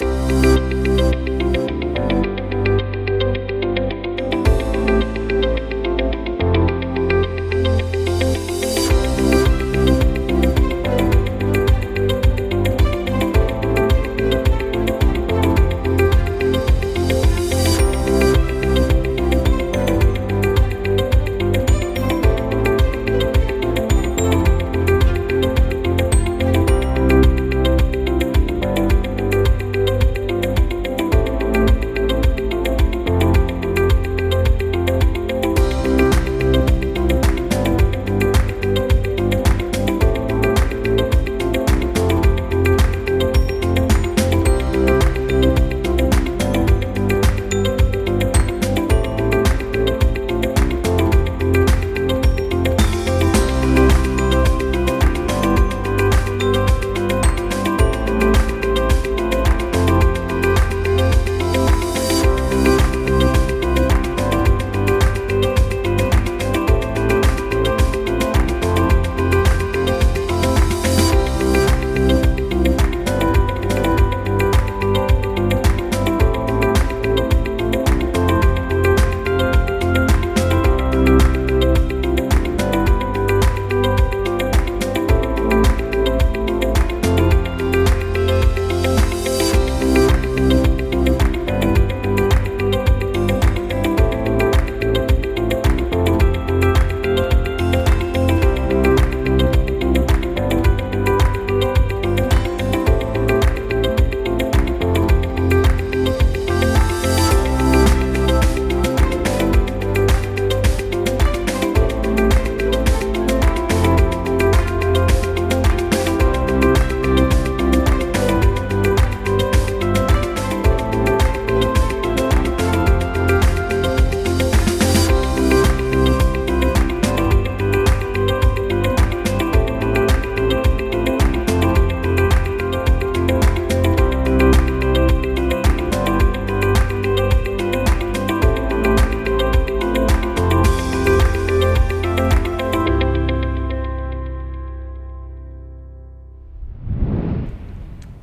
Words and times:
え? 0.00 1.57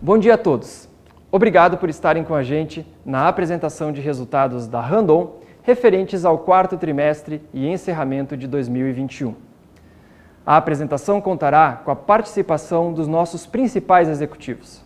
Bom 0.05 0.19
dia 0.19 0.35
a 0.35 0.37
todos. 0.37 0.87
Obrigado 1.31 1.79
por 1.79 1.89
estarem 1.89 2.23
com 2.23 2.35
a 2.35 2.43
gente 2.43 2.85
na 3.03 3.27
apresentação 3.27 3.91
de 3.91 4.01
resultados 4.01 4.67
da 4.67 4.79
Randon 4.79 5.39
referentes 5.63 6.23
ao 6.23 6.37
quarto 6.37 6.77
trimestre 6.77 7.41
e 7.51 7.67
encerramento 7.67 8.37
de 8.37 8.47
2021. 8.47 9.33
A 10.45 10.57
apresentação 10.57 11.19
contará 11.19 11.81
com 11.83 11.89
a 11.89 11.95
participação 11.95 12.93
dos 12.93 13.07
nossos 13.07 13.47
principais 13.47 14.07
executivos. 14.07 14.85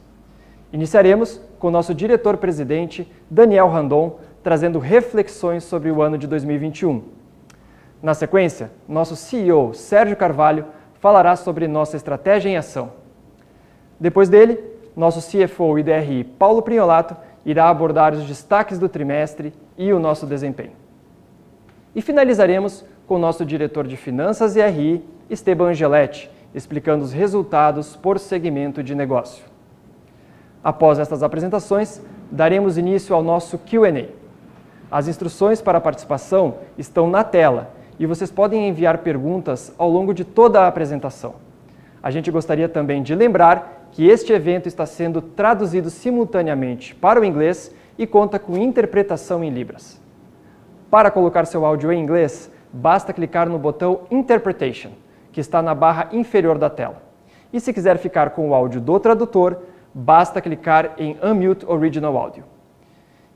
Iniciaremos 0.71 1.41
com 1.59 1.69
nosso 1.69 1.93
diretor-presidente, 1.93 3.05
Daniel 3.29 3.67
Randon, 3.67 4.21
trazendo 4.41 4.79
reflexões 4.79 5.65
sobre 5.65 5.91
o 5.91 6.01
ano 6.01 6.17
de 6.17 6.27
2021. 6.27 7.03
Na 8.01 8.13
sequência, 8.13 8.71
nosso 8.87 9.17
CEO, 9.17 9.73
Sérgio 9.73 10.15
Carvalho, 10.15 10.67
falará 10.93 11.35
sobre 11.35 11.67
nossa 11.67 11.97
estratégia 11.97 12.47
em 12.47 12.55
ação. 12.55 12.93
Depois 13.99 14.29
dele, 14.29 14.78
nosso 14.99 15.21
CFO 15.21 15.79
e 15.79 15.83
DRI, 15.83 16.25
Paulo 16.25 16.61
Priolato, 16.61 17.15
irá 17.45 17.69
abordar 17.69 18.13
os 18.13 18.25
destaques 18.25 18.77
do 18.77 18.89
trimestre 18.89 19.53
e 19.77 19.93
o 19.93 19.99
nosso 19.99 20.27
desempenho. 20.27 20.73
E 21.95 22.01
finalizaremos 22.01 22.83
com 23.07 23.15
o 23.15 23.19
nosso 23.19 23.45
diretor 23.45 23.87
de 23.87 23.95
Finanças 23.95 24.57
e 24.57 24.61
RI, 24.61 25.03
Esteban 25.29 25.69
Angeletti, 25.69 26.29
explicando 26.53 27.03
os 27.03 27.13
resultados 27.13 27.95
por 27.95 28.19
segmento 28.19 28.83
de 28.83 28.93
negócio. 28.93 29.45
Após 30.61 30.99
estas 30.99 31.23
apresentações, 31.23 32.01
daremos 32.29 32.77
início 32.77 33.15
ao 33.15 33.23
nosso 33.23 33.57
Q&A. 33.57 34.07
As 34.91 35.07
instruções 35.07 35.61
para 35.61 35.77
a 35.77 35.81
participação 35.81 36.57
estão 36.77 37.09
na 37.09 37.23
tela 37.23 37.71
e 37.97 38.05
vocês 38.05 38.29
podem 38.29 38.67
enviar 38.67 38.97
perguntas 38.97 39.73
ao 39.77 39.89
longo 39.89 40.13
de 40.13 40.25
toda 40.25 40.61
a 40.61 40.67
apresentação. 40.67 41.35
A 42.03 42.11
gente 42.11 42.29
gostaria 42.31 42.67
também 42.67 43.01
de 43.01 43.15
lembrar 43.15 43.78
que 43.91 44.07
este 44.07 44.33
evento 44.33 44.67
está 44.67 44.85
sendo 44.85 45.21
traduzido 45.21 45.89
simultaneamente 45.89 46.95
para 46.95 47.19
o 47.19 47.25
inglês 47.25 47.73
e 47.97 48.07
conta 48.07 48.39
com 48.39 48.57
interpretação 48.57 49.43
em 49.43 49.49
Libras. 49.49 49.99
Para 50.89 51.11
colocar 51.11 51.45
seu 51.45 51.65
áudio 51.65 51.91
em 51.91 52.01
inglês, 52.01 52.51
basta 52.71 53.13
clicar 53.13 53.49
no 53.49 53.59
botão 53.59 54.01
Interpretation, 54.09 54.91
que 55.31 55.41
está 55.41 55.61
na 55.61 55.75
barra 55.75 56.09
inferior 56.11 56.57
da 56.57 56.69
tela. 56.69 57.01
E 57.51 57.59
se 57.59 57.73
quiser 57.73 57.97
ficar 57.97 58.31
com 58.31 58.49
o 58.49 58.53
áudio 58.53 58.79
do 58.79 58.99
tradutor, 58.99 59.57
basta 59.93 60.41
clicar 60.41 60.93
em 60.97 61.17
Unmute 61.23 61.65
Original 61.67 62.15
Audio. 62.17 62.43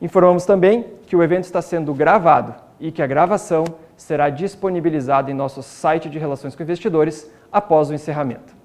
Informamos 0.02 0.46
também 0.46 0.86
que 1.06 1.16
o 1.16 1.24
evento 1.24 1.46
está 1.46 1.62
sendo 1.62 1.94
gravado 1.94 2.54
e 2.80 2.92
que 2.92 3.02
a 3.02 3.08
gravação 3.08 3.64
será 3.96 4.30
disponibilizada 4.30 5.32
em 5.32 5.34
nosso 5.34 5.64
site 5.64 6.10
de 6.10 6.20
relações 6.20 6.56
com 6.56 6.64
investidores 6.64 7.32
após 7.52 7.90
o 7.90 7.94
encerramento. 7.94 8.63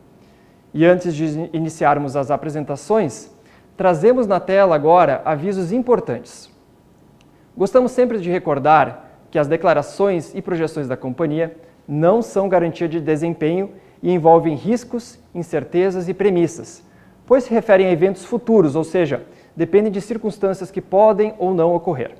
E 0.78 0.86
antes 0.86 1.12
de 1.12 1.50
iniciarmos 1.52 2.14
as 2.14 2.30
apresentações, 2.30 3.28
trazemos 3.76 4.28
na 4.28 4.38
tela 4.38 4.76
agora 4.76 5.20
avisos 5.24 5.72
importantes. 5.72 6.48
Gostamos 7.56 7.90
sempre 7.90 8.20
de 8.20 8.30
recordar 8.30 9.10
que 9.28 9.40
as 9.40 9.48
declarações 9.48 10.32
e 10.36 10.40
projeções 10.40 10.86
da 10.86 10.96
companhia 10.96 11.56
não 11.88 12.22
são 12.22 12.48
garantia 12.48 12.88
de 12.88 13.00
desempenho 13.00 13.72
e 14.00 14.12
envolvem 14.12 14.54
riscos, 14.54 15.18
incertezas 15.34 16.08
e 16.08 16.14
premissas, 16.14 16.84
pois 17.26 17.42
se 17.42 17.50
referem 17.52 17.88
a 17.88 17.90
eventos 17.90 18.24
futuros, 18.24 18.76
ou 18.76 18.84
seja, 18.84 19.24
dependem 19.56 19.90
de 19.90 20.00
circunstâncias 20.00 20.70
que 20.70 20.80
podem 20.80 21.34
ou 21.40 21.52
não 21.52 21.74
ocorrer. 21.74 22.12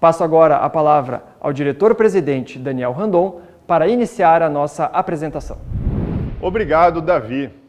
Passo 0.00 0.24
agora 0.24 0.56
a 0.56 0.68
palavra 0.68 1.22
ao 1.40 1.52
diretor-presidente 1.52 2.58
Daniel 2.58 2.90
Randon 2.90 3.40
para 3.68 3.86
iniciar 3.86 4.42
a 4.42 4.50
nossa 4.50 4.86
apresentação. 4.86 5.58
Obrigado, 6.42 7.00
Davi. 7.00 7.62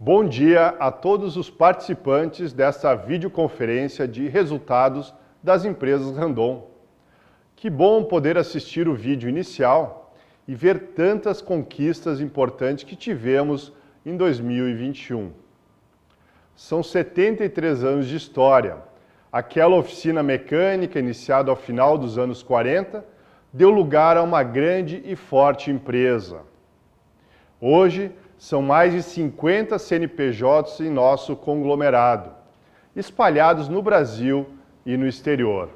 Bom 0.00 0.24
dia 0.24 0.76
a 0.78 0.92
todos 0.92 1.36
os 1.36 1.50
participantes 1.50 2.52
dessa 2.52 2.94
videoconferência 2.94 4.06
de 4.06 4.28
resultados 4.28 5.12
das 5.42 5.64
empresas 5.64 6.16
Randon. 6.16 6.70
Que 7.56 7.68
bom 7.68 8.04
poder 8.04 8.38
assistir 8.38 8.86
o 8.86 8.94
vídeo 8.94 9.28
inicial 9.28 10.14
e 10.46 10.54
ver 10.54 10.92
tantas 10.94 11.42
conquistas 11.42 12.20
importantes 12.20 12.84
que 12.84 12.94
tivemos 12.94 13.72
em 14.06 14.16
2021. 14.16 15.32
São 16.54 16.80
73 16.80 17.82
anos 17.82 18.06
de 18.06 18.14
história. 18.14 18.76
Aquela 19.32 19.74
oficina 19.74 20.22
mecânica 20.22 21.00
iniciada 21.00 21.50
ao 21.50 21.56
final 21.56 21.98
dos 21.98 22.16
anos 22.16 22.40
40 22.40 23.04
deu 23.52 23.70
lugar 23.70 24.16
a 24.16 24.22
uma 24.22 24.44
grande 24.44 25.02
e 25.04 25.16
forte 25.16 25.72
empresa. 25.72 26.42
Hoje, 27.60 28.12
são 28.38 28.62
mais 28.62 28.92
de 28.92 29.02
50 29.02 29.78
CNPJs 29.78 30.80
em 30.80 30.90
nosso 30.90 31.34
conglomerado. 31.36 32.38
espalhados 32.96 33.68
no 33.68 33.80
Brasil 33.80 34.46
e 34.84 34.96
no 34.96 35.06
exterior. 35.06 35.68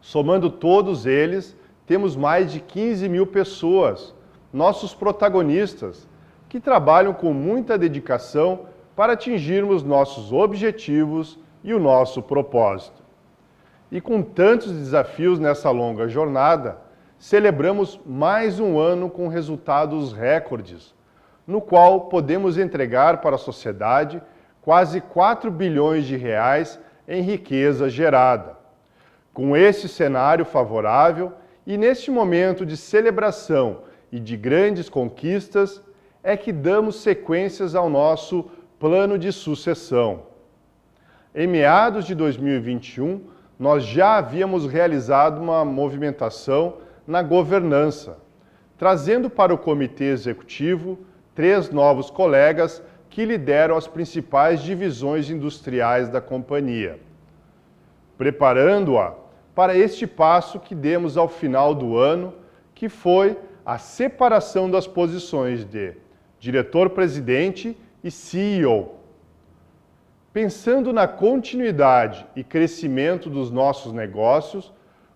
Somando 0.00 0.48
todos 0.48 1.04
eles, 1.04 1.56
temos 1.84 2.14
mais 2.14 2.52
de 2.52 2.60
15 2.60 3.08
mil 3.08 3.26
pessoas, 3.26 4.14
nossos 4.52 4.94
protagonistas, 4.94 6.08
que 6.48 6.60
trabalham 6.60 7.12
com 7.12 7.32
muita 7.32 7.76
dedicação 7.76 8.66
para 8.94 9.14
atingirmos 9.14 9.82
nossos 9.82 10.32
objetivos 10.32 11.38
e 11.64 11.74
o 11.74 11.80
nosso 11.80 12.22
propósito. 12.22 13.02
E 13.90 14.00
com 14.00 14.22
tantos 14.22 14.70
desafios 14.72 15.40
nessa 15.40 15.70
longa 15.70 16.06
jornada, 16.06 16.78
celebramos 17.18 17.98
mais 18.06 18.60
um 18.60 18.78
ano 18.78 19.10
com 19.10 19.26
resultados 19.26 20.12
recordes, 20.12 20.94
no 21.46 21.60
qual 21.60 22.02
podemos 22.02 22.58
entregar 22.58 23.20
para 23.20 23.36
a 23.36 23.38
sociedade 23.38 24.22
quase 24.62 25.00
4 25.00 25.50
bilhões 25.50 26.06
de 26.06 26.16
reais 26.16 26.78
em 27.08 27.22
riqueza 27.22 27.88
gerada. 27.88 28.56
Com 29.32 29.56
esse 29.56 29.88
cenário 29.88 30.44
favorável, 30.44 31.32
e 31.66 31.76
neste 31.76 32.10
momento 32.10 32.66
de 32.66 32.76
celebração 32.76 33.82
e 34.10 34.18
de 34.18 34.36
grandes 34.36 34.88
conquistas, 34.88 35.82
é 36.22 36.36
que 36.36 36.52
damos 36.52 36.96
sequências 36.96 37.74
ao 37.74 37.88
nosso 37.88 38.50
plano 38.78 39.18
de 39.18 39.32
sucessão. 39.32 40.24
Em 41.34 41.46
meados 41.46 42.04
de 42.04 42.14
2021, 42.14 43.22
nós 43.58 43.84
já 43.84 44.16
havíamos 44.16 44.66
realizado 44.66 45.40
uma 45.40 45.64
movimentação 45.64 46.78
na 47.06 47.22
governança, 47.22 48.18
trazendo 48.76 49.28
para 49.28 49.54
o 49.54 49.58
comitê 49.58 50.04
executivo 50.04 50.98
três 51.34 51.70
novos 51.70 52.10
colegas 52.10 52.82
que 53.08 53.24
lideram 53.24 53.76
as 53.76 53.86
principais 53.86 54.62
divisões 54.62 55.30
industriais 55.30 56.08
da 56.08 56.20
companhia, 56.20 57.00
preparando-a 58.16 59.14
para 59.54 59.76
este 59.76 60.06
passo 60.06 60.60
que 60.60 60.74
demos 60.74 61.16
ao 61.16 61.28
final 61.28 61.74
do 61.74 61.96
ano, 61.96 62.34
que 62.74 62.88
foi 62.88 63.36
a 63.64 63.78
separação 63.78 64.70
das 64.70 64.86
posições 64.86 65.64
de 65.64 65.94
diretor-presidente 66.38 67.76
e 68.02 68.10
CEO. 68.10 68.96
Pensando 70.32 70.92
na 70.92 71.08
continuidade 71.08 72.24
e 72.36 72.44
crescimento 72.44 73.28
dos 73.28 73.50
nossos 73.50 73.92
negócios, 73.92 74.72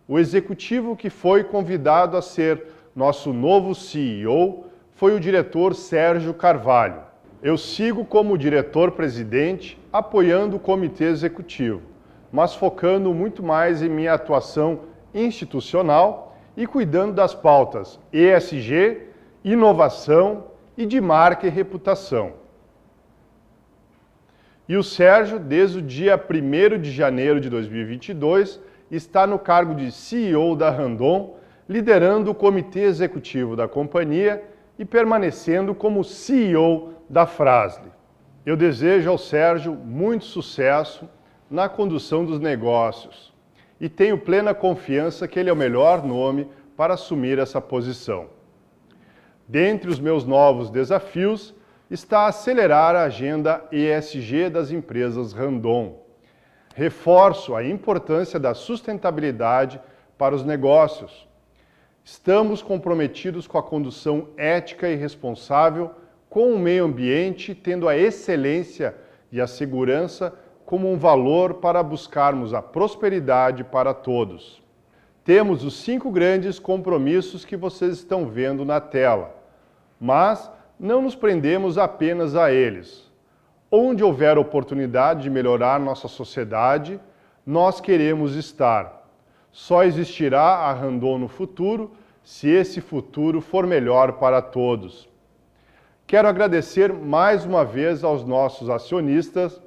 o 0.06 0.18
executivo 0.18 0.96
que 0.96 1.08
foi 1.08 1.44
convidado 1.44 2.16
a 2.16 2.22
ser 2.22 2.66
nosso 2.94 3.32
novo 3.32 3.74
CEO 3.74 4.63
foi 4.94 5.14
o 5.14 5.20
diretor 5.20 5.74
Sérgio 5.74 6.34
Carvalho. 6.34 7.02
Eu 7.42 7.58
sigo 7.58 8.04
como 8.04 8.38
diretor-presidente, 8.38 9.78
apoiando 9.92 10.56
o 10.56 10.60
comitê 10.60 11.04
executivo 11.04 11.94
mas 12.34 12.52
focando 12.52 13.14
muito 13.14 13.44
mais 13.44 13.80
em 13.80 13.88
minha 13.88 14.12
atuação 14.12 14.80
institucional 15.14 16.36
e 16.56 16.66
cuidando 16.66 17.12
das 17.12 17.32
pautas 17.32 18.00
ESG, 18.12 19.02
inovação 19.44 20.48
e 20.76 20.84
de 20.84 21.00
marca 21.00 21.46
e 21.46 21.50
reputação. 21.50 22.32
E 24.68 24.76
o 24.76 24.82
Sérgio, 24.82 25.38
desde 25.38 25.78
o 25.78 25.82
dia 25.82 26.20
1 26.20 26.80
de 26.80 26.90
janeiro 26.90 27.40
de 27.40 27.48
2022, 27.48 28.60
está 28.90 29.28
no 29.28 29.38
cargo 29.38 29.72
de 29.72 29.92
CEO 29.92 30.56
da 30.56 30.70
Randon, 30.70 31.36
liderando 31.68 32.32
o 32.32 32.34
comitê 32.34 32.80
executivo 32.80 33.54
da 33.54 33.68
companhia 33.68 34.42
e 34.78 34.84
permanecendo 34.84 35.74
como 35.74 36.04
CEO 36.04 36.94
da 37.08 37.26
Frasle. 37.26 37.92
Eu 38.44 38.56
desejo 38.56 39.10
ao 39.10 39.18
Sérgio 39.18 39.74
muito 39.74 40.24
sucesso 40.24 41.08
na 41.50 41.68
condução 41.68 42.24
dos 42.24 42.40
negócios 42.40 43.32
e 43.80 43.88
tenho 43.88 44.18
plena 44.18 44.54
confiança 44.54 45.26
que 45.28 45.38
ele 45.38 45.50
é 45.50 45.52
o 45.52 45.56
melhor 45.56 46.04
nome 46.04 46.48
para 46.76 46.94
assumir 46.94 47.38
essa 47.38 47.60
posição. 47.60 48.28
Dentre 49.46 49.90
os 49.90 50.00
meus 50.00 50.24
novos 50.24 50.70
desafios 50.70 51.54
está 51.90 52.26
acelerar 52.26 52.96
a 52.96 53.04
agenda 53.04 53.62
ESG 53.70 54.48
das 54.48 54.70
empresas 54.70 55.32
Randon. 55.32 56.02
Reforço 56.74 57.54
a 57.54 57.62
importância 57.62 58.40
da 58.40 58.54
sustentabilidade 58.54 59.80
para 60.16 60.34
os 60.34 60.44
negócios. 60.44 61.28
Estamos 62.04 62.60
comprometidos 62.60 63.46
com 63.46 63.56
a 63.56 63.62
condução 63.62 64.28
ética 64.36 64.90
e 64.90 64.94
responsável 64.94 65.90
com 66.28 66.52
o 66.52 66.58
meio 66.58 66.84
ambiente, 66.84 67.54
tendo 67.54 67.88
a 67.88 67.96
excelência 67.96 68.94
e 69.32 69.40
a 69.40 69.46
segurança 69.46 70.34
como 70.66 70.92
um 70.92 70.98
valor 70.98 71.54
para 71.54 71.82
buscarmos 71.82 72.52
a 72.52 72.60
prosperidade 72.60 73.64
para 73.64 73.94
todos. 73.94 74.62
Temos 75.24 75.64
os 75.64 75.80
cinco 75.80 76.10
grandes 76.10 76.58
compromissos 76.58 77.42
que 77.42 77.56
vocês 77.56 77.94
estão 77.94 78.26
vendo 78.26 78.66
na 78.66 78.82
tela, 78.82 79.34
mas 79.98 80.50
não 80.78 81.00
nos 81.00 81.14
prendemos 81.14 81.78
apenas 81.78 82.36
a 82.36 82.52
eles. 82.52 83.10
Onde 83.70 84.04
houver 84.04 84.36
oportunidade 84.36 85.22
de 85.22 85.30
melhorar 85.30 85.80
nossa 85.80 86.06
sociedade, 86.06 87.00
nós 87.46 87.80
queremos 87.80 88.36
estar. 88.36 89.03
Só 89.54 89.84
existirá 89.84 90.42
a 90.42 90.72
Randon 90.72 91.16
no 91.16 91.28
futuro 91.28 91.92
se 92.24 92.50
esse 92.50 92.80
futuro 92.80 93.40
for 93.40 93.66
melhor 93.66 94.14
para 94.14 94.42
todos. 94.42 95.08
Quero 96.06 96.28
agradecer 96.28 96.92
mais 96.92 97.46
uma 97.46 97.64
vez 97.64 98.02
aos 98.02 98.24
nossos 98.24 98.68
acionistas 98.68 99.62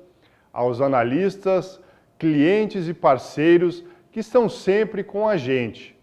aos 0.57 0.81
analistas, 0.81 1.79
clientes 2.17 2.87
e 2.87 2.93
parceiros 2.93 3.83
que 4.11 4.19
estão 4.19 4.49
sempre 4.49 5.03
com 5.03 5.29
a 5.29 5.37
gente. 5.37 5.95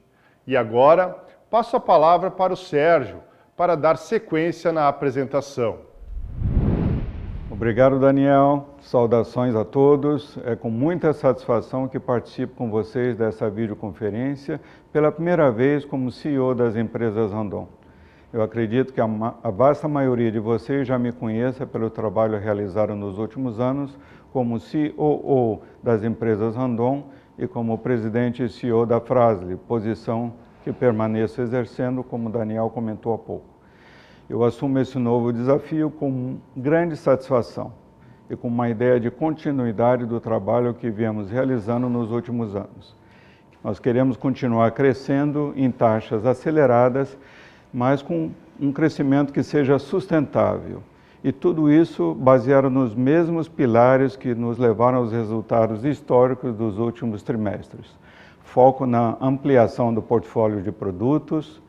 E 0.47 0.57
agora, 0.57 1.09
passo 1.51 1.77
a 1.77 1.81
palavra 1.81 2.31
para 2.31 2.53
o 2.53 2.57
Sérgio 2.57 3.21
para 3.57 3.75
dar 3.75 3.99
sequência 3.99 4.73
na 4.73 4.87
apresentação. 4.87 5.81
Obrigado, 7.65 7.99
Daniel. 7.99 8.67
Saudações 8.83 9.57
a 9.57 9.65
todos. 9.65 10.39
É 10.45 10.55
com 10.55 10.69
muita 10.69 11.15
satisfação 11.15 11.89
que 11.89 11.99
participo 11.99 12.55
com 12.55 12.71
vocês 12.71 13.17
dessa 13.17 13.49
videoconferência 13.49 14.61
pela 14.93 15.11
primeira 15.11 15.51
vez 15.51 15.83
como 15.83 16.13
CEO 16.13 16.55
das 16.55 16.77
empresas 16.77 17.33
Randon. 17.33 17.67
Eu 18.31 18.43
acredito 18.43 18.93
que 18.93 19.01
a, 19.01 19.07
vasta 19.51 19.89
maioria 19.89 20.31
de 20.31 20.39
vocês 20.39 20.87
já 20.87 20.99
me 20.99 21.11
conheça 21.11 21.67
pelo 21.67 21.89
trabalho 21.89 22.39
realizado 22.39 22.95
nos 22.95 23.19
últimos 23.19 23.59
anos 23.59 23.99
como 24.31 24.59
COO 24.61 25.63
das 25.83 26.05
empresas 26.05 26.55
Randon 26.55 27.05
e 27.39 27.47
como 27.47 27.79
presidente 27.79 28.45
e 28.45 28.49
CEO 28.51 28.85
da 28.85 29.01
Frasle, 29.01 29.57
posição 29.57 30.35
que 30.63 30.71
permaneço 30.71 31.41
exercendo, 31.41 32.05
como 32.05 32.29
Daniel 32.29 32.69
comentou 32.69 33.15
há 33.15 33.19
pouco. 33.19 33.54
Eu 34.29 34.43
assumo 34.43 34.79
esse 34.79 34.99
novo 34.99 35.31
desafio 35.31 35.91
com 35.91 36.39
grande 36.57 36.97
satisfação 36.97 37.73
e 38.31 38.35
com 38.35 38.49
uma 38.49 38.71
ideia 38.71 38.99
de 38.99 39.11
continuidade 39.11 40.07
do 40.07 40.19
trabalho 40.19 40.73
que 40.73 40.89
viemos 40.89 41.31
realizando 41.31 41.91
nos 41.91 42.11
últimos 42.11 42.57
anos. 42.57 42.97
Nós 43.63 43.79
queremos 43.79 44.17
continuar 44.17 44.71
crescendo 44.71 45.53
em 45.55 45.71
taxas 45.71 46.25
aceleradas, 46.25 47.19
mas 47.71 48.01
com 48.01 48.31
um 48.59 48.73
crescimento 48.73 49.31
que 49.31 49.43
seja 49.43 49.79
sustentável, 49.79 50.83
e 51.23 51.31
tudo 51.31 51.71
isso 51.71 52.15
baseado 52.15 52.71
nos 52.71 52.95
mesmos 52.95 53.47
pilares 53.47 54.17
que 54.17 54.35
nos 54.35 54.57
levaram 54.57 54.99
aos 54.99 55.13
resultados 55.13 55.85
históricos 55.85 56.55
dos 56.55 56.79
últimos 56.79 57.23
trimestres. 57.23 57.95
Foco 58.43 58.87
na 58.87 59.19
ampliação 59.21 59.93
do 59.93 60.01
portfólio 60.01 60.63
de 60.63 60.73
produtos, 60.73 61.61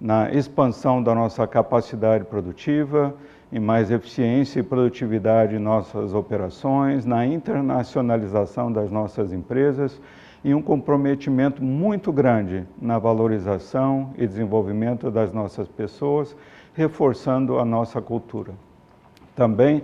na 0.00 0.30
expansão 0.30 1.02
da 1.02 1.14
nossa 1.14 1.46
capacidade 1.46 2.24
produtiva, 2.24 3.14
em 3.52 3.58
mais 3.58 3.90
eficiência 3.90 4.60
e 4.60 4.62
produtividade 4.62 5.56
em 5.56 5.58
nossas 5.58 6.14
operações, 6.14 7.04
na 7.04 7.26
internacionalização 7.26 8.70
das 8.70 8.90
nossas 8.90 9.32
empresas 9.32 10.00
e 10.44 10.54
um 10.54 10.62
comprometimento 10.62 11.62
muito 11.62 12.12
grande 12.12 12.64
na 12.80 12.98
valorização 12.98 14.10
e 14.16 14.26
desenvolvimento 14.26 15.10
das 15.10 15.32
nossas 15.32 15.66
pessoas, 15.66 16.36
reforçando 16.74 17.58
a 17.58 17.64
nossa 17.64 18.00
cultura. 18.00 18.52
Também 19.34 19.82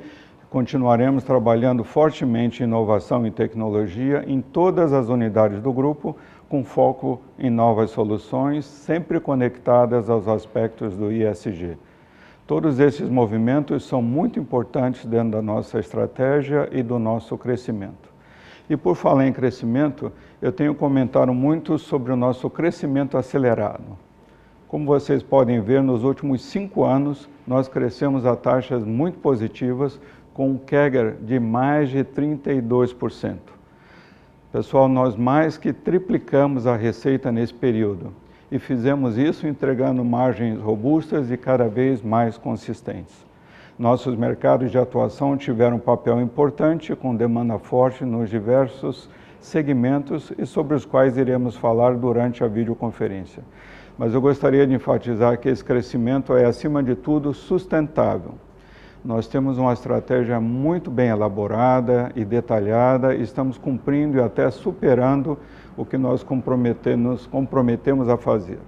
continuaremos 0.50 1.24
trabalhando 1.24 1.82
fortemente 1.82 2.62
em 2.62 2.66
inovação 2.66 3.26
e 3.26 3.30
tecnologia 3.30 4.24
em 4.26 4.40
todas 4.40 4.92
as 4.92 5.08
unidades 5.08 5.60
do 5.60 5.72
grupo, 5.72 6.16
com 6.54 6.62
foco 6.62 7.20
em 7.36 7.50
novas 7.50 7.90
soluções, 7.90 8.64
sempre 8.64 9.18
conectadas 9.18 10.08
aos 10.08 10.28
aspectos 10.28 10.96
do 10.96 11.10
ISG. 11.10 11.76
Todos 12.46 12.78
esses 12.78 13.08
movimentos 13.08 13.82
são 13.82 14.00
muito 14.00 14.38
importantes 14.38 15.04
dentro 15.04 15.32
da 15.32 15.42
nossa 15.42 15.80
estratégia 15.80 16.68
e 16.70 16.80
do 16.80 16.96
nosso 16.96 17.36
crescimento. 17.36 18.08
E 18.70 18.76
por 18.76 18.94
falar 18.94 19.26
em 19.26 19.32
crescimento, 19.32 20.12
eu 20.40 20.52
tenho 20.52 20.76
comentado 20.76 21.34
muito 21.34 21.76
sobre 21.76 22.12
o 22.12 22.16
nosso 22.16 22.48
crescimento 22.48 23.18
acelerado. 23.18 23.98
Como 24.68 24.86
vocês 24.86 25.24
podem 25.24 25.60
ver, 25.60 25.82
nos 25.82 26.04
últimos 26.04 26.40
cinco 26.44 26.84
anos, 26.84 27.28
nós 27.44 27.66
crescemos 27.66 28.24
a 28.24 28.36
taxas 28.36 28.84
muito 28.84 29.18
positivas, 29.18 30.00
com 30.32 30.50
um 30.50 30.56
CAGR 30.56 31.16
de 31.20 31.40
mais 31.40 31.90
de 31.90 32.04
32%. 32.04 33.63
Pessoal, 34.54 34.88
nós 34.88 35.16
mais 35.16 35.58
que 35.58 35.72
triplicamos 35.72 36.64
a 36.64 36.76
receita 36.76 37.32
nesse 37.32 37.52
período 37.52 38.12
e 38.52 38.60
fizemos 38.60 39.18
isso 39.18 39.48
entregando 39.48 40.04
margens 40.04 40.60
robustas 40.60 41.28
e 41.28 41.36
cada 41.36 41.66
vez 41.66 42.00
mais 42.00 42.38
consistentes. 42.38 43.26
Nossos 43.76 44.14
mercados 44.14 44.70
de 44.70 44.78
atuação 44.78 45.36
tiveram 45.36 45.78
um 45.78 45.80
papel 45.80 46.20
importante, 46.20 46.94
com 46.94 47.16
demanda 47.16 47.58
forte 47.58 48.04
nos 48.04 48.30
diversos 48.30 49.10
segmentos 49.40 50.32
e 50.38 50.46
sobre 50.46 50.76
os 50.76 50.86
quais 50.86 51.18
iremos 51.18 51.56
falar 51.56 51.96
durante 51.96 52.44
a 52.44 52.46
videoconferência. 52.46 53.42
Mas 53.98 54.14
eu 54.14 54.20
gostaria 54.20 54.64
de 54.64 54.74
enfatizar 54.74 55.36
que 55.36 55.48
esse 55.48 55.64
crescimento 55.64 56.32
é, 56.32 56.44
acima 56.44 56.80
de 56.80 56.94
tudo, 56.94 57.34
sustentável. 57.34 58.34
Nós 59.04 59.26
temos 59.26 59.58
uma 59.58 59.74
estratégia 59.74 60.40
muito 60.40 60.90
bem 60.90 61.10
elaborada 61.10 62.10
e 62.16 62.24
detalhada, 62.24 63.14
e 63.14 63.20
estamos 63.20 63.58
cumprindo 63.58 64.16
e 64.16 64.22
até 64.22 64.50
superando 64.50 65.36
o 65.76 65.84
que 65.84 65.98
nós 65.98 66.22
comprometemos, 66.22 67.26
comprometemos 67.26 68.08
a 68.08 68.16
fazer. 68.16 68.58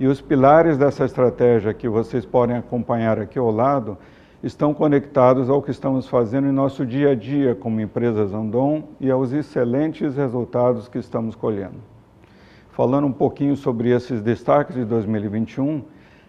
E 0.00 0.08
os 0.08 0.20
pilares 0.20 0.76
dessa 0.76 1.04
estratégia 1.04 1.72
que 1.72 1.88
vocês 1.88 2.26
podem 2.26 2.56
acompanhar 2.56 3.20
aqui 3.20 3.38
ao 3.38 3.52
lado 3.52 3.96
estão 4.42 4.74
conectados 4.74 5.48
ao 5.48 5.62
que 5.62 5.70
estamos 5.70 6.08
fazendo 6.08 6.48
em 6.48 6.52
nosso 6.52 6.84
dia 6.84 7.10
a 7.10 7.14
dia 7.14 7.54
como 7.54 7.80
empresa 7.80 8.26
Zandon 8.26 8.88
e 9.00 9.08
aos 9.12 9.32
excelentes 9.32 10.16
resultados 10.16 10.88
que 10.88 10.98
estamos 10.98 11.36
colhendo. 11.36 11.78
Falando 12.70 13.06
um 13.06 13.12
pouquinho 13.12 13.56
sobre 13.56 13.90
esses 13.90 14.20
destaques 14.20 14.74
de 14.74 14.84
2021, 14.84 15.84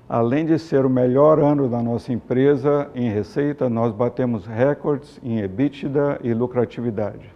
além 0.09 0.45
de 0.45 0.57
ser 0.57 0.85
o 0.85 0.89
melhor 0.89 1.39
ano 1.39 1.67
da 1.67 1.81
nossa 1.81 2.13
empresa 2.13 2.89
em 2.95 3.09
receita, 3.09 3.69
nós 3.69 3.93
batemos 3.93 4.45
recordes 4.45 5.19
em 5.23 5.39
EBITDA 5.39 6.19
e 6.23 6.33
lucratividade. 6.33 7.29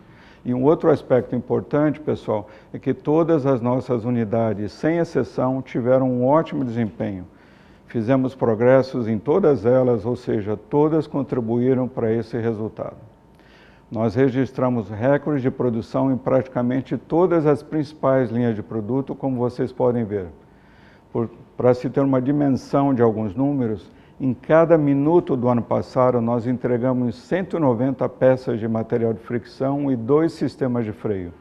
E 0.43 0.53
um 0.53 0.63
outro 0.63 0.89
aspecto 0.89 1.35
importante, 1.35 1.99
pessoal, 1.99 2.47
é 2.73 2.79
que 2.79 2.93
todas 2.93 3.45
as 3.45 3.61
nossas 3.61 4.05
unidades, 4.05 4.71
sem 4.71 4.97
exceção, 4.97 5.61
tiveram 5.61 6.09
um 6.09 6.25
ótimo 6.25 6.65
desempenho. 6.65 7.25
Fizemos 7.85 8.33
progressos 8.33 9.07
em 9.07 9.19
todas 9.19 9.65
elas, 9.65 10.05
ou 10.05 10.15
seja, 10.15 10.57
todas 10.57 11.05
contribuíram 11.05 11.87
para 11.87 12.11
esse 12.11 12.37
resultado. 12.37 12.95
Nós 13.91 14.15
registramos 14.15 14.89
recordes 14.89 15.43
de 15.43 15.51
produção 15.51 16.11
em 16.11 16.17
praticamente 16.17 16.97
todas 16.97 17.45
as 17.45 17.61
principais 17.61 18.31
linhas 18.31 18.55
de 18.55 18.63
produto, 18.63 19.13
como 19.13 19.37
vocês 19.37 19.73
podem 19.73 20.05
ver. 20.05 20.27
Para 21.57 21.73
se 21.73 21.89
ter 21.89 22.01
uma 22.01 22.21
dimensão 22.21 22.93
de 22.93 23.01
alguns 23.01 23.35
números, 23.35 23.91
em 24.19 24.33
cada 24.35 24.77
minuto 24.77 25.35
do 25.35 25.49
ano 25.49 25.63
passado, 25.63 26.21
nós 26.21 26.45
entregamos 26.45 27.15
190 27.15 28.07
peças 28.09 28.59
de 28.59 28.67
material 28.67 29.13
de 29.13 29.19
fricção 29.19 29.91
e 29.91 29.95
dois 29.95 30.33
sistemas 30.33 30.85
de 30.85 30.91
freio. 30.91 31.33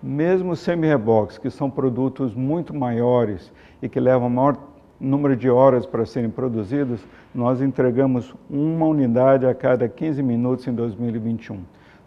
Mesmo 0.00 0.54
semi-reboques, 0.54 1.36
que 1.36 1.50
são 1.50 1.68
produtos 1.68 2.32
muito 2.32 2.72
maiores 2.72 3.52
e 3.82 3.88
que 3.88 3.98
levam 3.98 4.30
maior 4.30 4.56
número 5.00 5.34
de 5.34 5.50
horas 5.50 5.84
para 5.84 6.06
serem 6.06 6.30
produzidos, 6.30 7.04
nós 7.34 7.60
entregamos 7.60 8.32
uma 8.48 8.86
unidade 8.86 9.44
a 9.44 9.52
cada 9.52 9.88
15 9.88 10.22
minutos 10.22 10.66
em 10.68 10.72
2021. 10.72 11.58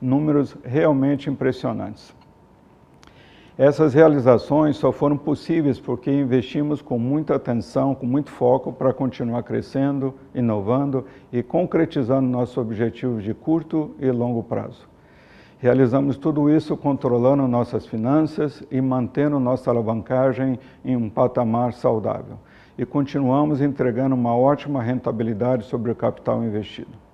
Números 0.02 0.56
realmente 0.64 1.30
impressionantes. 1.30 2.15
Essas 3.58 3.94
realizações 3.94 4.76
só 4.76 4.92
foram 4.92 5.18
possíveis 5.18 5.80
porque 5.80 6.12
investimos 6.12 6.82
com 6.82 7.00
muita 7.00 7.36
atenção, 7.36 7.96
com 7.96 8.06
muito 8.06 8.30
foco 8.30 8.74
para 8.74 8.94
continuar 8.94 9.44
crescendo, 9.44 10.14
inovando 10.34 11.06
e 11.32 11.42
concretizando 11.42 12.28
nossos 12.28 12.58
objetivos 12.58 13.24
de 13.24 13.34
curto 13.34 13.96
e 13.98 14.12
longo 14.12 14.44
prazo. 14.44 14.90
Realizamos 15.58 16.18
tudo 16.18 16.50
isso 16.50 16.76
controlando 16.76 17.48
nossas 17.48 17.88
finanças 17.88 18.62
e 18.70 18.82
mantendo 18.82 19.40
nossa 19.40 19.72
alavancagem 19.72 20.60
em 20.84 20.98
um 20.98 21.10
patamar 21.10 21.72
saudável. 21.72 22.38
E 22.78 22.86
continuamos 22.86 23.62
entregando 23.62 24.16
uma 24.16 24.36
ótima 24.36 24.84
rentabilidade 24.84 25.64
sobre 25.64 25.90
o 25.90 25.96
capital 25.96 26.44
investido. 26.44 27.05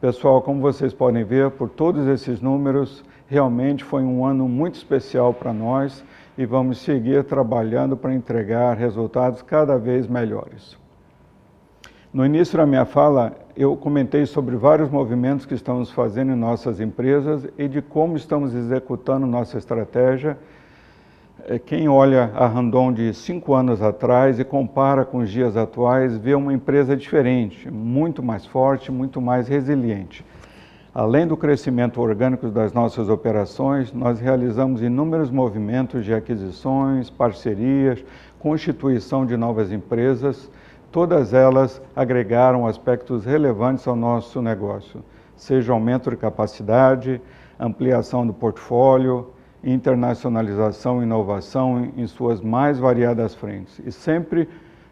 Pessoal, 0.00 0.40
como 0.40 0.60
vocês 0.60 0.94
podem 0.94 1.24
ver, 1.24 1.50
por 1.50 1.68
todos 1.68 2.06
esses 2.06 2.40
números, 2.40 3.04
realmente 3.26 3.82
foi 3.82 4.04
um 4.04 4.24
ano 4.24 4.48
muito 4.48 4.76
especial 4.76 5.34
para 5.34 5.52
nós 5.52 6.04
e 6.36 6.46
vamos 6.46 6.78
seguir 6.78 7.24
trabalhando 7.24 7.96
para 7.96 8.14
entregar 8.14 8.76
resultados 8.76 9.42
cada 9.42 9.76
vez 9.76 10.06
melhores. 10.06 10.78
No 12.12 12.24
início 12.24 12.56
da 12.56 12.64
minha 12.64 12.84
fala, 12.84 13.36
eu 13.56 13.76
comentei 13.76 14.24
sobre 14.24 14.54
vários 14.54 14.88
movimentos 14.88 15.44
que 15.44 15.54
estamos 15.54 15.90
fazendo 15.90 16.30
em 16.30 16.36
nossas 16.36 16.78
empresas 16.78 17.48
e 17.58 17.66
de 17.66 17.82
como 17.82 18.16
estamos 18.16 18.54
executando 18.54 19.26
nossa 19.26 19.58
estratégia. 19.58 20.38
É, 21.50 21.58
quem 21.58 21.88
olha 21.88 22.30
a 22.34 22.46
Randon 22.46 22.92
de 22.92 23.14
cinco 23.14 23.54
anos 23.54 23.80
atrás 23.80 24.38
e 24.38 24.44
compara 24.44 25.02
com 25.02 25.16
os 25.20 25.30
dias 25.30 25.56
atuais, 25.56 26.14
vê 26.14 26.34
uma 26.34 26.52
empresa 26.52 26.94
diferente, 26.94 27.70
muito 27.70 28.22
mais 28.22 28.44
forte, 28.44 28.92
muito 28.92 29.18
mais 29.18 29.48
resiliente. 29.48 30.22
Além 30.94 31.26
do 31.26 31.38
crescimento 31.38 32.02
orgânico 32.02 32.50
das 32.50 32.74
nossas 32.74 33.08
operações, 33.08 33.94
nós 33.94 34.20
realizamos 34.20 34.82
inúmeros 34.82 35.30
movimentos 35.30 36.04
de 36.04 36.12
aquisições, 36.12 37.08
parcerias, 37.08 38.04
constituição 38.38 39.24
de 39.24 39.34
novas 39.34 39.72
empresas. 39.72 40.50
Todas 40.92 41.32
elas 41.32 41.80
agregaram 41.96 42.66
aspectos 42.66 43.24
relevantes 43.24 43.88
ao 43.88 43.96
nosso 43.96 44.42
negócio, 44.42 45.02
seja 45.34 45.72
aumento 45.72 46.10
de 46.10 46.16
capacidade, 46.18 47.22
ampliação 47.58 48.26
do 48.26 48.34
portfólio, 48.34 49.30
internacionalização 49.62 51.02
inovação 51.02 51.92
em 51.96 52.06
suas 52.06 52.40
mais 52.40 52.78
variadas 52.78 53.34
frentes, 53.34 53.80
e 53.84 53.90
sempre 53.90 54.48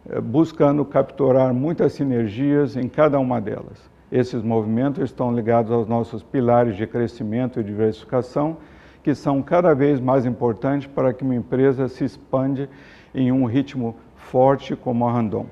eh, 0.08 0.20
buscando 0.20 0.84
capturar 0.84 1.54
muitas 1.54 1.92
sinergias 1.92 2.76
em 2.76 2.88
cada 2.88 3.18
uma 3.18 3.40
delas. 3.40 3.90
Esses 4.10 4.42
movimentos 4.42 5.02
estão 5.02 5.34
ligados 5.34 5.72
aos 5.72 5.86
nossos 5.86 6.22
pilares 6.22 6.76
de 6.76 6.86
crescimento 6.86 7.58
e 7.58 7.64
diversificação, 7.64 8.56
que 9.02 9.14
são 9.14 9.42
cada 9.42 9.74
vez 9.74 10.00
mais 10.00 10.26
importantes 10.26 10.88
para 10.88 11.12
que 11.12 11.24
uma 11.24 11.34
empresa 11.34 11.88
se 11.88 12.04
expande 12.04 12.68
em 13.14 13.32
um 13.32 13.46
ritmo 13.46 13.96
forte 14.14 14.74
como 14.76 15.06
a 15.06 15.12
Randon. 15.12 15.46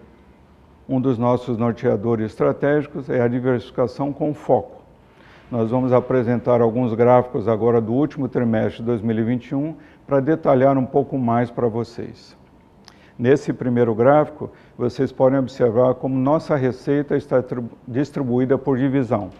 Um 0.89 1.01
dos 1.01 1.19
nossos 1.19 1.57
norteadores 1.57 2.27
estratégicos 2.27 3.09
é 3.09 3.21
a 3.21 3.29
diversificação 3.29 4.13
com 4.13 4.35
foco. 4.35 4.84
Nós 5.51 5.71
vamos 5.71 5.93
apresentar 5.93 6.63
alguns 6.63 6.95
gráficos 6.95 7.47
agora 7.47 7.81
do 7.81 7.93
último 7.93 8.29
trimestre 8.29 8.79
de 8.79 8.85
2021 8.85 9.75
para 10.07 10.19
detalhar 10.19 10.79
um 10.79 10.87
pouco 10.87 11.19
mais 11.19 11.51
para 11.51 11.69
vocês. 11.69 12.35
Nesse 13.19 13.53
primeiro 13.53 13.95
gráfico, 13.95 14.51
vocês 14.77 15.13
podem 15.13 15.39
observar 15.39 15.95
como 15.95 16.17
nossa 16.17 16.57
receita 16.57 17.15
está 17.15 17.45
distribuída 17.87 18.57
por 18.57 18.79
divisão. 18.79 19.31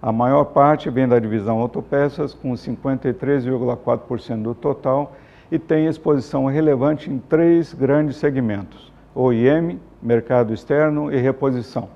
A 0.00 0.10
maior 0.10 0.44
parte 0.46 0.90
vem 0.90 1.06
da 1.06 1.18
divisão 1.18 1.60
autopeças, 1.60 2.34
com 2.34 2.52
53,4% 2.52 4.42
do 4.42 4.54
total, 4.54 5.14
e 5.52 5.58
tem 5.58 5.86
exposição 5.86 6.46
relevante 6.46 7.10
em 7.10 7.18
três 7.18 7.72
grandes 7.72 8.16
segmentos: 8.16 8.92
OIM, 9.14 9.78
mercado 10.02 10.52
externo 10.52 11.12
e 11.12 11.16
reposição. 11.18 11.88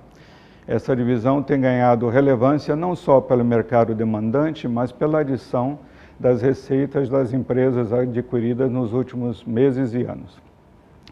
Essa 0.69 0.95
divisão 0.95 1.43
tem 1.43 1.59
ganhado 1.59 2.11
relevância 2.11 2.77
não 2.77 2.95
só 2.95 3.23
pelo 3.23 3.43
mercado 3.43 3.95
demandante, 3.95 4.69
mas 4.69 4.93
pela 4.93 5.21
adição 5.21 5.79
das 6.21 6.43
receitas 6.43 7.09
das 7.09 7.33
empresas 7.33 7.91
adquiridas 7.91 8.71
nos 8.71 8.93
últimos 8.93 9.43
meses 9.45 9.95
e 9.95 10.03
anos. 10.03 10.39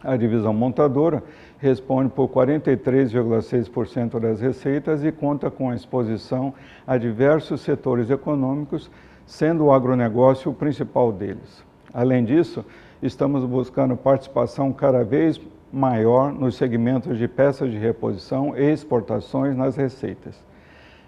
A 0.05 0.15
divisão 0.15 0.53
montadora 0.53 1.23
responde 1.59 2.11
por 2.11 2.29
43,6% 2.29 4.21
das 4.21 4.43
receitas 4.43 5.03
e 5.03 5.11
conta 5.11 5.51
com 5.51 5.73
exposição 5.73 6.53
a 6.87 6.99
diversos 6.99 7.63
setores 7.63 8.11
econômicos, 8.11 8.91
sendo 9.25 9.65
o 9.65 9.73
agronegócio 9.73 10.51
o 10.51 10.55
principal 10.55 11.11
deles. 11.11 11.65
Além 11.95 12.27
disso, 12.27 12.63
estamos 13.03 13.43
buscando 13.43 13.97
participação 13.97 14.71
cada 14.71 15.03
vez 15.03 15.41
maior 15.73 16.33
nos 16.33 16.57
segmentos 16.57 17.19
de 17.19 17.27
peças 17.27 17.71
de 17.71 17.77
reposição 17.77 18.57
e 18.57 18.73
exportações 18.73 19.57
nas 19.57 19.77
receitas. 19.77 20.43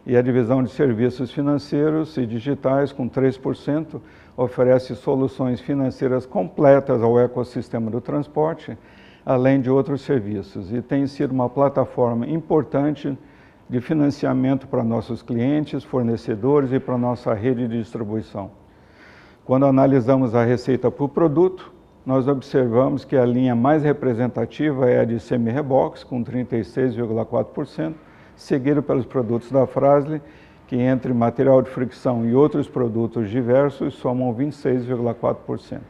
E 0.06 0.16
a 0.16 0.22
divisão 0.22 0.62
de 0.62 0.70
serviços 0.70 1.30
financeiros 1.30 2.16
e 2.16 2.24
digitais, 2.24 2.92
com 2.92 3.08
3%, 3.08 4.00
oferece 4.36 4.94
soluções 4.94 5.60
financeiras 5.60 6.24
completas 6.24 7.02
ao 7.02 7.18
ecossistema 7.20 7.90
do 7.90 8.00
transporte, 8.00 8.76
além 9.24 9.60
de 9.60 9.68
outros 9.68 10.00
serviços, 10.00 10.72
e 10.72 10.80
tem 10.80 11.06
sido 11.06 11.32
uma 11.32 11.50
plataforma 11.50 12.26
importante 12.26 13.18
de 13.68 13.80
financiamento 13.80 14.66
para 14.66 14.82
nossos 14.82 15.20
clientes, 15.20 15.84
fornecedores 15.84 16.72
e 16.72 16.80
para 16.80 16.96
nossa 16.96 17.34
rede 17.34 17.68
de 17.68 17.78
distribuição. 17.78 18.50
Quando 19.44 19.66
analisamos 19.66 20.34
a 20.34 20.44
receita 20.44 20.90
por 20.90 21.10
produto, 21.10 21.72
nós 22.08 22.26
observamos 22.26 23.04
que 23.04 23.14
a 23.14 23.26
linha 23.26 23.54
mais 23.54 23.82
representativa 23.82 24.88
é 24.88 25.00
a 25.00 25.04
de 25.04 25.20
semi-rebox, 25.20 26.02
com 26.02 26.24
36,4%, 26.24 27.92
seguido 28.34 28.82
pelos 28.82 29.04
produtos 29.04 29.52
da 29.52 29.66
Frasle, 29.66 30.22
que 30.66 30.76
entre 30.76 31.12
material 31.12 31.60
de 31.60 31.68
fricção 31.68 32.24
e 32.24 32.34
outros 32.34 32.66
produtos 32.66 33.28
diversos 33.28 33.92
somam 33.92 34.34
26,4%. 34.34 35.80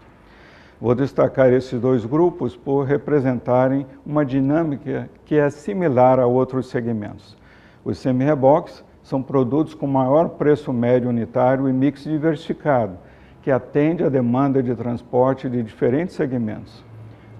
Vou 0.81 0.93
destacar 0.93 1.53
esses 1.53 1.81
dois 1.81 2.05
grupos 2.05 2.57
por 2.57 2.83
representarem 2.85 3.87
uma 4.05 4.27
dinâmica 4.27 5.09
que 5.25 5.37
é 5.37 5.49
similar 5.51 6.19
a 6.19 6.27
outros 6.27 6.67
segmentos. 6.67 7.37
Os 7.85 7.97
semi-rebox 7.97 8.85
são 9.05 9.23
produtos 9.23 9.73
com 9.73 9.87
maior 9.87 10.31
preço 10.31 10.73
médio 10.73 11.11
unitário 11.11 11.69
e 11.69 11.73
mix 11.73 12.03
diversificado, 12.03 12.99
que 13.43 13.51
atende 13.51 14.05
à 14.05 14.09
demanda 14.09 14.63
de 14.63 14.75
transporte 14.75 15.49
de 15.49 15.63
diferentes 15.63 16.15
segmentos. 16.15 16.85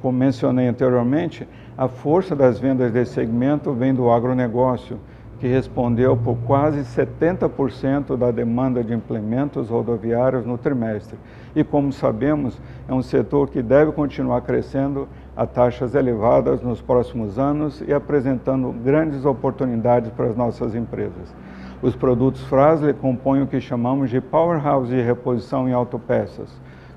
Como 0.01 0.17
mencionei 0.17 0.69
anteriormente, 0.69 1.47
a 1.77 1.89
força 1.89 2.35
das 2.35 2.59
vendas 2.59 2.93
desse 2.93 3.15
segmento 3.15 3.73
vem 3.73 3.93
do 3.93 4.11
agronegócio, 4.11 4.99
que 5.39 5.47
respondeu 5.47 6.17
por 6.17 6.37
quase 6.39 6.81
70% 6.81 8.17
da 8.17 8.31
demanda 8.31 8.83
de 8.83 8.93
implementos 8.93 9.69
rodoviários 9.69 10.45
no 10.45 10.59
trimestre. 10.59 11.17
E 11.55 11.63
como 11.63 11.93
sabemos, 11.93 12.61
é 12.89 12.93
um 12.93 13.03
setor 13.03 13.49
que 13.49 13.63
deve 13.63 13.93
continuar 13.93 14.41
crescendo 14.43 15.09
a 15.37 15.47
taxas 15.47 15.95
elevadas 15.95 16.61
nos 16.61 16.81
próximos 16.81 17.39
anos 17.39 17.83
e 17.87 17.93
apresentando 17.93 18.73
grandes 18.73 19.25
oportunidades 19.25 20.11
para 20.11 20.27
as 20.27 20.37
nossas 20.37 20.75
empresas. 20.75 21.33
Os 21.81 21.95
produtos 21.95 22.43
Frasle 22.43 22.93
compõem 22.93 23.43
o 23.43 23.47
que 23.47 23.61
chamamos 23.61 24.11
de 24.11 24.21
powerhouse 24.21 24.91
de 24.91 25.01
reposição 25.01 25.69
em 25.69 25.73
autopeças, 25.73 26.51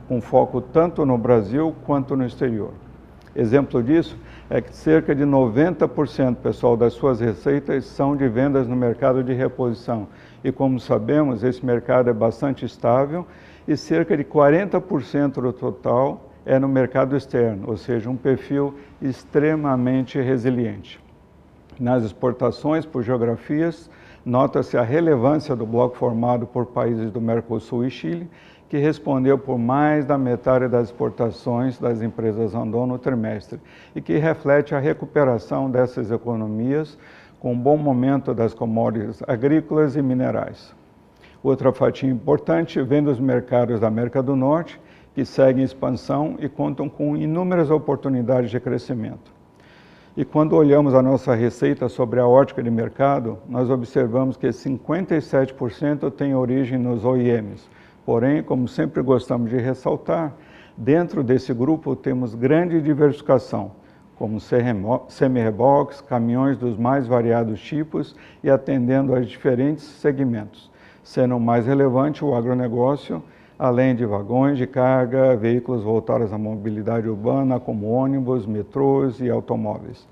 com 0.07 0.19
foco 0.19 0.59
tanto 0.59 1.05
no 1.05 1.19
Brasil 1.19 1.75
quanto 1.85 2.15
no 2.15 2.25
exterior. 2.25 2.71
Exemplo 3.35 3.83
disso 3.83 4.17
é 4.49 4.59
que 4.59 4.75
cerca 4.75 5.13
de 5.13 5.23
90% 5.23 6.37
pessoal 6.37 6.75
das 6.75 6.93
suas 6.93 7.19
receitas 7.19 7.85
são 7.85 8.15
de 8.17 8.27
vendas 8.27 8.67
no 8.67 8.75
mercado 8.75 9.23
de 9.23 9.33
reposição. 9.33 10.07
E 10.43 10.51
como 10.51 10.79
sabemos, 10.79 11.43
esse 11.43 11.63
mercado 11.63 12.09
é 12.09 12.13
bastante 12.13 12.65
estável 12.65 13.25
e 13.67 13.77
cerca 13.77 14.17
de 14.17 14.23
40% 14.23 15.33
do 15.33 15.53
total 15.53 16.31
é 16.43 16.57
no 16.57 16.67
mercado 16.67 17.15
externo, 17.15 17.69
ou 17.69 17.77
seja, 17.77 18.09
um 18.09 18.17
perfil 18.17 18.73
extremamente 18.99 20.19
resiliente. 20.19 20.99
Nas 21.79 22.03
exportações 22.03 22.83
por 22.83 23.03
geografias, 23.03 23.89
nota-se 24.25 24.77
a 24.77 24.83
relevância 24.83 25.55
do 25.55 25.65
bloco 25.65 25.97
formado 25.97 26.45
por 26.45 26.67
países 26.67 27.11
do 27.11 27.19
Mercosul 27.19 27.85
e 27.85 27.89
Chile, 27.89 28.29
que 28.69 28.77
respondeu 28.77 29.37
por 29.37 29.57
mais 29.57 30.05
da 30.05 30.17
metade 30.17 30.67
das 30.67 30.87
exportações 30.87 31.77
das 31.77 32.01
empresas 32.01 32.53
Randon 32.53 32.85
no 32.85 32.97
trimestre 32.97 33.59
e 33.93 34.01
que 34.01 34.17
reflete 34.17 34.73
a 34.73 34.79
recuperação 34.79 35.69
dessas 35.69 36.09
economias 36.09 36.97
com 37.39 37.51
um 37.51 37.59
bom 37.59 37.75
momento 37.75 38.33
das 38.33 38.53
commodities 38.53 39.21
agrícolas 39.27 39.95
e 39.95 40.01
minerais. 40.01 40.73
Outra 41.43 41.73
fatia 41.73 42.09
importante 42.09 42.81
vem 42.81 43.03
dos 43.03 43.19
mercados 43.19 43.79
da 43.79 43.87
América 43.87 44.21
do 44.21 44.35
Norte, 44.35 44.79
que 45.13 45.25
seguem 45.25 45.63
expansão 45.63 46.35
e 46.39 46.47
contam 46.47 46.87
com 46.87 47.17
inúmeras 47.17 47.69
oportunidades 47.69 48.51
de 48.51 48.59
crescimento. 48.59 49.40
E 50.15 50.25
quando 50.25 50.57
olhamos 50.57 50.93
a 50.93 51.01
nossa 51.01 51.33
receita 51.33 51.87
sobre 51.87 52.19
a 52.19 52.27
ótica 52.27 52.61
de 52.61 52.69
mercado, 52.69 53.37
nós 53.47 53.69
observamos 53.69 54.35
que 54.35 54.47
57% 54.47 56.11
tem 56.11 56.35
origem 56.35 56.77
nos 56.77 57.05
OEMs. 57.05 57.69
Porém, 58.05 58.43
como 58.43 58.67
sempre 58.67 59.01
gostamos 59.01 59.49
de 59.49 59.55
ressaltar, 59.55 60.33
dentro 60.75 61.23
desse 61.23 61.53
grupo 61.53 61.95
temos 61.95 62.35
grande 62.35 62.81
diversificação, 62.81 63.71
como 64.17 64.37
semi-reboques, 65.07 66.01
caminhões 66.01 66.57
dos 66.57 66.77
mais 66.77 67.07
variados 67.07 67.61
tipos 67.61 68.13
e 68.43 68.49
atendendo 68.49 69.15
a 69.15 69.21
diferentes 69.21 69.85
segmentos, 69.85 70.69
sendo 71.01 71.39
mais 71.39 71.65
relevante 71.65 72.25
o 72.25 72.35
agronegócio, 72.35 73.23
além 73.61 73.93
de 73.93 74.03
vagões 74.07 74.57
de 74.57 74.65
carga, 74.65 75.35
veículos 75.35 75.83
voltados 75.83 76.33
à 76.33 76.37
mobilidade 76.37 77.07
urbana, 77.07 77.59
como 77.59 77.91
ônibus, 77.91 78.43
metrôs 78.43 79.19
e 79.19 79.29
automóveis. 79.29 80.07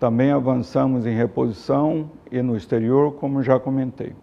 Também 0.00 0.30
avançamos 0.30 1.04
em 1.04 1.14
reposição 1.14 2.10
e 2.32 2.40
no 2.40 2.56
exterior, 2.56 3.12
como 3.16 3.42
já 3.42 3.60
comentei. 3.60 4.14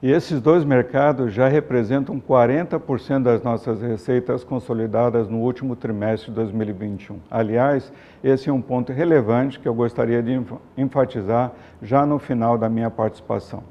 E 0.00 0.08
esses 0.08 0.40
dois 0.40 0.64
mercados 0.64 1.32
já 1.32 1.48
representam 1.48 2.20
40% 2.20 3.24
das 3.24 3.42
nossas 3.42 3.82
receitas 3.82 4.44
consolidadas 4.44 5.28
no 5.28 5.38
último 5.38 5.74
trimestre 5.74 6.30
de 6.30 6.36
2021. 6.36 7.18
Aliás, 7.28 7.92
esse 8.22 8.48
é 8.48 8.52
um 8.52 8.62
ponto 8.62 8.92
relevante 8.92 9.58
que 9.58 9.66
eu 9.66 9.74
gostaria 9.74 10.22
de 10.22 10.40
enfatizar 10.78 11.50
já 11.82 12.06
no 12.06 12.20
final 12.20 12.56
da 12.56 12.68
minha 12.68 12.88
participação. 12.88 13.64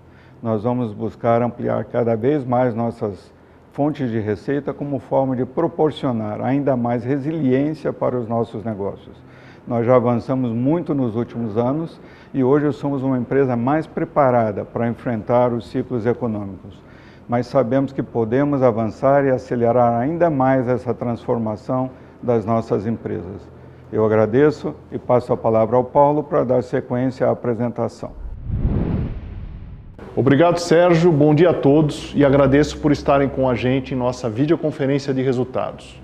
Nós 0.44 0.64
vamos 0.64 0.92
buscar 0.92 1.42
ampliar 1.42 1.86
cada 1.86 2.18
vez 2.18 2.44
mais 2.44 2.76
nossas 2.76 3.39
fontes 3.72 4.10
de 4.10 4.20
receita 4.20 4.74
como 4.74 5.00
forma 5.00 5.36
de 5.36 5.46
proporcionar 5.46 6.42
ainda 6.42 6.76
mais 6.76 7.04
resiliência 7.04 7.94
para 7.94 8.18
os 8.18 8.28
nossos 8.28 8.64
negócios. 8.64 9.16
Nós 9.68 9.86
já 9.86 9.96
avançamos 9.96 10.52
muito 10.52 10.96
nos 10.96 11.16
últimos 11.16 11.58
anos 11.58 12.00
e 12.34 12.44
hoje 12.44 12.72
somos 12.74 13.04
uma 13.04 13.18
empresa 13.18 13.56
mais 13.56 13.86
preparada 13.86 14.66
para 14.66 14.88
enfrentar 14.88 15.54
os 15.54 15.70
ciclos 15.70 16.06
econômicos. 16.06 16.82
Mas 17.28 17.46
sabemos 17.46 17.94
que 17.94 18.02
podemos 18.02 18.64
avançar 18.64 19.24
e 19.26 19.30
acelerar 19.30 19.94
ainda 19.94 20.30
mais 20.30 20.68
essa 20.68 20.94
transformação 20.94 21.92
das 22.22 22.44
nossas 22.46 22.88
empresas. 22.88 23.48
Eu 23.92 24.06
agradeço 24.06 24.74
e 24.92 24.98
passo 24.98 25.34
a 25.34 25.38
palavra 25.38 25.76
ao 25.76 25.84
Paulo 25.84 26.24
para 26.24 26.44
dar 26.44 26.64
sequência 26.64 27.28
à 27.28 27.32
apresentação. 27.32 28.29
Obrigado, 30.20 30.60
Sérgio. 30.60 31.14
Bom 31.14 31.34
dia 31.34 31.52
a 31.52 31.54
todos 31.54 32.12
e 32.14 32.26
agradeço 32.26 32.78
por 32.80 32.92
estarem 32.92 33.30
com 33.30 33.48
a 33.48 33.56
gente 33.56 33.94
em 33.94 33.98
nossa 33.98 34.30
videoconferência 34.30 35.14
de 35.14 35.22
resultados. 35.22 35.98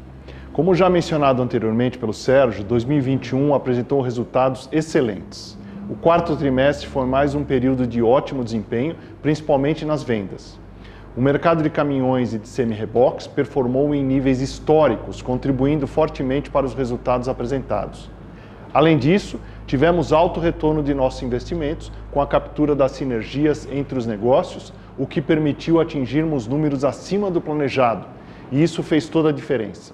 Como 0.53 0.73
já 0.73 0.89
mencionado 0.89 1.41
anteriormente 1.41 1.97
pelo 1.97 2.13
Sérgio, 2.13 2.63
2021 2.63 3.53
apresentou 3.53 3.99
resultados 3.99 4.69
excelentes. 4.71 5.57
O 5.89 5.95
quarto 5.95 6.33
trimestre 6.37 6.87
foi 6.87 7.05
mais 7.05 7.35
um 7.35 7.43
período 7.43 7.85
de 7.85 8.01
ótimo 8.01 8.41
desempenho, 8.41 8.95
principalmente 9.21 9.83
nas 9.83 10.01
vendas. 10.01 10.57
O 11.17 11.19
mercado 11.19 11.61
de 11.61 11.69
caminhões 11.69 12.33
e 12.33 12.39
de 12.39 12.47
semi-reboques 12.47 13.27
performou 13.27 13.93
em 13.93 14.01
níveis 14.01 14.39
históricos, 14.39 15.21
contribuindo 15.21 15.87
fortemente 15.87 16.49
para 16.49 16.65
os 16.65 16.73
resultados 16.73 17.27
apresentados. 17.27 18.09
Além 18.73 18.97
disso, 18.97 19.41
tivemos 19.67 20.13
alto 20.13 20.39
retorno 20.39 20.83
de 20.83 20.93
nossos 20.93 21.23
investimentos 21.23 21.91
com 22.11 22.21
a 22.21 22.27
captura 22.27 22.75
das 22.75 22.91
sinergias 22.91 23.67
entre 23.71 23.97
os 23.97 24.05
negócios, 24.05 24.71
o 24.97 25.05
que 25.05 25.21
permitiu 25.21 25.79
atingirmos 25.79 26.47
números 26.47 26.83
acima 26.83 27.31
do 27.31 27.41
planejado, 27.41 28.07
e 28.51 28.61
isso 28.61 28.83
fez 28.83 29.09
toda 29.09 29.29
a 29.29 29.33
diferença. 29.33 29.93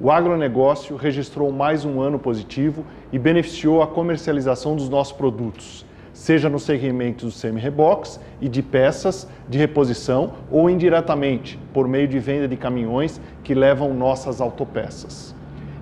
O 0.00 0.10
agronegócio 0.10 0.96
registrou 0.96 1.52
mais 1.52 1.84
um 1.84 2.00
ano 2.00 2.18
positivo 2.18 2.84
e 3.12 3.18
beneficiou 3.18 3.80
a 3.80 3.86
comercialização 3.86 4.74
dos 4.74 4.88
nossos 4.88 5.12
produtos, 5.12 5.86
seja 6.12 6.48
no 6.48 6.58
segmento 6.58 7.26
dos 7.26 7.36
semi-reboques 7.36 8.18
e 8.40 8.48
de 8.48 8.60
peças 8.62 9.28
de 9.48 9.56
reposição 9.58 10.32
ou 10.50 10.68
indiretamente 10.68 11.58
por 11.72 11.86
meio 11.86 12.08
de 12.08 12.18
venda 12.18 12.48
de 12.48 12.56
caminhões 12.56 13.20
que 13.44 13.54
levam 13.54 13.94
nossas 13.94 14.40
autopeças. 14.40 15.34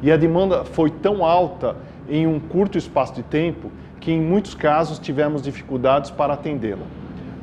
E 0.02 0.11
a 0.11 0.16
demanda 0.16 0.64
foi 0.64 0.90
tão 0.90 1.24
alta 1.24 1.76
em 2.08 2.26
um 2.26 2.38
curto 2.38 2.78
espaço 2.78 3.14
de 3.14 3.22
tempo 3.22 3.70
que 4.00 4.10
em 4.10 4.20
muitos 4.20 4.54
casos 4.54 4.98
tivemos 4.98 5.42
dificuldades 5.42 6.10
para 6.10 6.34
atendê-la. 6.34 6.84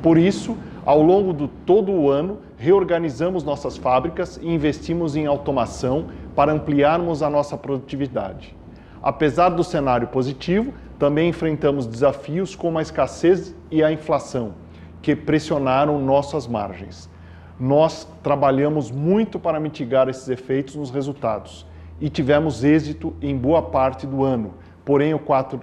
Por 0.02 0.18
isso, 0.18 0.56
ao 0.84 1.02
longo 1.02 1.32
de 1.32 1.48
todo 1.64 1.90
o 1.90 2.10
ano, 2.10 2.38
reorganizamos 2.56 3.42
nossas 3.42 3.76
fábricas 3.76 4.38
e 4.42 4.48
investimos 4.48 5.16
em 5.16 5.26
automação 5.26 6.06
para 6.36 6.52
ampliarmos 6.52 7.22
a 7.22 7.30
nossa 7.30 7.56
produtividade. 7.56 8.54
Apesar 9.02 9.48
do 9.48 9.64
cenário 9.64 10.08
positivo, 10.08 10.74
também 10.98 11.30
enfrentamos 11.30 11.86
desafios 11.86 12.54
como 12.54 12.78
a 12.78 12.82
escassez 12.82 13.54
e 13.70 13.82
a 13.82 13.90
inflação, 13.90 14.52
que 15.00 15.16
pressionaram 15.16 15.98
nossas 15.98 16.46
margens. 16.46 17.08
Nós 17.58 18.06
trabalhamos 18.22 18.90
muito 18.90 19.38
para 19.38 19.58
mitigar 19.58 20.08
esses 20.08 20.28
efeitos 20.28 20.76
nos 20.76 20.90
resultados 20.90 21.66
e 22.00 22.08
tivemos 22.08 22.64
êxito 22.64 23.14
em 23.20 23.36
boa 23.36 23.62
parte 23.62 24.06
do 24.06 24.24
ano, 24.24 24.54
porém 24.84 25.12
o, 25.12 25.20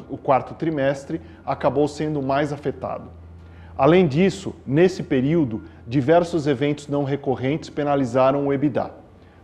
o 0.10 0.18
quarto 0.18 0.54
trimestre 0.54 1.20
acabou 1.46 1.88
sendo 1.88 2.22
mais 2.22 2.54
afetado. 2.54 3.10
Além 3.78 4.08
disso, 4.08 4.56
nesse 4.66 5.04
período, 5.04 5.64
diversos 5.86 6.48
eventos 6.48 6.88
não 6.88 7.04
recorrentes 7.04 7.70
penalizaram 7.70 8.48
o 8.48 8.54
EBITDA. 8.54 8.92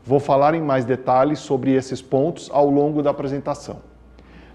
Vou 0.03 0.19
falar 0.19 0.55
em 0.55 0.61
mais 0.61 0.85
detalhes 0.85 1.39
sobre 1.39 1.71
esses 1.71 2.01
pontos 2.01 2.49
ao 2.51 2.69
longo 2.69 3.01
da 3.01 3.11
apresentação. 3.11 3.77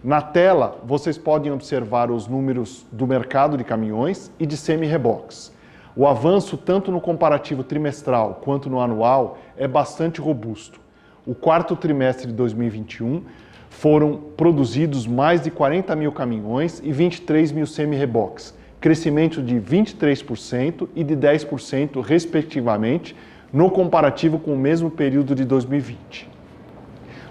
Na 0.02 0.20
tela, 0.20 0.78
vocês 0.84 1.16
podem 1.16 1.50
observar 1.50 2.10
os 2.10 2.26
números 2.26 2.86
do 2.92 3.06
mercado 3.06 3.56
de 3.56 3.64
caminhões 3.64 4.30
e 4.38 4.46
de 4.46 4.56
semi-reboques. 4.56 5.52
O 5.96 6.06
avanço, 6.06 6.56
tanto 6.56 6.92
no 6.92 7.00
comparativo 7.00 7.64
trimestral 7.64 8.40
quanto 8.44 8.70
no 8.70 8.80
anual, 8.80 9.38
é 9.56 9.66
bastante 9.66 10.20
robusto. 10.20 10.80
O 11.28 11.34
quarto 11.34 11.76
trimestre 11.76 12.26
de 12.28 12.32
2021 12.32 13.20
foram 13.68 14.18
produzidos 14.34 15.06
mais 15.06 15.42
de 15.42 15.50
40 15.50 15.94
mil 15.94 16.10
caminhões 16.10 16.80
e 16.82 16.90
23 16.90 17.52
mil 17.52 17.66
semi-reboques, 17.66 18.54
crescimento 18.80 19.42
de 19.42 19.56
23% 19.56 20.88
e 20.96 21.04
de 21.04 21.14
10%, 21.14 22.00
respectivamente, 22.00 23.14
no 23.52 23.70
comparativo 23.70 24.38
com 24.38 24.54
o 24.54 24.58
mesmo 24.58 24.90
período 24.90 25.34
de 25.34 25.44
2020. 25.44 26.30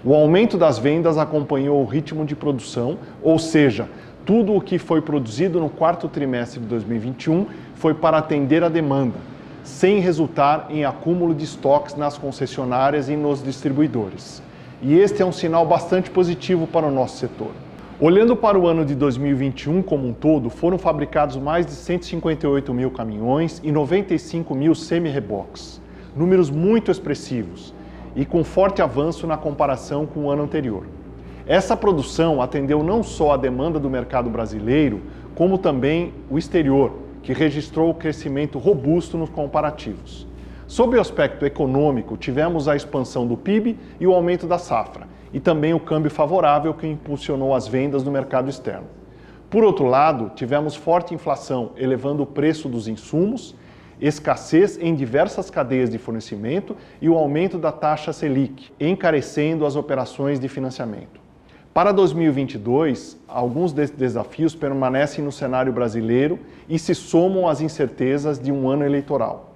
O 0.04 0.14
aumento 0.14 0.56
das 0.56 0.78
vendas 0.78 1.18
acompanhou 1.18 1.82
o 1.82 1.84
ritmo 1.84 2.24
de 2.24 2.36
produção, 2.36 2.98
ou 3.20 3.36
seja, 3.36 3.88
tudo 4.24 4.54
o 4.54 4.60
que 4.60 4.78
foi 4.78 5.02
produzido 5.02 5.58
no 5.58 5.68
quarto 5.68 6.08
trimestre 6.08 6.60
de 6.60 6.66
2021 6.66 7.46
foi 7.74 7.94
para 7.94 8.18
atender 8.18 8.62
a 8.62 8.68
demanda, 8.68 9.16
sem 9.68 10.00
resultar 10.00 10.66
em 10.70 10.84
acúmulo 10.84 11.34
de 11.34 11.44
estoques 11.44 11.94
nas 11.94 12.16
concessionárias 12.16 13.08
e 13.08 13.14
nos 13.14 13.42
distribuidores. 13.42 14.42
E 14.82 14.94
este 14.98 15.22
é 15.22 15.26
um 15.26 15.30
sinal 15.30 15.66
bastante 15.66 16.10
positivo 16.10 16.66
para 16.66 16.86
o 16.86 16.90
nosso 16.90 17.18
setor. 17.18 17.52
Olhando 18.00 18.34
para 18.34 18.58
o 18.58 18.66
ano 18.66 18.84
de 18.84 18.94
2021 18.94 19.82
como 19.82 20.08
um 20.08 20.12
todo, 20.12 20.48
foram 20.48 20.78
fabricados 20.78 21.36
mais 21.36 21.66
de 21.66 21.72
158 21.72 22.72
mil 22.72 22.90
caminhões 22.90 23.60
e 23.62 23.70
95 23.70 24.54
mil 24.54 24.74
semi-reboques, 24.74 25.80
números 26.16 26.50
muito 26.50 26.90
expressivos 26.90 27.74
e 28.16 28.24
com 28.24 28.42
forte 28.42 28.80
avanço 28.80 29.26
na 29.26 29.36
comparação 29.36 30.06
com 30.06 30.24
o 30.24 30.30
ano 30.30 30.44
anterior. 30.44 30.86
Essa 31.46 31.76
produção 31.76 32.40
atendeu 32.40 32.82
não 32.82 33.02
só 33.02 33.32
a 33.32 33.36
demanda 33.36 33.78
do 33.78 33.90
mercado 33.90 34.30
brasileiro, 34.30 35.02
como 35.34 35.58
também 35.58 36.14
o 36.30 36.38
exterior, 36.38 37.07
que 37.28 37.34
registrou 37.34 37.92
crescimento 37.92 38.58
robusto 38.58 39.18
nos 39.18 39.28
comparativos. 39.28 40.26
Sob 40.66 40.96
o 40.96 41.00
aspecto 41.00 41.44
econômico, 41.44 42.16
tivemos 42.16 42.66
a 42.66 42.74
expansão 42.74 43.26
do 43.26 43.36
PIB 43.36 43.78
e 44.00 44.06
o 44.06 44.14
aumento 44.14 44.46
da 44.46 44.56
safra, 44.56 45.06
e 45.30 45.38
também 45.38 45.74
o 45.74 45.78
câmbio 45.78 46.10
favorável 46.10 46.72
que 46.72 46.86
impulsionou 46.86 47.54
as 47.54 47.68
vendas 47.68 48.02
no 48.02 48.10
mercado 48.10 48.48
externo. 48.48 48.86
Por 49.50 49.62
outro 49.62 49.84
lado, 49.84 50.32
tivemos 50.34 50.74
forte 50.74 51.12
inflação, 51.12 51.72
elevando 51.76 52.22
o 52.22 52.26
preço 52.26 52.66
dos 52.66 52.88
insumos, 52.88 53.54
escassez 54.00 54.78
em 54.80 54.94
diversas 54.94 55.50
cadeias 55.50 55.90
de 55.90 55.98
fornecimento 55.98 56.74
e 56.98 57.10
o 57.10 57.14
aumento 57.14 57.58
da 57.58 57.70
taxa 57.70 58.10
Selic, 58.10 58.72
encarecendo 58.80 59.66
as 59.66 59.76
operações 59.76 60.40
de 60.40 60.48
financiamento. 60.48 61.17
Para 61.78 61.92
2022, 61.92 63.16
alguns 63.28 63.72
desses 63.72 63.94
desafios 63.94 64.52
permanecem 64.52 65.24
no 65.24 65.30
cenário 65.30 65.72
brasileiro 65.72 66.36
e 66.68 66.76
se 66.76 66.92
somam 66.92 67.46
às 67.46 67.60
incertezas 67.60 68.36
de 68.36 68.50
um 68.50 68.68
ano 68.68 68.84
eleitoral. 68.84 69.52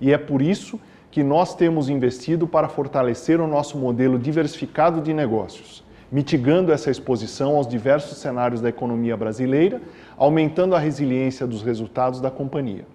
E 0.00 0.12
é 0.12 0.16
por 0.16 0.40
isso 0.40 0.78
que 1.10 1.24
nós 1.24 1.56
temos 1.56 1.88
investido 1.88 2.46
para 2.46 2.68
fortalecer 2.68 3.40
o 3.40 3.48
nosso 3.48 3.76
modelo 3.76 4.20
diversificado 4.20 5.00
de 5.00 5.12
negócios, 5.12 5.82
mitigando 6.12 6.70
essa 6.70 6.92
exposição 6.92 7.56
aos 7.56 7.66
diversos 7.66 8.18
cenários 8.18 8.60
da 8.60 8.68
economia 8.68 9.16
brasileira, 9.16 9.82
aumentando 10.16 10.76
a 10.76 10.78
resiliência 10.78 11.44
dos 11.44 11.64
resultados 11.64 12.20
da 12.20 12.30
companhia. 12.30 12.86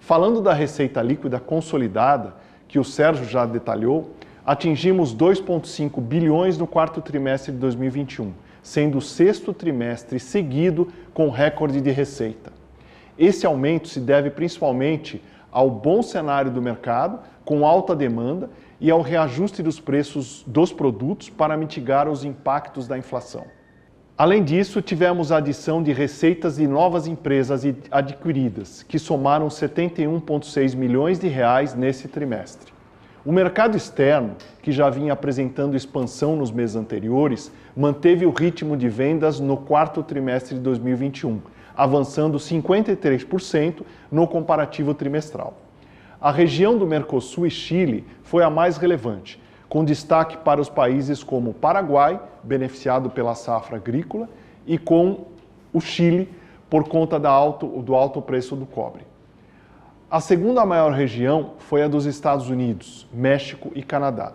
Falando 0.00 0.42
da 0.42 0.52
receita 0.52 1.00
líquida 1.00 1.40
consolidada, 1.40 2.34
que 2.68 2.78
o 2.78 2.84
Sérgio 2.84 3.24
já 3.24 3.46
detalhou, 3.46 4.10
atingimos 4.48 5.14
2,5 5.14 6.00
bilhões 6.00 6.56
no 6.56 6.66
quarto 6.66 7.02
trimestre 7.02 7.52
de 7.52 7.58
2021, 7.58 8.32
sendo 8.62 8.96
o 8.96 9.02
sexto 9.02 9.52
trimestre 9.52 10.18
seguido 10.18 10.88
com 11.12 11.28
recorde 11.28 11.82
de 11.82 11.90
receita. 11.90 12.50
Esse 13.18 13.44
aumento 13.44 13.88
se 13.88 14.00
deve 14.00 14.30
principalmente 14.30 15.22
ao 15.52 15.70
bom 15.70 16.02
cenário 16.02 16.50
do 16.50 16.62
mercado, 16.62 17.18
com 17.44 17.66
alta 17.66 17.94
demanda, 17.94 18.48
e 18.80 18.90
ao 18.90 19.02
reajuste 19.02 19.62
dos 19.62 19.78
preços 19.78 20.44
dos 20.46 20.72
produtos 20.72 21.28
para 21.28 21.54
mitigar 21.54 22.08
os 22.08 22.24
impactos 22.24 22.88
da 22.88 22.96
inflação. 22.96 23.44
Além 24.16 24.42
disso, 24.42 24.80
tivemos 24.80 25.30
a 25.30 25.36
adição 25.36 25.82
de 25.82 25.92
receitas 25.92 26.56
de 26.56 26.66
novas 26.66 27.06
empresas 27.06 27.64
adquiridas, 27.90 28.82
que 28.82 28.98
somaram 28.98 29.48
71,6 29.48 30.74
milhões 30.74 31.18
de 31.18 31.28
reais 31.28 31.74
nesse 31.74 32.08
trimestre. 32.08 32.77
O 33.24 33.32
mercado 33.32 33.76
externo, 33.76 34.36
que 34.62 34.70
já 34.70 34.88
vinha 34.88 35.12
apresentando 35.12 35.76
expansão 35.76 36.36
nos 36.36 36.52
meses 36.52 36.76
anteriores, 36.76 37.50
manteve 37.76 38.24
o 38.24 38.30
ritmo 38.30 38.76
de 38.76 38.88
vendas 38.88 39.40
no 39.40 39.56
quarto 39.56 40.04
trimestre 40.04 40.54
de 40.54 40.60
2021, 40.60 41.40
avançando 41.76 42.38
53% 42.38 43.82
no 44.10 44.26
comparativo 44.26 44.94
trimestral. 44.94 45.58
A 46.20 46.30
região 46.30 46.78
do 46.78 46.86
Mercosul 46.86 47.46
e 47.46 47.50
Chile 47.50 48.04
foi 48.22 48.44
a 48.44 48.50
mais 48.50 48.76
relevante, 48.76 49.42
com 49.68 49.84
destaque 49.84 50.36
para 50.36 50.60
os 50.60 50.68
países 50.68 51.22
como 51.22 51.52
Paraguai, 51.52 52.20
beneficiado 52.42 53.10
pela 53.10 53.34
safra 53.34 53.76
agrícola, 53.76 54.28
e 54.64 54.78
com 54.78 55.26
o 55.72 55.80
Chile, 55.80 56.32
por 56.70 56.88
conta 56.88 57.18
do 57.18 57.94
alto 57.94 58.22
preço 58.22 58.54
do 58.54 58.64
cobre. 58.64 59.07
A 60.10 60.20
segunda 60.20 60.64
maior 60.64 60.90
região 60.92 61.50
foi 61.58 61.82
a 61.82 61.86
dos 61.86 62.06
Estados 62.06 62.48
Unidos, 62.48 63.06
México 63.12 63.70
e 63.74 63.82
Canadá, 63.82 64.32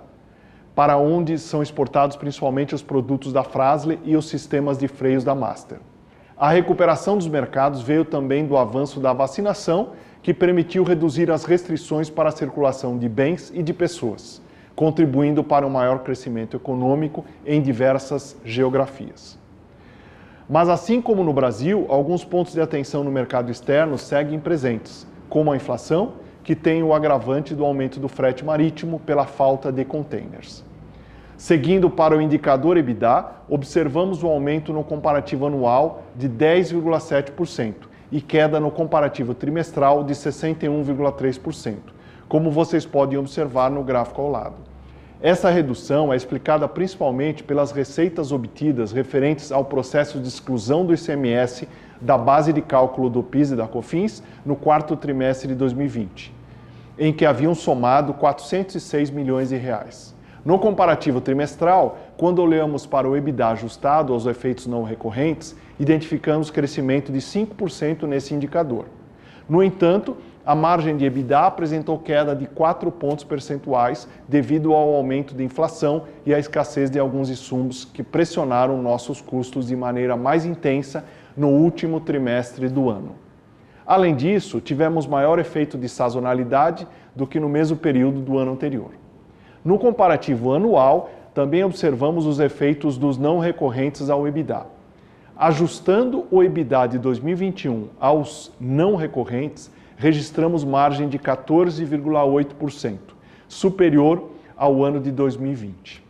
para 0.76 0.98
onde 0.98 1.36
são 1.40 1.64
exportados 1.64 2.16
principalmente 2.16 2.76
os 2.76 2.84
produtos 2.84 3.34
da 3.34 3.44
Frasle 3.44 4.00
e 4.04 4.16
os 4.16 4.30
sistemas 4.30 4.78
de 4.78 4.88
freios 4.88 5.24
da 5.24 5.34
Master. 5.34 5.80
A 6.38 6.52
recuperação 6.52 7.18
dos 7.18 7.28
mercados 7.28 7.82
veio 7.82 8.06
também 8.06 8.46
do 8.46 8.56
avanço 8.56 9.00
da 9.00 9.14
vacinação, 9.14 9.94
que 10.22 10.32
permitiu 10.32 10.84
reduzir 10.84 11.32
as 11.32 11.44
restrições 11.44 12.08
para 12.08 12.30
a 12.30 12.32
circulação 12.32 12.96
de 12.96 13.10
bens 13.10 13.52
e 13.52 13.64
de 13.64 13.74
pessoas, 13.74 14.44
contribuindo 14.76 15.44
para 15.44 15.66
um 15.66 15.72
maior 15.72 16.04
crescimento 16.04 16.56
econômico 16.56 17.26
em 17.44 17.60
diversas 17.60 18.38
geografias. 18.46 19.40
Mas 20.48 20.70
assim 20.70 21.02
como 21.02 21.24
no 21.24 21.34
Brasil, 21.34 21.88
alguns 21.90 22.24
pontos 22.24 22.54
de 22.54 22.62
atenção 22.62 23.04
no 23.04 23.10
mercado 23.10 23.50
externo 23.50 23.98
seguem 23.98 24.40
presentes, 24.40 25.12
como 25.34 25.52
a 25.52 25.56
inflação, 25.56 26.14
que 26.44 26.54
tem 26.56 26.84
o 26.84 26.94
agravante 26.94 27.56
do 27.56 27.66
aumento 27.66 28.00
do 28.00 28.08
frete 28.08 28.46
marítimo 28.46 29.00
pela 29.00 29.26
falta 29.26 29.72
de 29.72 29.84
containers. 29.84 30.64
Seguindo 31.36 31.90
para 31.90 32.16
o 32.16 32.22
indicador 32.22 32.78
EBITDA, 32.78 33.32
observamos 33.50 34.22
o 34.22 34.28
aumento 34.28 34.72
no 34.72 34.84
comparativo 34.84 35.48
anual 35.48 36.04
de 36.16 36.30
10,7% 36.30 37.74
e 38.12 38.22
queda 38.22 38.60
no 38.60 38.70
comparativo 38.70 39.34
trimestral 39.34 40.04
de 40.04 40.14
61,3%, 40.14 41.78
como 42.30 42.52
vocês 42.52 42.86
podem 42.86 43.18
observar 43.18 43.72
no 43.72 43.84
gráfico 43.84 44.22
ao 44.22 44.30
lado. 44.30 44.58
Essa 45.20 45.50
redução 45.50 46.14
é 46.14 46.16
explicada 46.16 46.68
principalmente 46.68 47.44
pelas 47.44 47.72
receitas 47.72 48.32
obtidas 48.32 48.92
referentes 48.92 49.52
ao 49.52 49.66
processo 49.66 50.20
de 50.20 50.28
exclusão 50.28 50.86
do 50.86 50.94
ICMS 50.94 51.68
da 52.02 52.18
base 52.18 52.52
de 52.52 52.62
cálculo 52.62 53.10
do 53.10 53.24
PIS 53.24 53.52
e 53.52 53.56
da 53.56 53.68
COFINS 53.68 54.24
no 54.46 54.56
quarto 54.56 54.96
trimestre 54.96 55.48
de 55.48 55.56
2020, 55.56 56.34
em 56.98 57.14
que 57.14 57.26
haviam 57.26 57.56
somado 57.56 58.14
406 58.14 59.10
milhões 59.10 59.50
de 59.50 59.56
reais. 59.56 60.14
No 60.46 60.60
comparativo 60.60 61.22
trimestral, 61.22 61.98
quando 62.18 62.40
olhamos 62.40 62.86
para 62.86 63.08
o 63.08 63.16
EBITDA 63.16 63.48
ajustado 63.48 64.12
aos 64.12 64.26
efeitos 64.26 64.68
não 64.68 64.84
recorrentes, 64.84 65.56
identificamos 65.80 66.52
crescimento 66.52 67.14
de 67.14 67.20
5% 67.20 68.04
nesse 68.04 68.34
indicador. 68.34 68.86
No 69.48 69.64
entanto, 69.64 70.18
a 70.46 70.54
margem 70.54 70.98
de 70.98 71.06
EBITDA 71.06 71.40
apresentou 71.40 71.98
queda 71.98 72.36
de 72.36 72.46
4 72.46 72.92
pontos 72.92 73.24
percentuais 73.24 74.06
devido 74.28 74.74
ao 74.74 74.94
aumento 74.94 75.34
de 75.34 75.44
inflação 75.46 76.04
e 76.26 76.34
à 76.34 76.40
escassez 76.40 76.90
de 76.90 77.00
alguns 77.00 77.30
insumos 77.30 77.86
que 77.86 78.04
pressionaram 78.04 78.82
nossos 78.82 79.22
custos 79.22 79.68
de 79.68 79.76
maneira 79.78 80.18
mais 80.18 80.46
intensa 80.46 81.06
no 81.36 81.50
último 81.50 82.00
trimestre 82.00 82.70
do 82.70 82.90
ano. 82.90 83.16
Além 83.86 84.16
disso, 84.16 84.62
tivemos 84.62 85.06
maior 85.06 85.40
efeito 85.40 85.78
de 85.78 85.90
sazonalidade 85.90 86.88
do 87.16 87.28
que 87.28 87.40
no 87.40 87.50
mesmo 87.50 87.76
período 87.76 88.22
do 88.22 88.38
ano 88.38 88.54
anterior. 88.54 88.92
No 89.64 89.78
comparativo 89.78 90.54
anual, 90.54 91.10
também 91.34 91.64
observamos 91.64 92.26
os 92.26 92.40
efeitos 92.40 92.98
dos 92.98 93.18
não 93.18 93.40
recorrentes 93.40 94.10
ao 94.10 94.28
EBITDA. 94.28 94.66
Ajustando 95.36 96.26
o 96.30 96.44
EBITDA 96.44 96.88
de 96.88 97.00
2021 97.00 97.88
aos 98.00 98.52
não 98.60 98.96
recorrentes, 98.96 99.72
registramos 99.98 100.64
margem 100.64 101.10
de 101.10 101.18
14,8%, 101.18 102.98
superior 103.48 104.30
ao 104.56 104.84
ano 104.84 105.00
de 105.00 105.12
2020. 105.12 106.03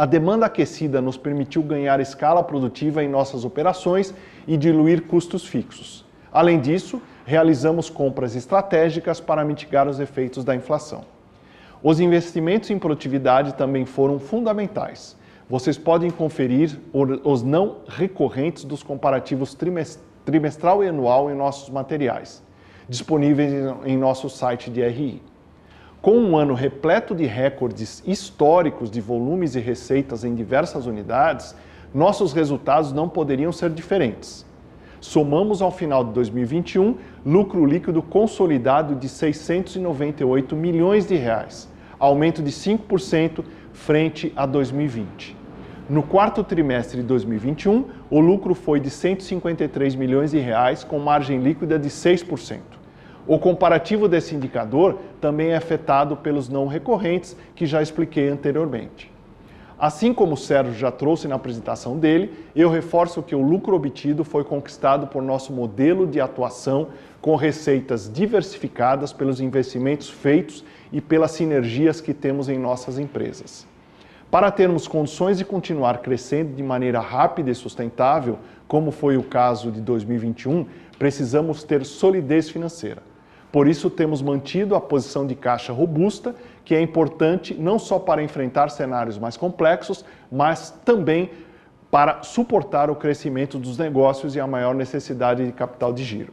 A 0.00 0.06
demanda 0.06 0.46
aquecida 0.46 0.98
nos 1.02 1.18
permitiu 1.18 1.62
ganhar 1.62 2.00
escala 2.00 2.42
produtiva 2.42 3.04
em 3.04 3.08
nossas 3.08 3.44
operações 3.44 4.14
e 4.48 4.56
diluir 4.56 5.02
custos 5.02 5.44
fixos. 5.44 6.06
Além 6.32 6.58
disso, 6.58 7.02
realizamos 7.26 7.90
compras 7.90 8.34
estratégicas 8.34 9.20
para 9.20 9.44
mitigar 9.44 9.86
os 9.86 10.00
efeitos 10.00 10.42
da 10.42 10.56
inflação. 10.56 11.04
Os 11.82 12.00
investimentos 12.00 12.70
em 12.70 12.78
produtividade 12.78 13.52
também 13.52 13.84
foram 13.84 14.18
fundamentais. 14.18 15.18
Vocês 15.46 15.76
podem 15.76 16.10
conferir 16.10 16.80
os 17.22 17.42
não 17.42 17.80
recorrentes 17.86 18.64
dos 18.64 18.82
comparativos 18.82 19.54
trimestral 20.24 20.82
e 20.82 20.88
anual 20.88 21.30
em 21.30 21.34
nossos 21.34 21.68
materiais, 21.68 22.42
disponíveis 22.88 23.52
em 23.84 23.98
nosso 23.98 24.30
site 24.30 24.70
de 24.70 24.82
RI. 24.82 25.22
Com 26.02 26.16
um 26.16 26.34
ano 26.34 26.54
repleto 26.54 27.14
de 27.14 27.26
recordes 27.26 28.02
históricos 28.06 28.90
de 28.90 29.02
volumes 29.02 29.54
e 29.54 29.60
receitas 29.60 30.24
em 30.24 30.34
diversas 30.34 30.86
unidades, 30.86 31.54
nossos 31.94 32.32
resultados 32.32 32.90
não 32.90 33.06
poderiam 33.06 33.52
ser 33.52 33.68
diferentes. 33.68 34.46
Somamos 34.98 35.60
ao 35.60 35.70
final 35.70 36.02
de 36.02 36.12
2021 36.12 36.96
lucro 37.24 37.66
líquido 37.66 38.00
consolidado 38.00 38.94
de 38.94 39.10
698 39.10 40.56
milhões 40.56 41.06
de 41.06 41.16
reais, 41.16 41.68
aumento 41.98 42.42
de 42.42 42.50
5% 42.50 43.44
frente 43.74 44.32
a 44.34 44.46
2020. 44.46 45.36
No 45.86 46.02
quarto 46.02 46.42
trimestre 46.42 47.02
de 47.02 47.06
2021, 47.06 47.84
o 48.08 48.20
lucro 48.20 48.54
foi 48.54 48.80
de 48.80 48.88
153 48.88 49.94
milhões 49.96 50.30
de 50.30 50.38
reais 50.38 50.82
com 50.82 50.98
margem 50.98 51.40
líquida 51.40 51.78
de 51.78 51.90
6%. 51.90 52.79
O 53.26 53.38
comparativo 53.38 54.08
desse 54.08 54.34
indicador 54.34 54.98
também 55.20 55.50
é 55.50 55.56
afetado 55.56 56.16
pelos 56.16 56.48
não 56.48 56.66
recorrentes 56.66 57.36
que 57.54 57.66
já 57.66 57.82
expliquei 57.82 58.28
anteriormente. 58.28 59.10
Assim 59.78 60.12
como 60.12 60.34
o 60.34 60.36
Sérgio 60.36 60.74
já 60.74 60.90
trouxe 60.90 61.26
na 61.26 61.36
apresentação 61.36 61.98
dele, 61.98 62.34
eu 62.54 62.68
reforço 62.68 63.22
que 63.22 63.34
o 63.34 63.40
lucro 63.40 63.74
obtido 63.74 64.24
foi 64.24 64.44
conquistado 64.44 65.06
por 65.06 65.22
nosso 65.22 65.54
modelo 65.54 66.06
de 66.06 66.20
atuação 66.20 66.88
com 67.18 67.34
receitas 67.34 68.12
diversificadas 68.12 69.10
pelos 69.10 69.40
investimentos 69.40 70.10
feitos 70.10 70.62
e 70.92 71.00
pelas 71.00 71.30
sinergias 71.30 71.98
que 71.98 72.12
temos 72.12 72.50
em 72.50 72.58
nossas 72.58 72.98
empresas. 72.98 73.66
Para 74.30 74.50
termos 74.50 74.86
condições 74.86 75.38
de 75.38 75.46
continuar 75.46 75.98
crescendo 75.98 76.54
de 76.54 76.62
maneira 76.62 77.00
rápida 77.00 77.50
e 77.50 77.54
sustentável, 77.54 78.38
como 78.68 78.90
foi 78.90 79.16
o 79.16 79.22
caso 79.22 79.72
de 79.72 79.80
2021, 79.80 80.66
precisamos 80.98 81.64
ter 81.64 81.86
solidez 81.86 82.50
financeira. 82.50 83.09
Por 83.52 83.66
isso, 83.66 83.90
temos 83.90 84.22
mantido 84.22 84.74
a 84.74 84.80
posição 84.80 85.26
de 85.26 85.34
caixa 85.34 85.72
robusta, 85.72 86.34
que 86.64 86.74
é 86.74 86.80
importante 86.80 87.54
não 87.54 87.78
só 87.78 87.98
para 87.98 88.22
enfrentar 88.22 88.68
cenários 88.68 89.18
mais 89.18 89.36
complexos, 89.36 90.04
mas 90.30 90.70
também 90.84 91.30
para 91.90 92.22
suportar 92.22 92.88
o 92.90 92.94
crescimento 92.94 93.58
dos 93.58 93.76
negócios 93.76 94.36
e 94.36 94.40
a 94.40 94.46
maior 94.46 94.74
necessidade 94.74 95.44
de 95.44 95.52
capital 95.52 95.92
de 95.92 96.04
giro. 96.04 96.32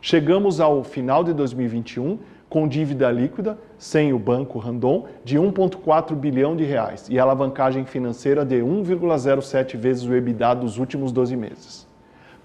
Chegamos 0.00 0.60
ao 0.60 0.82
final 0.82 1.22
de 1.22 1.34
2021 1.34 2.18
com 2.48 2.68
dívida 2.68 3.10
líquida, 3.10 3.58
sem 3.76 4.12
o 4.12 4.18
banco 4.18 4.58
Randon, 4.58 5.06
de 5.24 5.36
1,4 5.36 6.14
bilhão 6.14 6.54
de 6.54 6.64
reais 6.64 7.08
e 7.10 7.18
alavancagem 7.18 7.84
financeira 7.84 8.44
de 8.44 8.56
1,07 8.56 9.76
vezes 9.76 10.04
o 10.04 10.14
EBITDA 10.14 10.54
dos 10.54 10.78
últimos 10.78 11.10
12 11.10 11.36
meses. 11.36 11.93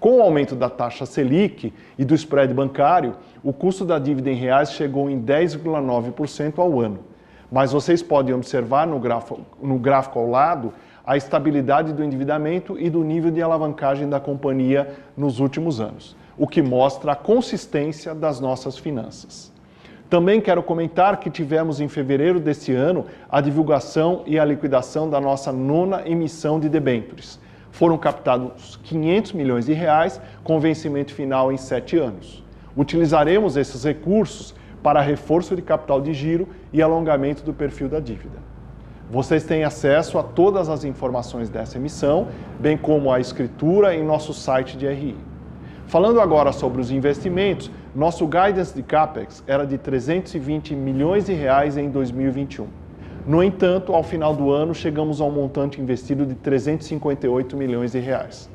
Com 0.00 0.16
o 0.16 0.22
aumento 0.22 0.56
da 0.56 0.70
taxa 0.70 1.04
Selic 1.04 1.74
e 1.98 2.06
do 2.06 2.14
spread 2.14 2.54
bancário, 2.54 3.16
o 3.44 3.52
custo 3.52 3.84
da 3.84 3.98
dívida 3.98 4.30
em 4.30 4.34
reais 4.34 4.72
chegou 4.72 5.10
em 5.10 5.20
10,9% 5.20 6.58
ao 6.58 6.80
ano. 6.80 7.00
Mas 7.52 7.72
vocês 7.72 8.02
podem 8.02 8.34
observar 8.34 8.86
no 8.86 8.98
gráfico, 8.98 9.42
no 9.60 9.78
gráfico 9.78 10.18
ao 10.18 10.30
lado 10.30 10.72
a 11.04 11.18
estabilidade 11.18 11.92
do 11.92 12.02
endividamento 12.02 12.78
e 12.80 12.88
do 12.88 13.04
nível 13.04 13.30
de 13.30 13.42
alavancagem 13.42 14.08
da 14.08 14.18
companhia 14.18 14.88
nos 15.14 15.38
últimos 15.38 15.82
anos, 15.82 16.16
o 16.38 16.46
que 16.46 16.62
mostra 16.62 17.12
a 17.12 17.16
consistência 17.16 18.14
das 18.14 18.40
nossas 18.40 18.78
finanças. 18.78 19.52
Também 20.08 20.40
quero 20.40 20.62
comentar 20.62 21.20
que 21.20 21.28
tivemos 21.28 21.78
em 21.78 21.88
fevereiro 21.88 22.40
deste 22.40 22.72
ano 22.72 23.04
a 23.30 23.42
divulgação 23.42 24.22
e 24.26 24.38
a 24.38 24.46
liquidação 24.46 25.10
da 25.10 25.20
nossa 25.20 25.52
nona 25.52 26.08
emissão 26.08 26.58
de 26.58 26.70
debêntures 26.70 27.38
foram 27.70 27.96
captados 27.96 28.76
500 28.84 29.32
milhões 29.32 29.66
de 29.66 29.72
reais 29.72 30.20
com 30.42 30.60
vencimento 30.60 31.14
final 31.14 31.52
em 31.52 31.56
sete 31.56 31.96
anos. 31.96 32.42
Utilizaremos 32.76 33.56
esses 33.56 33.84
recursos 33.84 34.54
para 34.82 35.00
reforço 35.00 35.54
de 35.54 35.62
capital 35.62 36.00
de 36.00 36.12
giro 36.14 36.48
e 36.72 36.80
alongamento 36.80 37.42
do 37.42 37.52
perfil 37.52 37.88
da 37.88 38.00
dívida. 38.00 38.38
Vocês 39.10 39.42
têm 39.42 39.64
acesso 39.64 40.18
a 40.18 40.22
todas 40.22 40.68
as 40.68 40.84
informações 40.84 41.50
dessa 41.50 41.78
emissão, 41.78 42.28
bem 42.60 42.76
como 42.76 43.12
a 43.12 43.18
escritura 43.18 43.94
em 43.94 44.04
nosso 44.04 44.32
site 44.32 44.76
de 44.76 44.86
RI. 44.86 45.16
Falando 45.88 46.20
agora 46.20 46.52
sobre 46.52 46.80
os 46.80 46.92
investimentos, 46.92 47.68
nosso 47.92 48.24
guidance 48.24 48.72
de 48.72 48.84
CAPEX 48.84 49.42
era 49.48 49.66
de 49.66 49.76
320 49.76 50.76
milhões 50.76 51.26
de 51.26 51.32
reais 51.32 51.76
em 51.76 51.90
2021. 51.90 52.79
No 53.30 53.44
entanto, 53.44 53.94
ao 53.94 54.02
final 54.02 54.34
do 54.34 54.50
ano, 54.50 54.74
chegamos 54.74 55.20
ao 55.20 55.30
montante 55.30 55.80
investido 55.80 56.26
de 56.26 56.34
358 56.34 57.56
milhões 57.56 57.92
de 57.92 58.00
reais. 58.00 58.50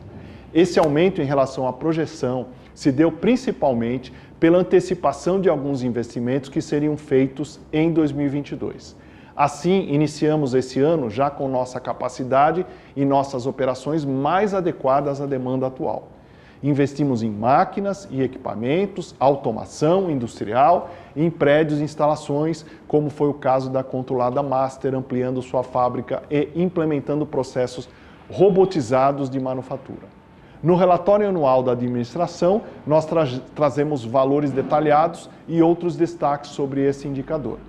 Esse 0.54 0.78
aumento 0.78 1.22
em 1.22 1.24
relação 1.24 1.66
à 1.66 1.72
projeção 1.72 2.48
se 2.74 2.92
deu 2.92 3.10
principalmente 3.10 4.12
pela 4.38 4.58
antecipação 4.58 5.40
de 5.40 5.48
alguns 5.48 5.82
investimentos 5.82 6.50
que 6.50 6.62
seriam 6.62 6.98
feitos 6.98 7.58
em 7.72 7.90
2022. 7.94 8.98
Assim, 9.34 9.88
iniciamos 9.94 10.54
esse 10.54 10.82
ano 10.82 11.10
já 11.10 11.30
com 11.30 11.48
nossa 11.48 11.80
capacidade 11.80 12.66
e 12.98 13.06
nossas 13.06 13.48
operações 13.48 14.04
mais 14.04 14.54
adequadas 14.54 15.22
à 15.22 15.26
demanda 15.26 15.68
atual. 15.68 16.10
Investimos 16.63 17.22
em 17.22 17.30
máquinas 17.30 18.08
e 18.10 18.22
equipamentos, 18.22 19.13
automação 19.20 20.10
industrial 20.10 20.89
em 21.15 21.30
prédios 21.30 21.80
e 21.80 21.84
instalações, 21.84 22.65
como 22.88 23.10
foi 23.10 23.30
o 23.30 23.34
caso 23.34 23.70
da 23.70 23.84
controlada 23.84 24.41
Master, 24.41 24.96
ampliando 24.96 25.41
sua 25.41 25.63
fábrica 25.63 26.24
e 26.30 26.50
implementando 26.56 27.26
processos 27.26 27.88
robotizados 28.32 29.30
de 29.30 29.39
manufatura. 29.39 30.15
No 30.63 30.76
relatório 30.76 31.30
anual 31.30 31.62
da 31.62 31.74
administração, 31.74 32.63
nós 32.88 33.06
tra 33.06 33.28
trazemos 33.54 34.04
valores 34.04 34.52
detalhados 34.52 35.30
e 35.48 35.62
outros 35.62 35.96
destaques 35.96 36.52
sobre 36.52 36.82
esse 36.82 37.08
indicador. 37.08 37.60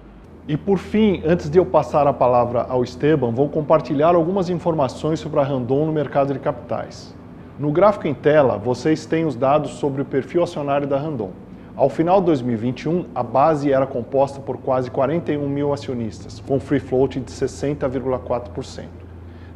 E 0.49 0.57
por 0.57 0.79
fim, 0.79 1.23
antes 1.27 1.51
de 1.51 1.59
eu 1.59 1.67
passar 1.67 2.07
a 2.07 2.13
palavra 2.13 2.63
ao 2.69 2.85
Esteban, 2.85 3.33
vou 3.33 3.49
compartilhar 3.49 4.15
algumas 4.15 4.49
informações 4.49 5.19
sobre 5.19 5.41
a 5.41 5.43
Randon 5.43 5.85
no 5.85 5.93
mercado 5.93 6.33
de 6.33 6.39
capitais. 6.39 7.15
No 7.59 7.73
gráfico 7.73 8.07
em 8.07 8.13
tela, 8.13 8.59
vocês 8.59 9.07
têm 9.07 9.25
os 9.25 9.35
dados 9.35 9.73
sobre 9.73 10.03
o 10.03 10.05
perfil 10.05 10.43
acionário 10.43 10.87
da 10.87 10.99
Randon. 10.99 11.31
Ao 11.75 11.89
final 11.89 12.21
de 12.21 12.27
2021, 12.27 13.07
a 13.15 13.23
base 13.23 13.73
era 13.73 13.87
composta 13.87 14.41
por 14.41 14.59
quase 14.59 14.91
41 14.91 15.49
mil 15.49 15.73
acionistas, 15.73 16.39
com 16.47 16.61
free 16.61 16.79
float 16.79 17.19
de 17.19 17.33
60,4%. 17.33 18.85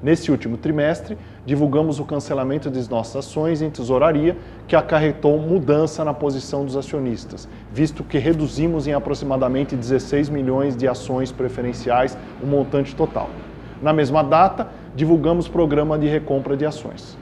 Nesse 0.02 0.30
último 0.30 0.56
trimestre, 0.56 1.18
divulgamos 1.44 2.00
o 2.00 2.06
cancelamento 2.06 2.70
de 2.70 2.88
nossas 2.88 3.16
ações 3.16 3.60
em 3.60 3.68
tesouraria, 3.68 4.34
que 4.66 4.74
acarretou 4.74 5.38
mudança 5.38 6.02
na 6.02 6.14
posição 6.14 6.64
dos 6.64 6.78
acionistas, 6.78 7.46
visto 7.70 8.02
que 8.02 8.16
reduzimos 8.16 8.86
em 8.86 8.94
aproximadamente 8.94 9.76
16 9.76 10.30
milhões 10.30 10.74
de 10.74 10.88
ações 10.88 11.30
preferenciais 11.30 12.16
o 12.42 12.46
montante 12.46 12.96
total. 12.96 13.28
Na 13.82 13.92
mesma 13.92 14.22
data, 14.22 14.68
divulgamos 14.96 15.48
programa 15.48 15.98
de 15.98 16.06
recompra 16.06 16.56
de 16.56 16.64
ações. 16.64 17.18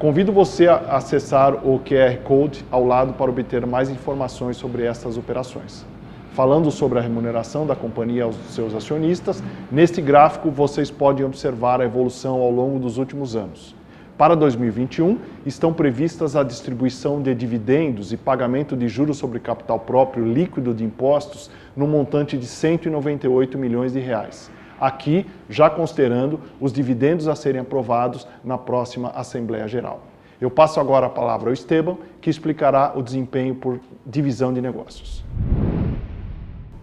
Convido 0.00 0.32
você 0.32 0.66
a 0.66 0.96
acessar 0.96 1.56
o 1.56 1.78
QR 1.78 2.16
Code 2.24 2.64
ao 2.70 2.86
lado 2.86 3.12
para 3.12 3.30
obter 3.30 3.66
mais 3.66 3.90
informações 3.90 4.56
sobre 4.56 4.82
estas 4.82 5.18
operações. 5.18 5.84
Falando 6.32 6.70
sobre 6.70 6.98
a 6.98 7.02
remuneração 7.02 7.66
da 7.66 7.76
companhia 7.76 8.24
aos 8.24 8.34
seus 8.48 8.74
acionistas, 8.74 9.42
neste 9.70 10.00
gráfico 10.00 10.50
vocês 10.50 10.90
podem 10.90 11.22
observar 11.22 11.82
a 11.82 11.84
evolução 11.84 12.40
ao 12.40 12.50
longo 12.50 12.78
dos 12.78 12.96
últimos 12.96 13.36
anos. 13.36 13.76
Para 14.16 14.34
2021, 14.34 15.18
estão 15.44 15.70
previstas 15.70 16.34
a 16.34 16.42
distribuição 16.42 17.20
de 17.20 17.34
dividendos 17.34 18.10
e 18.10 18.16
pagamento 18.16 18.74
de 18.74 18.88
juros 18.88 19.18
sobre 19.18 19.38
capital 19.38 19.80
próprio 19.80 20.24
líquido 20.24 20.72
de 20.72 20.82
impostos 20.82 21.50
no 21.76 21.86
montante 21.86 22.38
de 22.38 22.46
198 22.46 23.58
milhões 23.58 23.92
de 23.92 24.00
reais 24.00 24.50
aqui 24.80 25.26
já 25.48 25.68
considerando 25.68 26.40
os 26.60 26.72
dividendos 26.72 27.28
a 27.28 27.36
serem 27.36 27.60
aprovados 27.60 28.26
na 28.42 28.56
próxima 28.56 29.10
Assembleia 29.10 29.68
Geral. 29.68 30.00
Eu 30.40 30.50
passo 30.50 30.80
agora 30.80 31.06
a 31.06 31.10
palavra 31.10 31.50
ao 31.50 31.52
Esteban, 31.52 31.98
que 32.20 32.30
explicará 32.30 32.92
o 32.96 33.02
desempenho 33.02 33.54
por 33.54 33.78
divisão 34.06 34.52
de 34.54 34.60
negócios. 34.60 35.22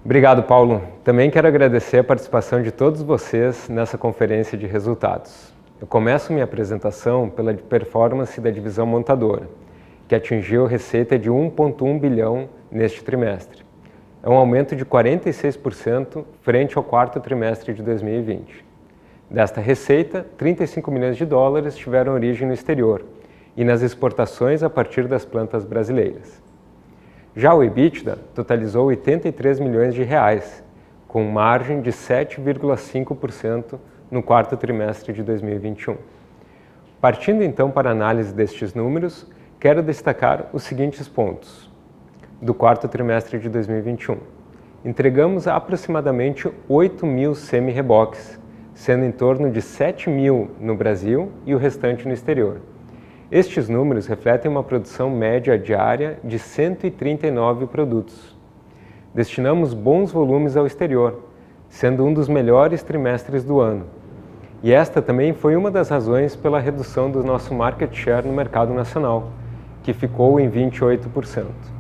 Obrigado, 0.05 0.43
Paulo. 0.43 0.81
Também 1.03 1.31
quero 1.31 1.47
agradecer 1.47 1.97
a 1.97 2.03
participação 2.03 2.61
de 2.61 2.71
todos 2.71 3.01
vocês 3.01 3.67
nessa 3.67 3.97
conferência 3.97 4.57
de 4.57 4.67
resultados. 4.67 5.51
Eu 5.81 5.87
começo 5.87 6.31
minha 6.31 6.45
apresentação 6.45 7.29
pela 7.29 7.53
performance 7.53 8.39
da 8.39 8.49
divisão 8.49 8.85
montadora, 8.85 9.49
que 10.07 10.15
atingiu 10.15 10.65
receita 10.65 11.17
de 11.17 11.29
1,1 11.29 11.99
bilhão 11.99 12.47
neste 12.71 13.03
trimestre 13.03 13.66
é 14.23 14.29
um 14.29 14.33
aumento 14.33 14.75
de 14.75 14.85
46% 14.85 16.25
frente 16.41 16.77
ao 16.77 16.83
quarto 16.83 17.19
trimestre 17.19 17.73
de 17.73 17.83
2020. 17.83 18.65
Desta 19.29 19.61
receita, 19.61 20.25
35 20.37 20.89
milhões 20.89 21.17
de 21.17 21.25
dólares 21.25 21.75
tiveram 21.75 22.13
origem 22.13 22.47
no 22.47 22.53
exterior 22.53 23.05
e 23.55 23.63
nas 23.63 23.81
exportações 23.81 24.63
a 24.63 24.69
partir 24.69 25.07
das 25.07 25.25
plantas 25.25 25.65
brasileiras. 25.65 26.41
Já 27.35 27.53
o 27.53 27.63
EBITDA 27.63 28.17
totalizou 28.33 28.85
83 28.87 29.59
milhões 29.59 29.93
de 29.93 30.03
reais, 30.03 30.63
com 31.07 31.23
margem 31.23 31.81
de 31.81 31.91
7,5% 31.91 33.77
no 34.09 34.23
quarto 34.23 34.57
trimestre 34.57 35.13
de 35.13 35.21
2021. 35.21 35.97
Partindo 36.99 37.43
então 37.43 37.69
para 37.69 37.89
a 37.89 37.91
análise 37.91 38.33
destes 38.33 38.73
números, 38.73 39.27
quero 39.59 39.83
destacar 39.83 40.49
os 40.51 40.63
seguintes 40.63 41.07
pontos 41.07 41.66
do 42.41 42.53
quarto 42.53 42.87
trimestre 42.87 43.39
de 43.39 43.49
2021. 43.49 44.17
entregamos 44.85 45.47
aproximadamente 45.47 46.49
8 46.69 47.05
mil 47.05 47.33
semi-reboques, 47.33 48.39
sendo 48.75 49.05
em 49.05 49.11
torno 49.11 49.49
de 49.49 49.59
7 49.59 50.07
mil 50.09 50.51
no 50.59 50.75
Brasil 50.75 51.31
e 51.47 51.55
o 51.55 51.57
restante 51.57 52.07
no 52.07 52.13
exterior. 52.13 52.61
Estes 53.31 53.67
números 53.67 54.05
refletem 54.05 54.49
uma 54.49 54.63
produção 54.63 55.09
média 55.09 55.57
diária 55.57 56.19
de 56.23 56.37
139 56.37 57.65
produtos. 57.65 58.37
Destinamos 59.13 59.73
bons 59.73 60.11
volumes 60.11 60.55
ao 60.55 60.67
exterior, 60.67 61.23
sendo 61.67 62.05
um 62.05 62.13
dos 62.13 62.29
melhores 62.29 62.83
trimestres 62.83 63.43
do 63.43 63.59
ano. 63.59 63.85
E 64.61 64.71
esta 64.71 65.01
também 65.01 65.33
foi 65.33 65.55
uma 65.55 65.71
das 65.71 65.89
razões 65.89 66.35
pela 66.35 66.59
redução 66.59 67.09
do 67.09 67.23
nosso 67.23 67.53
market 67.53 67.93
share 67.93 68.27
no 68.27 68.33
mercado 68.33 68.73
nacional, 68.73 69.31
que 69.81 69.91
ficou 69.91 70.39
em 70.39 70.49
28%. 70.49 71.76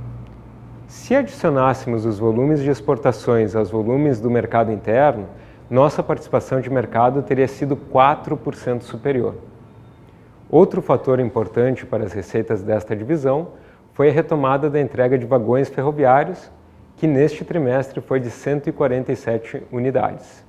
Se 0.87 1.13
adicionássemos 1.13 2.05
os 2.05 2.17
volumes 2.17 2.61
de 2.61 2.69
exportações 2.69 3.57
aos 3.57 3.69
volumes 3.69 4.21
do 4.21 4.31
mercado 4.31 4.71
interno, 4.71 5.27
nossa 5.69 6.01
participação 6.01 6.61
de 6.61 6.69
mercado 6.69 7.21
teria 7.21 7.47
sido 7.47 7.75
4% 7.75 8.83
superior. 8.83 9.35
Outro 10.49 10.81
fator 10.81 11.19
importante 11.19 11.85
para 11.85 12.05
as 12.05 12.13
receitas 12.13 12.63
desta 12.63 12.95
divisão 12.95 13.49
foi 13.93 14.07
a 14.07 14.13
retomada 14.13 14.69
da 14.69 14.79
entrega 14.79 15.17
de 15.17 15.25
vagões 15.25 15.67
ferroviários, 15.67 16.49
que 16.95 17.05
neste 17.05 17.43
trimestre 17.43 17.99
foi 17.99 18.21
de 18.21 18.29
147 18.29 19.63
unidades. 19.69 20.41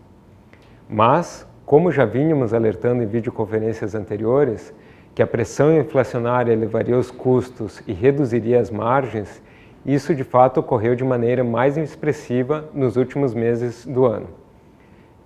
Mas, 0.89 1.45
como 1.67 1.91
já 1.91 2.05
vínhamos 2.05 2.55
alertando 2.55 3.03
em 3.03 3.07
videoconferências 3.07 3.93
anteriores, 3.93 4.73
que 5.17 5.23
a 5.23 5.27
pressão 5.27 5.77
inflacionária 5.77 6.53
elevaria 6.53 6.97
os 6.97 7.11
custos 7.11 7.83
e 7.89 7.93
reduziria 7.93 8.61
as 8.61 8.71
margens, 8.71 9.43
isso 9.85 10.15
de 10.15 10.25
fato 10.25 10.61
ocorreu 10.61 10.95
de 10.95 11.05
maneira 11.05 11.43
mais 11.43 11.77
expressiva 11.77 12.69
nos 12.75 12.97
últimos 12.97 13.35
meses 13.35 13.87
do 13.87 14.05
ano. 14.05 14.29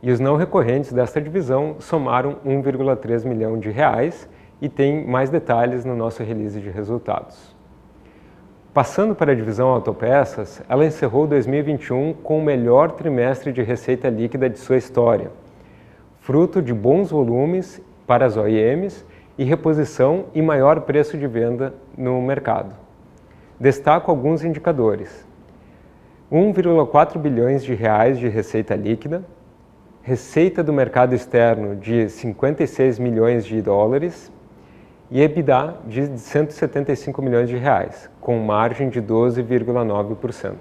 E 0.03 0.11
os 0.11 0.19
não 0.19 0.37
recorrentes 0.37 0.93
desta 0.93 1.21
divisão 1.21 1.77
somaram 1.79 2.37
1,3 2.45 3.25
milhão 3.25 3.59
de 3.59 3.71
reais 3.71 4.29
e 4.61 4.69
tem 4.69 5.07
mais 5.07 5.31
detalhes 5.31 5.85
no 5.85 5.97
nosso 5.97 6.23
release 6.23 6.61
de 6.61 6.71
resultados. 6.71 7.55
Passando 8.75 9.15
para 9.15 9.33
a 9.33 9.35
divisão 9.35 9.69
autopeças, 9.69 10.63
ela 10.69 10.87
encerrou 10.87 11.27
2021 11.27 12.15
com 12.15 12.39
o 12.39 12.43
melhor 12.43 12.93
trimestre 12.93 13.53
de 13.53 13.63
receita 13.63 14.09
líquida 14.09 14.49
de 14.49 14.59
sua 14.59 14.77
história, 14.77 15.31
fruto 16.21 16.63
de 16.63 16.73
bons 16.73 17.11
volumes 17.11 17.83
para 18.07 18.25
as 18.25 18.37
OEMs 18.37 19.05
e 19.37 19.45
reposição 19.45 20.25
e 20.35 20.41
maior 20.41 20.81
preço 20.81 21.19
de 21.19 21.27
venda 21.27 21.75
no 21.97 22.21
mercado. 22.23 22.82
Destaco 23.63 24.11
alguns 24.11 24.43
indicadores. 24.43 25.25
1,4 26.33 27.17
bilhões 27.17 27.63
de 27.63 27.75
reais 27.75 28.19
de 28.19 28.27
receita 28.29 28.75
líquida, 28.75 29.23
receita 30.03 30.65
do 30.65 30.73
mercado 30.73 31.15
externo 31.15 31.77
de 31.77 32.09
56 32.09 32.99
milhões 32.99 33.45
de 33.45 33.63
dólares 33.63 34.33
e 35.13 35.23
EBITDA 35.23 35.77
de 35.87 36.19
175 36.19 37.23
milhões 37.23 37.49
de 37.49 37.57
reais, 37.57 38.11
com 38.21 38.37
margem 38.41 38.89
de 38.89 39.01
12,9%. 39.01 40.55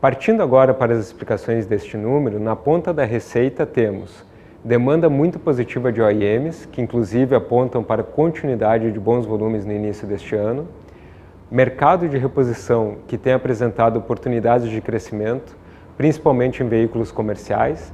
Partindo 0.00 0.42
agora 0.42 0.74
para 0.74 0.94
as 0.94 0.98
explicações 0.98 1.64
deste 1.64 1.96
número, 1.96 2.40
na 2.40 2.56
ponta 2.56 2.92
da 2.92 3.04
receita 3.04 3.64
temos 3.64 4.26
demanda 4.64 5.08
muito 5.08 5.38
positiva 5.38 5.92
de 5.92 6.02
OEMs, 6.02 6.66
que 6.66 6.82
inclusive 6.82 7.36
apontam 7.36 7.84
para 7.84 8.02
continuidade 8.02 8.90
de 8.90 8.98
bons 8.98 9.24
volumes 9.24 9.64
no 9.64 9.72
início 9.72 10.08
deste 10.08 10.34
ano, 10.34 10.66
mercado 11.50 12.08
de 12.08 12.18
reposição 12.18 12.96
que 13.06 13.16
tem 13.16 13.32
apresentado 13.32 13.98
oportunidades 13.98 14.68
de 14.68 14.80
crescimento, 14.80 15.56
principalmente 15.96 16.62
em 16.62 16.68
veículos 16.68 17.12
comerciais, 17.12 17.92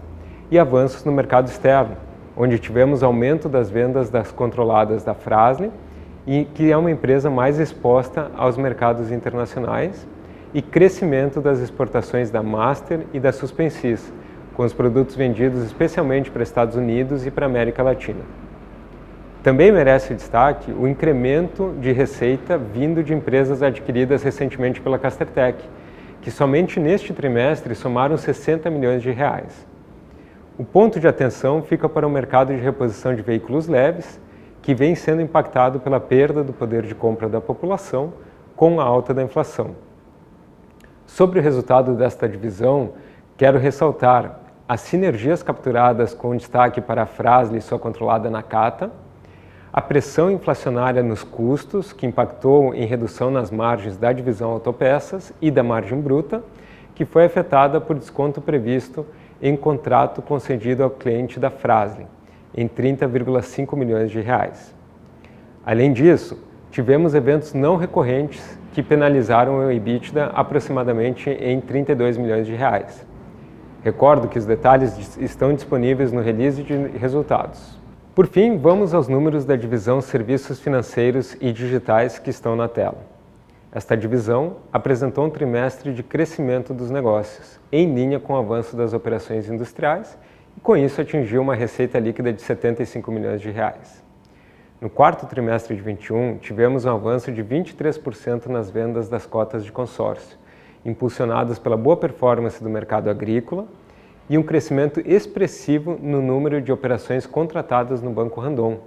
e 0.50 0.58
avanços 0.58 1.04
no 1.04 1.12
mercado 1.12 1.48
externo, 1.48 1.96
onde 2.34 2.58
tivemos 2.58 3.02
aumento 3.02 3.48
das 3.48 3.70
vendas 3.70 4.08
das 4.08 4.32
controladas 4.32 5.04
da 5.04 5.12
Frasle, 5.12 5.70
e 6.26 6.44
que 6.54 6.70
é 6.70 6.76
uma 6.76 6.90
empresa 6.90 7.28
mais 7.28 7.58
exposta 7.58 8.30
aos 8.36 8.56
mercados 8.56 9.12
internacionais, 9.12 10.06
e 10.54 10.62
crescimento 10.62 11.40
das 11.40 11.60
exportações 11.60 12.30
da 12.30 12.42
Master 12.42 13.00
e 13.12 13.20
da 13.20 13.32
Suspensis, 13.32 14.12
com 14.54 14.64
os 14.64 14.72
produtos 14.72 15.14
vendidos 15.14 15.62
especialmente 15.62 16.30
para 16.30 16.42
Estados 16.42 16.76
Unidos 16.76 17.26
e 17.26 17.30
para 17.30 17.46
América 17.46 17.82
Latina. 17.82 18.20
Também 19.42 19.72
merece 19.72 20.14
destaque 20.14 20.70
o 20.70 20.86
incremento 20.86 21.74
de 21.80 21.90
receita 21.90 22.56
vindo 22.56 23.02
de 23.02 23.12
empresas 23.12 23.60
adquiridas 23.60 24.22
recentemente 24.22 24.80
pela 24.80 25.00
Castertech, 25.00 25.68
que 26.20 26.30
somente 26.30 26.78
neste 26.78 27.12
trimestre 27.12 27.74
somaram 27.74 28.16
60 28.16 28.70
milhões 28.70 29.02
de 29.02 29.10
reais. 29.10 29.66
O 30.56 30.64
ponto 30.64 31.00
de 31.00 31.08
atenção 31.08 31.60
fica 31.60 31.88
para 31.88 32.06
o 32.06 32.10
mercado 32.10 32.54
de 32.54 32.60
reposição 32.60 33.16
de 33.16 33.22
veículos 33.22 33.66
leves, 33.66 34.20
que 34.60 34.76
vem 34.76 34.94
sendo 34.94 35.20
impactado 35.20 35.80
pela 35.80 35.98
perda 35.98 36.44
do 36.44 36.52
poder 36.52 36.84
de 36.84 36.94
compra 36.94 37.28
da 37.28 37.40
população 37.40 38.12
com 38.54 38.80
a 38.80 38.84
alta 38.84 39.12
da 39.12 39.24
inflação. 39.24 39.74
Sobre 41.04 41.40
o 41.40 41.42
resultado 41.42 41.94
desta 41.94 42.28
divisão, 42.28 42.92
quero 43.36 43.58
ressaltar 43.58 44.38
as 44.68 44.82
sinergias 44.82 45.42
capturadas 45.42 46.14
com 46.14 46.36
destaque 46.36 46.80
para 46.80 47.02
a 47.02 47.06
Frasle 47.06 47.58
e 47.58 47.60
sua 47.60 47.78
controlada 47.78 48.30
Nakata, 48.30 48.92
a 49.72 49.80
pressão 49.80 50.30
inflacionária 50.30 51.02
nos 51.02 51.24
custos, 51.24 51.94
que 51.94 52.06
impactou 52.06 52.74
em 52.74 52.84
redução 52.84 53.30
nas 53.30 53.50
margens 53.50 53.96
da 53.96 54.12
divisão 54.12 54.50
autopeças 54.50 55.32
e 55.40 55.50
da 55.50 55.62
margem 55.62 55.98
bruta, 55.98 56.44
que 56.94 57.06
foi 57.06 57.24
afetada 57.24 57.80
por 57.80 57.98
desconto 57.98 58.38
previsto 58.38 59.06
em 59.40 59.56
contrato 59.56 60.20
concedido 60.20 60.82
ao 60.82 60.90
cliente 60.90 61.40
da 61.40 61.48
Frasle, 61.48 62.06
em 62.54 62.68
30,5 62.68 63.74
milhões 63.74 64.10
de 64.10 64.20
reais. 64.20 64.74
Além 65.64 65.94
disso, 65.94 66.38
tivemos 66.70 67.14
eventos 67.14 67.54
não 67.54 67.76
recorrentes 67.76 68.58
que 68.74 68.82
penalizaram 68.82 69.56
o 69.56 69.72
EBITDA 69.72 70.26
aproximadamente 70.34 71.30
em 71.30 71.60
32 71.62 72.18
milhões 72.18 72.46
de 72.46 72.54
reais. 72.54 73.06
Recordo 73.82 74.28
que 74.28 74.38
os 74.38 74.44
detalhes 74.44 75.16
estão 75.16 75.54
disponíveis 75.54 76.12
no 76.12 76.20
release 76.20 76.62
de 76.62 76.76
resultados. 76.98 77.81
Por 78.14 78.26
fim, 78.26 78.58
vamos 78.58 78.92
aos 78.92 79.08
números 79.08 79.46
da 79.46 79.56
divisão 79.56 80.02
Serviços 80.02 80.60
Financeiros 80.60 81.34
e 81.40 81.50
Digitais 81.50 82.18
que 82.18 82.28
estão 82.28 82.54
na 82.54 82.68
tela. 82.68 82.98
Esta 83.74 83.96
divisão 83.96 84.56
apresentou 84.70 85.24
um 85.24 85.30
trimestre 85.30 85.94
de 85.94 86.02
crescimento 86.02 86.74
dos 86.74 86.90
negócios, 86.90 87.58
em 87.72 87.94
linha 87.94 88.20
com 88.20 88.34
o 88.34 88.36
avanço 88.36 88.76
das 88.76 88.92
operações 88.92 89.48
industriais, 89.48 90.18
e 90.54 90.60
com 90.60 90.76
isso 90.76 91.00
atingiu 91.00 91.40
uma 91.40 91.54
receita 91.54 91.98
líquida 91.98 92.34
de 92.34 92.42
75 92.42 93.10
milhões 93.10 93.40
de 93.40 93.50
reais. 93.50 94.04
No 94.78 94.90
quarto 94.90 95.26
trimestre 95.26 95.74
de 95.74 95.80
21, 95.80 96.36
tivemos 96.36 96.84
um 96.84 96.90
avanço 96.90 97.32
de 97.32 97.42
23% 97.42 98.44
nas 98.48 98.70
vendas 98.70 99.08
das 99.08 99.24
cotas 99.24 99.64
de 99.64 99.72
consórcio, 99.72 100.36
impulsionadas 100.84 101.58
pela 101.58 101.78
boa 101.78 101.96
performance 101.96 102.62
do 102.62 102.68
mercado 102.68 103.08
agrícola 103.08 103.66
e 104.28 104.38
um 104.38 104.42
crescimento 104.42 105.00
expressivo 105.04 105.98
no 106.00 106.22
número 106.22 106.60
de 106.60 106.72
operações 106.72 107.26
contratadas 107.26 108.00
no 108.00 108.10
Banco 108.10 108.40
Randon, 108.40 108.80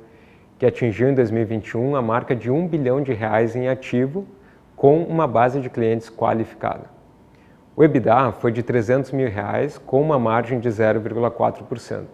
que 0.57 0.65
atingiu 0.65 1.09
em 1.09 1.13
2021 1.13 1.95
a 1.95 2.01
marca 2.01 2.35
de 2.35 2.49
1 2.49 2.67
bilhão 2.67 3.01
de 3.01 3.13
reais 3.13 3.55
em 3.55 3.67
ativo 3.67 4.25
com 4.75 5.03
uma 5.03 5.27
base 5.27 5.59
de 5.59 5.69
clientes 5.69 6.09
qualificada. 6.09 6.89
O 7.75 7.83
EBITDA 7.83 8.31
foi 8.33 8.51
de 8.51 8.63
300 8.63 9.11
mil 9.11 9.29
reais, 9.29 9.77
com 9.77 10.01
uma 10.01 10.17
margem 10.17 10.59
de 10.59 10.69
0,4%. 10.69 12.05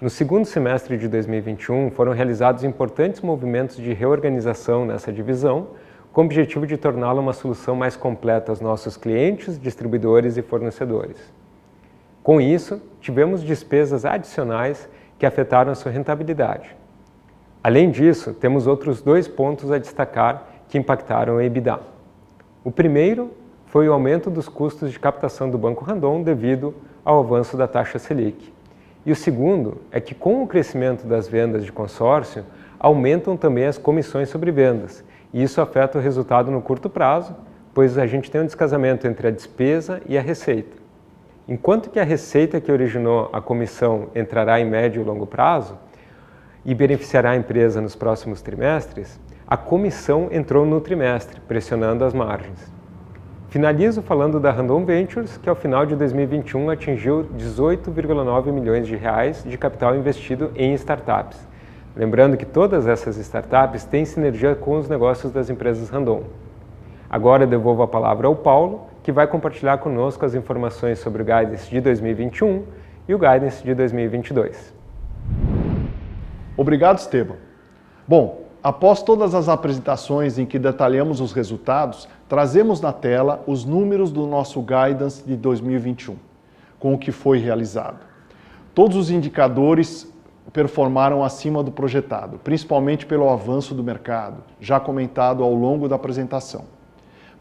No 0.00 0.08
segundo 0.08 0.44
semestre 0.44 0.96
de 0.96 1.08
2021, 1.08 1.90
foram 1.90 2.12
realizados 2.12 2.64
importantes 2.64 3.20
movimentos 3.20 3.76
de 3.76 3.92
reorganização 3.92 4.84
nessa 4.84 5.12
divisão, 5.12 5.68
com 6.12 6.22
o 6.22 6.24
objetivo 6.24 6.66
de 6.66 6.76
torná-la 6.76 7.20
uma 7.20 7.32
solução 7.32 7.76
mais 7.76 7.96
completa 7.96 8.50
aos 8.50 8.60
nossos 8.60 8.96
clientes, 8.96 9.58
distribuidores 9.58 10.36
e 10.36 10.42
fornecedores. 10.42 11.39
Com 12.22 12.40
isso, 12.40 12.80
tivemos 13.00 13.42
despesas 13.42 14.04
adicionais 14.04 14.88
que 15.18 15.24
afetaram 15.24 15.72
a 15.72 15.74
sua 15.74 15.90
rentabilidade. 15.90 16.76
Além 17.62 17.90
disso, 17.90 18.32
temos 18.32 18.66
outros 18.66 19.02
dois 19.02 19.28
pontos 19.28 19.70
a 19.70 19.78
destacar 19.78 20.46
que 20.68 20.78
impactaram 20.78 21.36
o 21.36 21.40
EBITDA. 21.40 21.80
O 22.64 22.70
primeiro 22.70 23.30
foi 23.66 23.88
o 23.88 23.92
aumento 23.92 24.30
dos 24.30 24.48
custos 24.48 24.90
de 24.90 24.98
captação 24.98 25.48
do 25.48 25.58
Banco 25.58 25.84
Randon 25.84 26.22
devido 26.22 26.74
ao 27.04 27.20
avanço 27.20 27.56
da 27.56 27.68
taxa 27.68 27.98
Selic. 27.98 28.52
E 29.04 29.12
o 29.12 29.16
segundo 29.16 29.80
é 29.90 30.00
que, 30.00 30.14
com 30.14 30.42
o 30.42 30.46
crescimento 30.46 31.06
das 31.06 31.28
vendas 31.28 31.64
de 31.64 31.72
consórcio, 31.72 32.44
aumentam 32.78 33.36
também 33.36 33.66
as 33.66 33.78
comissões 33.78 34.28
sobre 34.28 34.50
vendas, 34.50 35.04
e 35.32 35.42
isso 35.42 35.60
afeta 35.60 35.98
o 35.98 36.00
resultado 36.00 36.50
no 36.50 36.60
curto 36.60 36.90
prazo, 36.90 37.34
pois 37.72 37.96
a 37.96 38.06
gente 38.06 38.30
tem 38.30 38.40
um 38.40 38.46
descasamento 38.46 39.06
entre 39.06 39.28
a 39.28 39.30
despesa 39.30 40.02
e 40.06 40.18
a 40.18 40.20
receita. 40.20 40.79
Enquanto 41.50 41.90
que 41.90 41.98
a 41.98 42.04
receita 42.04 42.60
que 42.60 42.70
originou 42.70 43.28
a 43.32 43.40
comissão 43.40 44.06
entrará 44.14 44.60
em 44.60 44.64
médio 44.64 45.02
e 45.02 45.04
longo 45.04 45.26
prazo 45.26 45.76
e 46.64 46.72
beneficiará 46.76 47.32
a 47.32 47.36
empresa 47.36 47.80
nos 47.80 47.96
próximos 47.96 48.40
trimestres, 48.40 49.18
a 49.48 49.56
comissão 49.56 50.28
entrou 50.30 50.64
no 50.64 50.80
trimestre, 50.80 51.40
pressionando 51.40 52.04
as 52.04 52.14
margens. 52.14 52.72
Finalizo 53.48 54.00
falando 54.00 54.38
da 54.38 54.52
Randon 54.52 54.84
Ventures, 54.84 55.38
que 55.38 55.48
ao 55.48 55.56
final 55.56 55.84
de 55.84 55.96
2021 55.96 56.70
atingiu 56.70 57.26
18,9 57.36 58.52
milhões 58.52 58.86
de 58.86 58.94
reais 58.94 59.42
de 59.42 59.58
capital 59.58 59.96
investido 59.96 60.52
em 60.54 60.72
startups. 60.74 61.48
Lembrando 61.96 62.36
que 62.36 62.46
todas 62.46 62.86
essas 62.86 63.16
startups 63.16 63.82
têm 63.82 64.04
sinergia 64.04 64.54
com 64.54 64.78
os 64.78 64.88
negócios 64.88 65.32
das 65.32 65.50
empresas 65.50 65.90
Randon. 65.90 66.22
Agora 67.10 67.44
devolvo 67.44 67.82
a 67.82 67.88
palavra 67.88 68.28
ao 68.28 68.36
Paulo, 68.36 68.89
que 69.10 69.12
vai 69.12 69.26
compartilhar 69.26 69.78
conosco 69.78 70.24
as 70.24 70.36
informações 70.36 71.00
sobre 71.00 71.22
o 71.22 71.24
Guidance 71.24 71.68
de 71.68 71.80
2021 71.80 72.62
e 73.08 73.12
o 73.12 73.18
Guidance 73.18 73.60
de 73.60 73.74
2022. 73.74 74.72
Obrigado, 76.56 76.98
Esteban. 76.98 77.34
Bom, 78.06 78.44
após 78.62 79.02
todas 79.02 79.34
as 79.34 79.48
apresentações 79.48 80.38
em 80.38 80.46
que 80.46 80.60
detalhamos 80.60 81.20
os 81.20 81.32
resultados, 81.32 82.08
trazemos 82.28 82.80
na 82.80 82.92
tela 82.92 83.42
os 83.48 83.64
números 83.64 84.12
do 84.12 84.28
nosso 84.28 84.62
Guidance 84.62 85.24
de 85.26 85.34
2021, 85.36 86.14
com 86.78 86.94
o 86.94 86.98
que 86.98 87.10
foi 87.10 87.38
realizado. 87.38 88.06
Todos 88.72 88.96
os 88.96 89.10
indicadores 89.10 90.08
performaram 90.52 91.24
acima 91.24 91.64
do 91.64 91.72
projetado, 91.72 92.38
principalmente 92.44 93.06
pelo 93.06 93.28
avanço 93.28 93.74
do 93.74 93.82
mercado, 93.82 94.44
já 94.60 94.78
comentado 94.78 95.42
ao 95.42 95.52
longo 95.52 95.88
da 95.88 95.96
apresentação. 95.96 96.78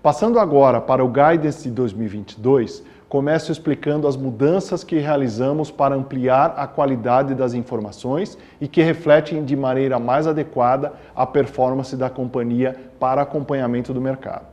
Passando 0.01 0.39
agora 0.39 0.79
para 0.79 1.03
o 1.03 1.09
Guidance 1.09 1.63
de 1.63 1.71
2022, 1.71 2.81
começo 3.09 3.51
explicando 3.51 4.07
as 4.07 4.15
mudanças 4.15 4.81
que 4.81 4.97
realizamos 4.97 5.69
para 5.71 5.93
ampliar 5.93 6.53
a 6.55 6.65
qualidade 6.65 7.35
das 7.35 7.53
informações 7.53 8.37
e 8.61 8.67
que 8.69 8.81
refletem 8.81 9.43
de 9.43 9.57
maneira 9.57 9.99
mais 9.99 10.25
adequada 10.25 10.93
a 11.13 11.25
performance 11.25 11.97
da 11.97 12.09
companhia 12.09 12.77
para 12.97 13.23
acompanhamento 13.23 13.93
do 13.93 13.99
mercado. 13.99 14.45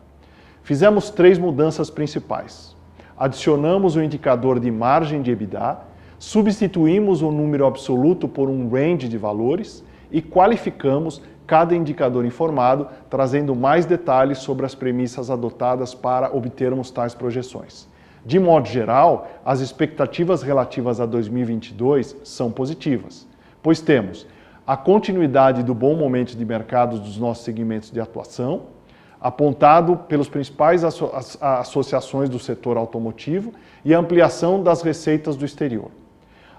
Fizemos 0.64 1.10
três 1.10 1.38
mudanças 1.38 1.90
principais. 1.90 2.74
Adicionamos 3.16 3.94
o 3.94 4.02
indicador 4.02 4.58
de 4.58 4.72
margem 4.72 5.22
de 5.22 5.30
EBITDA, 5.30 5.78
substituímos 6.18 7.22
o 7.22 7.30
número 7.30 7.66
absoluto 7.66 8.26
por 8.26 8.48
um 8.48 8.68
range 8.68 9.08
de 9.08 9.16
valores 9.16 9.84
e 10.10 10.20
qualificamos 10.20 11.22
cada 11.46 11.74
indicador 11.74 12.24
informado, 12.24 12.88
trazendo 13.08 13.54
mais 13.54 13.86
detalhes 13.86 14.38
sobre 14.38 14.66
as 14.66 14.74
premissas 14.74 15.30
adotadas 15.30 15.94
para 15.94 16.34
obtermos 16.34 16.90
tais 16.90 17.14
projeções. 17.14 17.88
De 18.24 18.40
modo 18.40 18.66
geral, 18.66 19.28
as 19.44 19.60
expectativas 19.60 20.42
relativas 20.42 21.00
a 21.00 21.06
2022 21.06 22.16
são 22.24 22.50
positivas, 22.50 23.26
pois 23.62 23.80
temos 23.80 24.26
a 24.66 24.76
continuidade 24.76 25.62
do 25.62 25.72
bom 25.72 25.94
momento 25.94 26.36
de 26.36 26.44
mercado 26.44 26.98
dos 26.98 27.18
nossos 27.18 27.44
segmentos 27.44 27.88
de 27.88 28.00
atuação, 28.00 28.62
apontado 29.20 29.96
pelas 30.08 30.28
principais 30.28 30.82
asso 30.82 31.08
associações 31.40 32.28
do 32.28 32.38
setor 32.38 32.76
automotivo 32.76 33.52
e 33.84 33.94
a 33.94 33.98
ampliação 33.98 34.60
das 34.60 34.82
receitas 34.82 35.36
do 35.36 35.44
exterior. 35.44 35.90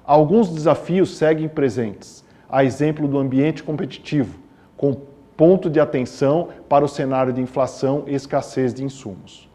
Alguns 0.06 0.50
desafios 0.50 1.18
seguem 1.18 1.50
presentes, 1.50 2.24
a 2.50 2.64
exemplo 2.64 3.10
do 3.10 3.18
ambiente 3.18 3.62
competitivo, 3.62 4.40
com 4.78 4.96
ponto 5.36 5.70
de 5.70 5.80
atenção 5.80 6.50
para 6.70 6.86
o 6.86 6.88
cenário 6.88 7.34
de 7.34 7.42
inflação 7.42 8.04
e 8.08 8.16
escassez 8.16 8.74
de 8.74 8.84
insumos. 8.84 9.50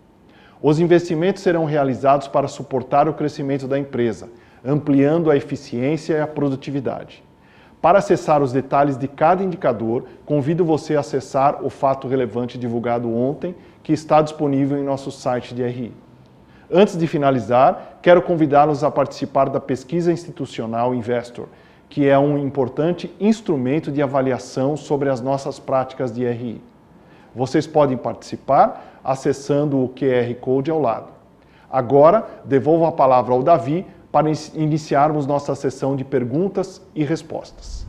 Os 0.61 0.79
investimentos 0.79 1.43
serão 1.43 1.65
realizados 1.65 2.29
para 2.29 2.47
suportar 2.47 3.09
o 3.09 3.15
crescimento 3.15 3.67
da 3.67 3.79
empresa, 3.79 4.29
ampliando 4.65 5.31
a 5.31 5.37
eficiência 5.37 6.15
e 6.15 6.21
a 6.21 6.27
produtividade. 6.27 7.25
Para 7.81 7.99
acessar 7.99 8.41
os 8.41 8.53
detalhes 8.53 8.97
de 8.97 9.09
cada 9.09 9.43
indicador, 9.43 10.05
convido 10.25 10.65
você 10.65 10.95
a 10.95 11.01
acessar 11.01 11.65
o 11.65 11.69
fato 11.69 12.07
relevante 12.07 12.57
divulgado 12.57 13.13
ontem, 13.13 13.57
que 13.83 13.93
está 13.93 14.23
disponível 14.23 14.79
em 14.79 14.85
nosso 14.85 15.11
site 15.11 15.53
de 15.53 15.67
RI. 15.67 15.93
Antes 16.71 16.97
de 16.97 17.09
finalizar, 17.09 17.99
quero 18.01 18.23
convidá-los 18.23 18.85
a 18.85 18.91
participar 18.91 19.49
da 19.49 19.59
pesquisa 19.59 20.13
institucional 20.13 20.95
Investor, 20.95 21.49
que 21.93 22.09
é 22.09 22.19
um 22.19 22.39
importante 22.39 23.15
instrumento 23.21 23.93
de 23.93 24.01
avaliação 24.01 24.79
sobre 24.79 25.11
as 25.11 25.21
nossas 25.21 25.59
práticas 25.59 26.11
de 26.11 26.27
RI. 26.27 26.59
Vocês 27.35 27.67
podem 27.67 27.99
participar 27.99 28.99
acessando 29.05 29.79
o 29.79 29.91
QR 29.91 30.35
Code 30.41 30.71
ao 30.71 30.81
lado. 30.81 31.13
Agora, 31.71 32.41
devolvo 32.47 32.87
a 32.87 32.93
palavra 32.93 33.35
ao 33.35 33.43
Davi 33.43 33.87
para 34.11 34.27
iniciarmos 34.55 35.27
nossa 35.27 35.55
sessão 35.55 35.95
de 35.95 36.03
perguntas 36.03 36.81
e 36.95 37.05
respostas. 37.05 37.87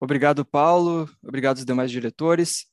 Obrigado, 0.00 0.46
Paulo. 0.46 1.10
Obrigado 1.22 1.58
aos 1.58 1.66
demais 1.66 1.90
diretores. 1.90 2.64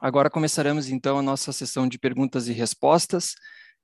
Agora 0.00 0.30
começaremos 0.30 0.88
então 0.88 1.18
a 1.18 1.22
nossa 1.22 1.52
sessão 1.52 1.86
de 1.86 1.98
perguntas 1.98 2.48
e 2.48 2.52
respostas. 2.52 3.34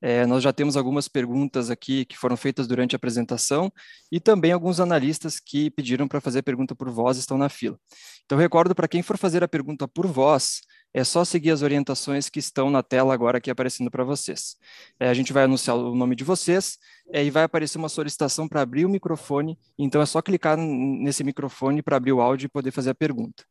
É, 0.00 0.26
nós 0.26 0.42
já 0.42 0.52
temos 0.52 0.76
algumas 0.76 1.08
perguntas 1.08 1.70
aqui 1.70 2.04
que 2.04 2.16
foram 2.16 2.36
feitas 2.36 2.66
durante 2.66 2.94
a 2.94 2.98
apresentação 2.98 3.72
e 4.12 4.20
também 4.20 4.52
alguns 4.52 4.78
analistas 4.78 5.40
que 5.40 5.70
pediram 5.70 6.06
para 6.06 6.20
fazer 6.20 6.42
pergunta 6.42 6.74
por 6.74 6.90
voz 6.90 7.16
estão 7.16 7.38
na 7.38 7.48
fila. 7.48 7.78
Então, 8.24 8.36
recordo 8.36 8.74
para 8.74 8.88
quem 8.88 9.02
for 9.02 9.16
fazer 9.16 9.42
a 9.42 9.48
pergunta 9.48 9.88
por 9.88 10.06
voz, 10.06 10.60
é 10.92 11.04
só 11.04 11.24
seguir 11.24 11.50
as 11.50 11.62
orientações 11.62 12.28
que 12.28 12.38
estão 12.38 12.70
na 12.70 12.82
tela 12.82 13.12
agora 13.12 13.38
aqui 13.38 13.50
aparecendo 13.50 13.90
para 13.90 14.02
vocês. 14.02 14.56
É, 14.98 15.08
a 15.08 15.14
gente 15.14 15.32
vai 15.32 15.44
anunciar 15.44 15.76
o 15.76 15.94
nome 15.94 16.16
de 16.16 16.24
vocês 16.24 16.78
é, 17.12 17.24
e 17.24 17.30
vai 17.30 17.44
aparecer 17.44 17.78
uma 17.78 17.88
solicitação 17.88 18.48
para 18.48 18.62
abrir 18.62 18.86
o 18.86 18.88
microfone, 18.88 19.58
então 19.78 20.00
é 20.00 20.06
só 20.06 20.22
clicar 20.22 20.56
nesse 20.56 21.22
microfone 21.22 21.82
para 21.82 21.96
abrir 21.96 22.12
o 22.12 22.20
áudio 22.20 22.46
e 22.46 22.48
poder 22.48 22.70
fazer 22.70 22.90
a 22.90 22.94
pergunta. 22.94 23.44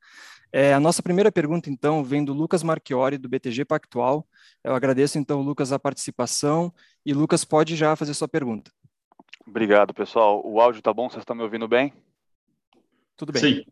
É, 0.58 0.74
a 0.74 0.80
nossa 0.80 1.03
primeira 1.03 1.30
pergunta, 1.30 1.70
então, 1.70 2.01
vem 2.01 2.24
do 2.24 2.32
Lucas 2.32 2.64
Marchiori, 2.64 3.18
do 3.18 3.28
BTG 3.28 3.66
Pactual. 3.66 4.26
Eu 4.64 4.74
agradeço, 4.74 5.20
então, 5.20 5.41
Lucas, 5.41 5.74
a 5.74 5.78
participação. 5.78 6.74
E, 7.06 7.14
Lucas, 7.14 7.43
pode 7.43 7.76
já 7.76 7.93
fazer 7.97 8.14
sua 8.14 8.30
pergunta. 8.30 8.72
Obrigado, 9.45 9.93
pessoal. 9.93 10.41
O 10.45 10.62
áudio 10.62 10.80
está 10.80 10.93
bom? 10.93 11.10
Vocês 11.10 11.24
estão 11.24 11.36
me 11.36 11.43
ouvindo 11.43 11.68
bem? 11.68 11.93
Tudo 13.18 13.34
bem. 13.34 13.41
Sim. 13.41 13.66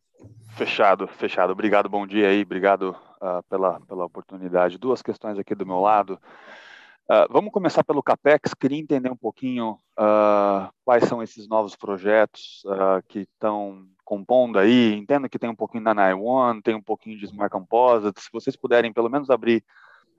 Fechado, 0.58 1.08
fechado. 1.08 1.54
Obrigado, 1.54 1.88
bom 1.88 2.06
dia 2.06 2.28
aí. 2.28 2.42
Obrigado 2.42 2.94
uh, 3.22 3.42
pela, 3.50 3.80
pela 3.80 4.04
oportunidade. 4.04 4.78
Duas 4.78 5.02
questões 5.02 5.40
aqui 5.40 5.56
do 5.56 5.66
meu 5.66 5.80
lado. 5.80 6.20
Uh, 7.10 7.32
vamos 7.32 7.54
começar 7.54 7.86
pelo 7.86 8.04
CAPEX. 8.04 8.54
Queria 8.54 8.78
entender 8.78 9.10
um 9.10 9.16
pouquinho 9.16 9.80
uh, 9.98 10.70
quais 10.84 11.06
são 11.06 11.24
esses 11.24 11.48
novos 11.48 11.78
projetos 11.78 12.62
que 13.08 13.20
estão 13.20 13.88
compondo 14.14 14.60
aí, 14.60 14.94
entendo 14.94 15.28
que 15.28 15.40
tem 15.40 15.50
um 15.50 15.56
pouquinho 15.56 15.84
da 15.84 15.94
Nine 15.96 16.62
tem 16.62 16.76
um 16.76 16.82
pouquinho 16.82 17.18
de 17.18 17.26
Smart 17.26 17.52
Composites, 17.52 18.26
se 18.26 18.30
vocês 18.32 18.56
puderem 18.56 18.94
pelo 18.94 19.10
menos 19.10 19.32
abrir 19.32 19.64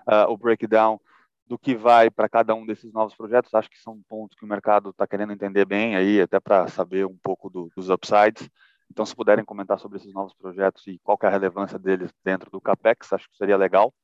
uh, 0.00 0.28
o 0.28 0.36
breakdown 0.36 1.00
do 1.46 1.56
que 1.56 1.76
vai 1.76 2.10
para 2.10 2.28
cada 2.28 2.54
um 2.56 2.66
desses 2.66 2.92
novos 2.92 3.14
projetos, 3.14 3.54
acho 3.54 3.70
que 3.70 3.78
são 3.78 4.02
pontos 4.08 4.36
que 4.36 4.44
o 4.44 4.48
mercado 4.48 4.90
está 4.90 5.06
querendo 5.06 5.32
entender 5.32 5.64
bem 5.64 5.94
aí, 5.94 6.20
até 6.20 6.40
para 6.40 6.66
saber 6.66 7.06
um 7.06 7.16
pouco 7.22 7.48
do, 7.48 7.70
dos 7.76 7.88
upsides. 7.88 8.50
Então, 8.90 9.06
se 9.06 9.14
puderem 9.14 9.44
comentar 9.44 9.78
sobre 9.78 9.98
esses 9.98 10.12
novos 10.12 10.34
projetos 10.34 10.84
e 10.88 10.98
qual 11.04 11.18
é 11.22 11.26
a 11.26 11.30
relevância 11.30 11.78
deles 11.78 12.10
dentro 12.24 12.50
do 12.50 12.60
CAPEX, 12.60 13.12
acho 13.12 13.30
que 13.30 13.36
seria 13.36 13.56
legal. 13.56 13.94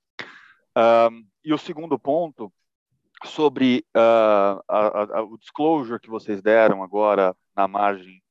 Um, 0.77 1.25
e 1.45 1.53
o 1.53 1.59
segundo 1.59 1.99
ponto, 1.99 2.53
sobre 3.25 3.85
uh, 3.97 4.63
a, 4.69 5.19
a, 5.19 5.23
o 5.23 5.37
disclosure 5.37 6.01
que 6.01 6.09
vocês 6.09 6.41
deram 6.41 6.83
agora 6.83 7.35
na 7.57 7.67
margem 7.67 8.23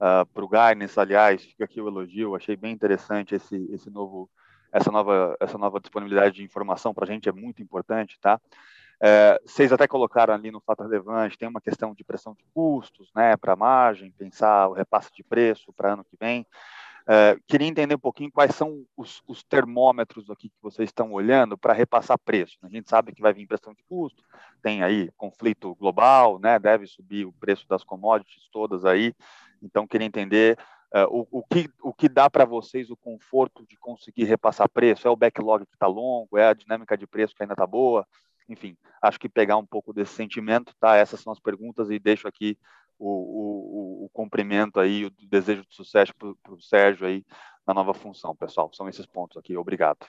uh, 0.00 0.26
para 0.26 0.44
o 0.44 0.48
Guidance, 0.48 0.98
aliás, 0.98 1.44
fica 1.44 1.64
aqui 1.64 1.80
o 1.80 1.88
elogio, 1.88 2.34
achei 2.34 2.56
bem 2.56 2.72
interessante 2.72 3.34
esse, 3.34 3.56
esse 3.72 3.90
novo, 3.90 4.28
essa, 4.72 4.90
nova, 4.90 5.36
essa 5.40 5.58
nova 5.58 5.80
disponibilidade 5.80 6.36
de 6.36 6.44
informação 6.44 6.94
para 6.94 7.04
a 7.04 7.08
gente, 7.08 7.28
é 7.28 7.32
muito 7.32 7.62
importante, 7.62 8.18
tá? 8.20 8.40
É, 9.00 9.40
vocês 9.46 9.72
até 9.72 9.86
colocaram 9.86 10.34
ali 10.34 10.50
no 10.50 10.60
fato 10.60 10.82
relevante, 10.82 11.38
tem 11.38 11.48
uma 11.48 11.60
questão 11.60 11.94
de 11.94 12.02
pressão 12.02 12.34
de 12.34 12.44
custos, 12.52 13.10
né, 13.14 13.36
para 13.36 13.52
a 13.52 13.56
margem, 13.56 14.10
pensar 14.10 14.68
o 14.68 14.72
repasse 14.72 15.10
de 15.14 15.22
preço 15.22 15.72
para 15.72 15.92
ano 15.92 16.04
que 16.04 16.16
vem. 16.18 16.44
É, 17.10 17.38
queria 17.46 17.66
entender 17.66 17.94
um 17.94 17.98
pouquinho 17.98 18.30
quais 18.30 18.54
são 18.54 18.84
os, 18.94 19.22
os 19.26 19.42
termômetros 19.42 20.28
aqui 20.28 20.50
que 20.50 20.60
vocês 20.60 20.90
estão 20.90 21.10
olhando 21.12 21.56
para 21.56 21.72
repassar 21.72 22.18
preço. 22.18 22.58
A 22.62 22.68
gente 22.68 22.90
sabe 22.90 23.14
que 23.14 23.22
vai 23.22 23.32
vir 23.32 23.46
pressão 23.46 23.72
de 23.72 23.82
custo, 23.88 24.22
tem 24.60 24.82
aí 24.82 25.10
conflito 25.16 25.74
global, 25.76 26.38
né, 26.38 26.58
deve 26.58 26.86
subir 26.86 27.24
o 27.24 27.32
preço 27.32 27.66
das 27.68 27.84
commodities 27.84 28.48
todas 28.52 28.84
aí, 28.84 29.14
então, 29.62 29.86
queria 29.86 30.06
entender 30.06 30.58
uh, 30.94 31.06
o, 31.08 31.40
o, 31.40 31.42
que, 31.42 31.70
o 31.82 31.92
que 31.92 32.08
dá 32.08 32.28
para 32.28 32.44
vocês 32.44 32.90
o 32.90 32.96
conforto 32.96 33.66
de 33.66 33.76
conseguir 33.76 34.24
repassar 34.24 34.68
preço? 34.68 35.06
É 35.06 35.10
o 35.10 35.16
backlog 35.16 35.64
que 35.66 35.74
está 35.74 35.86
longo? 35.86 36.38
É 36.38 36.48
a 36.48 36.54
dinâmica 36.54 36.96
de 36.96 37.06
preço 37.06 37.34
que 37.34 37.42
ainda 37.42 37.54
está 37.54 37.66
boa? 37.66 38.06
Enfim, 38.48 38.76
acho 39.02 39.18
que 39.20 39.28
pegar 39.28 39.56
um 39.56 39.66
pouco 39.66 39.92
desse 39.92 40.14
sentimento, 40.14 40.74
tá? 40.80 40.96
Essas 40.96 41.20
são 41.20 41.32
as 41.32 41.40
perguntas 41.40 41.90
e 41.90 41.98
deixo 41.98 42.26
aqui 42.26 42.58
o, 42.98 43.08
o, 43.08 44.04
o 44.06 44.08
cumprimento 44.12 44.80
aí, 44.80 45.04
o 45.04 45.10
desejo 45.10 45.64
de 45.66 45.74
sucesso 45.74 46.12
para 46.16 46.52
o 46.52 46.60
Sérgio 46.60 47.06
aí 47.06 47.24
na 47.66 47.74
nova 47.74 47.92
função, 47.92 48.34
pessoal. 48.34 48.70
São 48.72 48.88
esses 48.88 49.06
pontos 49.06 49.36
aqui. 49.36 49.56
Obrigado. 49.56 50.06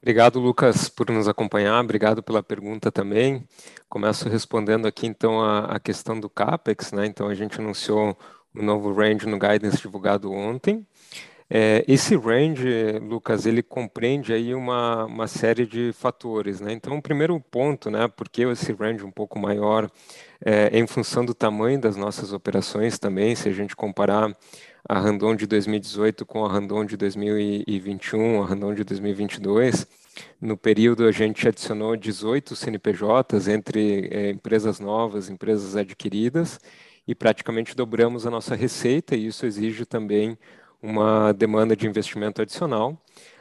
Obrigado, 0.00 0.38
Lucas, 0.38 0.88
por 0.88 1.10
nos 1.10 1.26
acompanhar. 1.26 1.82
Obrigado 1.82 2.22
pela 2.22 2.40
pergunta 2.40 2.90
também. 2.90 3.44
Começo 3.88 4.28
respondendo 4.28 4.86
aqui, 4.86 5.06
então, 5.06 5.40
a, 5.40 5.76
a 5.76 5.80
questão 5.80 6.18
do 6.18 6.30
CAPEX. 6.30 6.92
Né? 6.92 7.06
Então, 7.06 7.26
a 7.26 7.34
gente 7.34 7.58
anunciou 7.58 8.16
o 8.54 8.60
um 8.60 8.62
novo 8.62 8.92
range 8.92 9.26
no 9.26 9.38
guidance 9.38 9.78
divulgado 9.78 10.30
ontem. 10.32 10.86
É, 11.50 11.82
esse 11.88 12.14
range, 12.14 12.98
Lucas, 13.00 13.46
ele 13.46 13.62
compreende 13.62 14.34
aí 14.34 14.54
uma, 14.54 15.06
uma 15.06 15.26
série 15.26 15.66
de 15.66 15.92
fatores, 15.94 16.60
né? 16.60 16.72
Então, 16.72 16.98
o 16.98 17.02
primeiro 17.02 17.40
ponto, 17.40 17.90
né, 17.90 18.06
porque 18.06 18.42
esse 18.42 18.72
range 18.72 19.02
um 19.02 19.10
pouco 19.10 19.38
maior 19.38 19.90
é, 20.44 20.68
em 20.78 20.86
função 20.86 21.24
do 21.24 21.34
tamanho 21.34 21.80
das 21.80 21.96
nossas 21.96 22.32
operações 22.34 22.98
também, 22.98 23.34
se 23.34 23.48
a 23.48 23.52
gente 23.52 23.74
comparar 23.74 24.30
a 24.86 24.98
Randon 24.98 25.34
de 25.34 25.46
2018 25.46 26.26
com 26.26 26.44
a 26.44 26.52
Randon 26.52 26.84
de 26.84 26.96
2021, 26.96 28.42
a 28.42 28.46
Randon 28.46 28.74
de 28.74 28.84
2022, 28.84 29.86
no 30.40 30.56
período 30.56 31.06
a 31.06 31.12
gente 31.12 31.48
adicionou 31.48 31.96
18 31.96 32.54
CNPJs 32.56 33.48
entre 33.48 34.08
é, 34.10 34.30
empresas 34.30 34.80
novas, 34.80 35.30
empresas 35.30 35.76
adquiridas, 35.76 36.60
e 37.06 37.14
praticamente 37.14 37.74
dobramos 37.74 38.26
a 38.26 38.30
nossa 38.30 38.54
receita, 38.54 39.16
e 39.16 39.26
isso 39.26 39.46
exige 39.46 39.86
também 39.86 40.36
uma 40.82 41.32
demanda 41.32 41.76
de 41.76 41.86
investimento 41.86 42.42
adicional, 42.42 42.92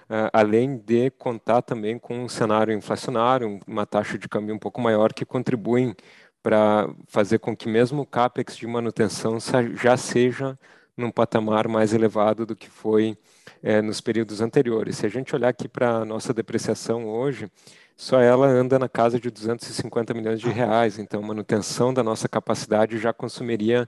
uh, 0.09 0.29
além 0.33 0.77
de 0.77 1.09
contar 1.11 1.61
também 1.61 1.97
com 1.99 2.23
um 2.23 2.29
cenário 2.29 2.73
inflacionário, 2.73 3.59
uma 3.67 3.85
taxa 3.85 4.17
de 4.17 4.27
câmbio 4.27 4.55
um 4.55 4.59
pouco 4.59 4.81
maior 4.81 5.13
que 5.13 5.25
contribuem 5.25 5.95
para 6.41 6.89
fazer 7.07 7.39
com 7.39 7.55
que 7.55 7.67
mesmo 7.67 8.01
o 8.01 8.05
capex 8.05 8.55
de 8.55 8.65
manutenção 8.65 9.37
já 9.75 9.97
seja 9.97 10.57
num 10.95 11.11
patamar 11.11 11.67
mais 11.67 11.93
elevado 11.93 12.45
do 12.45 12.55
que 12.55 12.69
foi 12.69 13.17
é, 13.61 13.81
nos 13.81 14.01
períodos 14.01 14.41
anteriores. 14.41 14.97
Se 14.97 15.05
a 15.05 15.09
gente 15.09 15.35
olhar 15.35 15.49
aqui 15.49 15.67
para 15.67 15.97
a 15.97 16.05
nossa 16.05 16.33
depreciação 16.33 17.05
hoje, 17.05 17.51
só 17.95 18.19
ela 18.19 18.47
anda 18.47 18.79
na 18.79 18.89
casa 18.89 19.19
de 19.19 19.29
250 19.29 20.13
milhões 20.13 20.39
de 20.39 20.49
reais, 20.49 20.97
então 20.97 21.21
manutenção 21.21 21.93
da 21.93 22.03
nossa 22.03 22.27
capacidade 22.27 22.97
já 22.97 23.11
consumiria 23.11 23.87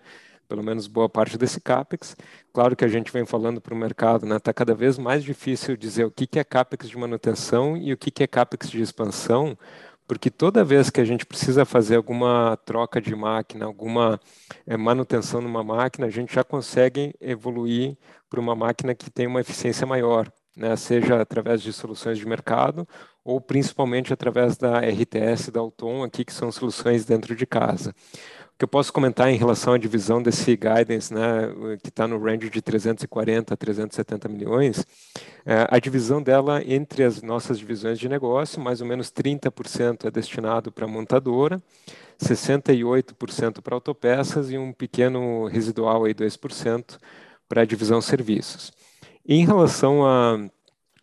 pelo 0.49 0.63
menos 0.63 0.87
boa 0.87 1.07
parte 1.07 1.37
desse 1.37 1.61
CAPEX. 1.61 2.17
Claro 2.51 2.75
que 2.75 2.83
a 2.83 2.87
gente 2.87 3.13
vem 3.13 3.23
falando 3.23 3.61
para 3.61 3.73
o 3.73 3.77
mercado, 3.77 4.23
está 4.23 4.33
né, 4.33 4.39
tá 4.39 4.51
cada 4.51 4.73
vez 4.73 4.97
mais 4.97 5.23
difícil 5.23 5.77
dizer 5.77 6.05
o 6.05 6.11
que, 6.11 6.25
que 6.25 6.39
é 6.39 6.43
CAPEX 6.43 6.89
de 6.89 6.97
manutenção 6.97 7.77
e 7.77 7.93
o 7.93 7.97
que, 7.97 8.09
que 8.09 8.23
é 8.23 8.27
CAPEX 8.27 8.71
de 8.71 8.81
expansão, 8.81 9.55
porque 10.07 10.31
toda 10.31 10.63
vez 10.63 10.89
que 10.89 10.99
a 10.99 11.05
gente 11.05 11.23
precisa 11.23 11.63
fazer 11.65 11.97
alguma 11.97 12.57
troca 12.65 12.99
de 12.99 13.15
máquina, 13.15 13.65
alguma 13.65 14.19
é, 14.65 14.75
manutenção 14.75 15.39
numa 15.39 15.63
máquina, 15.63 16.07
a 16.07 16.09
gente 16.09 16.33
já 16.33 16.43
consegue 16.43 17.13
evoluir 17.21 17.95
para 18.27 18.39
uma 18.39 18.55
máquina 18.55 18.95
que 18.95 19.11
tem 19.11 19.27
uma 19.27 19.41
eficiência 19.41 19.85
maior, 19.85 20.31
né, 20.57 20.75
seja 20.75 21.21
através 21.21 21.61
de 21.61 21.71
soluções 21.71 22.17
de 22.17 22.27
mercado 22.27 22.87
ou 23.23 23.39
principalmente 23.39 24.11
através 24.11 24.57
da 24.57 24.79
RTS 24.79 25.51
da 25.51 25.59
Alton 25.59 26.03
aqui, 26.03 26.25
que 26.25 26.33
são 26.33 26.51
soluções 26.51 27.05
dentro 27.05 27.35
de 27.35 27.45
casa 27.45 27.93
que 28.59 28.65
eu 28.65 28.67
posso 28.67 28.91
comentar 28.91 29.29
em 29.29 29.37
relação 29.37 29.71
à 29.71 29.77
divisão 29.77 30.21
desse 30.21 30.57
guidance, 30.57 31.13
né, 31.13 31.77
que 31.81 31.87
está 31.87 32.05
no 32.05 32.21
range 32.21 32.49
de 32.49 32.61
340 32.61 33.53
a 33.53 33.57
370 33.57 34.27
milhões, 34.27 34.85
é, 35.45 35.65
a 35.69 35.79
divisão 35.79 36.21
dela 36.21 36.61
entre 36.65 37.05
as 37.05 37.21
nossas 37.21 37.57
divisões 37.57 37.97
de 37.97 38.09
negócio, 38.09 38.61
mais 38.61 38.81
ou 38.81 38.87
menos 38.87 39.09
30% 39.09 40.05
é 40.05 40.11
destinado 40.11 40.73
para 40.73 40.85
montadora, 40.85 41.63
68% 42.21 43.61
para 43.61 43.75
autopeças 43.75 44.51
e 44.51 44.57
um 44.57 44.73
pequeno 44.73 45.45
residual 45.45 46.03
aí 46.03 46.13
2% 46.13 46.97
para 47.47 47.61
a 47.61 47.65
divisão 47.65 48.01
serviços. 48.01 48.73
Em 49.25 49.45
relação 49.45 50.05
a, 50.05 50.37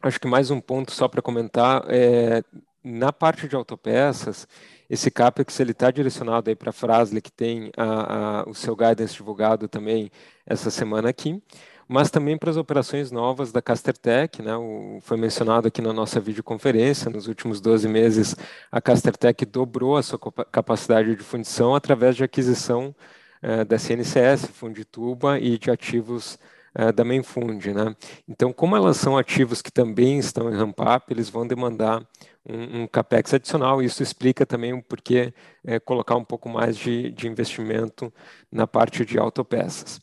acho 0.02 0.20
que 0.20 0.28
mais 0.28 0.50
um 0.50 0.60
ponto 0.60 0.92
só 0.92 1.08
para 1.08 1.22
comentar, 1.22 1.86
é, 1.88 2.42
na 2.84 3.14
parte 3.14 3.48
de 3.48 3.56
autopeças, 3.56 4.46
esse 4.88 5.10
CAPEX 5.10 5.60
está 5.60 5.90
direcionado 5.90 6.54
para 6.56 6.70
a 6.70 6.72
Frasle, 6.72 7.20
que 7.20 7.32
tem 7.32 7.70
a, 7.76 8.40
a, 8.42 8.48
o 8.48 8.54
seu 8.54 8.76
guidance 8.76 9.14
divulgado 9.14 9.68
também 9.68 10.10
essa 10.46 10.70
semana 10.70 11.08
aqui, 11.08 11.42
mas 11.88 12.10
também 12.10 12.36
para 12.36 12.50
as 12.50 12.56
operações 12.56 13.10
novas 13.10 13.52
da 13.52 13.62
Castertech, 13.62 14.42
né? 14.42 14.56
O, 14.56 14.98
foi 15.02 15.16
mencionado 15.16 15.68
aqui 15.68 15.80
na 15.80 15.92
nossa 15.92 16.20
videoconferência, 16.20 17.10
nos 17.10 17.28
últimos 17.28 17.60
12 17.60 17.88
meses 17.88 18.34
a 18.70 18.80
Castertech 18.80 19.44
dobrou 19.46 19.96
a 19.96 20.02
sua 20.02 20.18
capacidade 20.50 21.14
de 21.14 21.22
fundição 21.22 21.74
através 21.74 22.16
de 22.16 22.24
aquisição 22.24 22.94
eh, 23.42 23.64
da 23.64 23.78
CNCS, 23.78 24.46
Fundituba 24.46 25.38
e 25.38 25.58
de 25.58 25.70
ativos 25.70 26.38
eh, 26.74 26.92
da 26.92 27.04
Mainfund, 27.04 27.72
né? 27.72 27.94
Então, 28.28 28.52
como 28.52 28.76
elas 28.76 28.96
são 28.96 29.16
ativos 29.16 29.62
que 29.62 29.70
também 29.70 30.18
estão 30.18 30.50
em 30.52 30.56
ramp-up, 30.56 31.12
eles 31.12 31.30
vão 31.30 31.46
demandar 31.46 32.02
um, 32.48 32.86
capex 32.86 33.34
adicional. 33.34 33.82
Isso 33.82 34.02
explica 34.02 34.46
também 34.46 34.72
o 34.72 34.82
porquê 34.82 35.32
é, 35.64 35.78
colocar 35.80 36.16
um 36.16 36.24
pouco 36.24 36.48
mais 36.48 36.76
de, 36.76 37.10
de 37.10 37.26
investimento 37.26 38.12
na 38.50 38.66
parte 38.66 39.04
de 39.04 39.18
autopeças. 39.18 40.00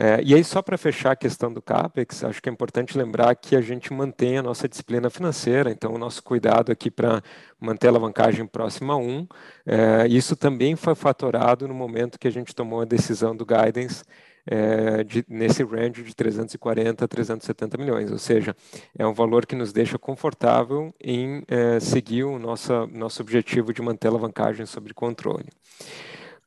É, 0.00 0.20
e 0.22 0.32
aí, 0.32 0.44
só 0.44 0.62
para 0.62 0.78
fechar 0.78 1.10
a 1.10 1.16
questão 1.16 1.52
do 1.52 1.60
CAPEX, 1.60 2.22
acho 2.22 2.40
que 2.40 2.48
é 2.48 2.52
importante 2.52 2.96
lembrar 2.96 3.34
que 3.34 3.56
a 3.56 3.60
gente 3.60 3.92
mantém 3.92 4.38
a 4.38 4.42
nossa 4.42 4.68
disciplina 4.68 5.10
financeira, 5.10 5.72
então 5.72 5.92
o 5.92 5.98
nosso 5.98 6.22
cuidado 6.22 6.70
aqui 6.70 6.88
para 6.88 7.20
manter 7.58 7.88
a 7.88 7.90
alavancagem 7.90 8.46
próxima 8.46 8.94
a 8.94 8.96
1, 8.96 9.26
é, 9.66 10.06
isso 10.06 10.36
também 10.36 10.76
foi 10.76 10.94
fatorado 10.94 11.66
no 11.66 11.74
momento 11.74 12.16
que 12.16 12.28
a 12.28 12.30
gente 12.30 12.54
tomou 12.54 12.80
a 12.80 12.84
decisão 12.84 13.34
do 13.34 13.44
guidance 13.44 14.04
é, 14.50 15.04
de, 15.04 15.24
nesse 15.28 15.62
range 15.62 16.02
de 16.02 16.16
340 16.16 17.04
a 17.04 17.08
370 17.08 17.76
milhões, 17.76 18.10
ou 18.10 18.18
seja, 18.18 18.56
é 18.98 19.06
um 19.06 19.12
valor 19.12 19.44
que 19.44 19.54
nos 19.54 19.72
deixa 19.72 19.98
confortável 19.98 20.94
em 21.02 21.44
é, 21.46 21.78
seguir 21.78 22.24
o 22.24 22.38
nosso, 22.38 22.86
nosso 22.86 23.20
objetivo 23.20 23.74
de 23.74 23.82
manter 23.82 24.08
a 24.08 24.10
alavancagem 24.10 24.64
sob 24.64 24.92
controle. 24.94 25.46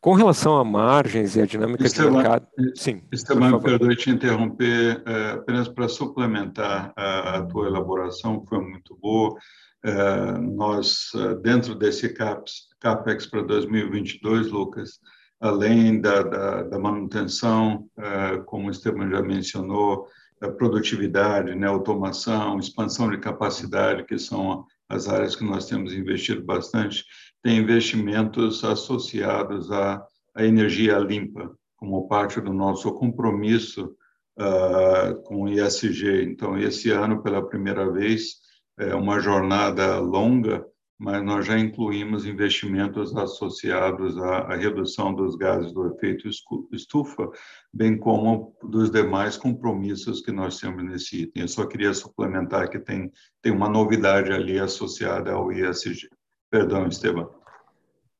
Com 0.02 0.14
relação 0.14 0.58
a 0.58 0.64
margens 0.64 1.36
e 1.36 1.42
a 1.42 1.46
dinâmica 1.46 1.86
Esteban, 1.86 2.10
de 2.10 2.18
mercado... 2.18 2.48
Sim, 2.74 3.04
Esteban, 3.12 3.60
perdoe 3.60 3.96
te 3.96 4.10
interromper, 4.10 5.04
é, 5.06 5.32
apenas 5.34 5.68
para 5.68 5.88
suplementar 5.88 6.92
a, 6.96 7.38
a, 7.38 7.44
tua 7.44 7.68
elaboração, 7.68 8.40
que 8.40 8.50
foi 8.50 8.60
muito 8.62 8.98
boa. 9.00 9.38
É, 9.84 10.40
nós, 10.40 11.12
é, 11.16 11.36
dentro 11.36 11.76
desse 11.76 12.10
CAPEX, 12.10 12.70
CAPEX 12.80 13.28
para 13.28 13.44
2022, 13.44 14.50
Lucas, 14.50 15.00
além 15.42 16.00
da, 16.00 16.22
da, 16.22 16.64
da 16.64 16.80
manutenção, 16.80 17.90
é, 17.98 18.38
como 18.46 18.68
o 18.68 18.72
Esteban 18.72 19.10
já 19.10 19.22
mencionou, 19.24 20.08
da 20.40 20.52
produtividade, 20.52 21.56
né, 21.56 21.68
automação, 21.68 22.60
expansão 22.60 23.10
de 23.10 23.18
capacidade, 23.18 24.06
que 24.06 24.18
são 24.18 24.66
as 24.88 25.08
áreas 25.08 25.36
que 25.36 25.44
nós 25.44 25.66
temos 25.68 25.94
investido 25.94 26.44
bastante, 26.44 27.04
tem 27.44 27.58
investimentos 27.58 28.64
associados 28.64 29.72
à, 29.72 30.04
à 30.36 30.46
energia 30.46 30.98
limpa, 30.98 31.52
como 31.76 32.08
parte 32.08 32.40
do 32.40 32.54
nosso 32.54 32.92
compromisso 32.94 33.96
uh, 34.40 35.16
com 35.24 35.44
o 35.44 35.50
ISG. 35.50 36.24
Então, 36.24 36.58
esse 36.58 36.92
ano, 36.92 37.22
pela 37.24 37.48
primeira 37.48 37.92
vez, 37.92 38.36
é 38.80 38.94
uma 38.96 39.20
jornada 39.20 40.00
longa 40.00 40.66
mas 41.02 41.24
nós 41.24 41.48
já 41.48 41.58
incluímos 41.58 42.28
investimentos 42.28 43.16
associados 43.18 44.16
à, 44.20 44.54
à, 44.54 44.56
redução 44.56 45.12
dos 45.12 45.36
gases 45.36 45.74
do 45.74 45.88
efeito 45.88 46.30
estufa, 46.72 47.28
bem 47.74 47.98
como 47.98 48.56
dos 48.62 48.92
demais 48.92 49.36
compromissos 49.36 50.22
que 50.22 50.32
nós 50.32 50.60
temos 50.60 50.84
nesse 50.84 51.24
item. 51.24 51.42
Eu 51.42 51.48
só 51.48 51.66
queria 51.66 51.92
suplementar 51.92 52.70
que 52.70 52.78
tem, 52.78 53.12
tem 53.42 53.52
uma 53.52 53.68
novidade 53.68 54.32
ali 54.32 54.60
associada 54.60 55.32
ao 55.32 55.52
ISG. 55.52 56.08
Perdão, 56.52 56.86
Esteban. 56.86 57.28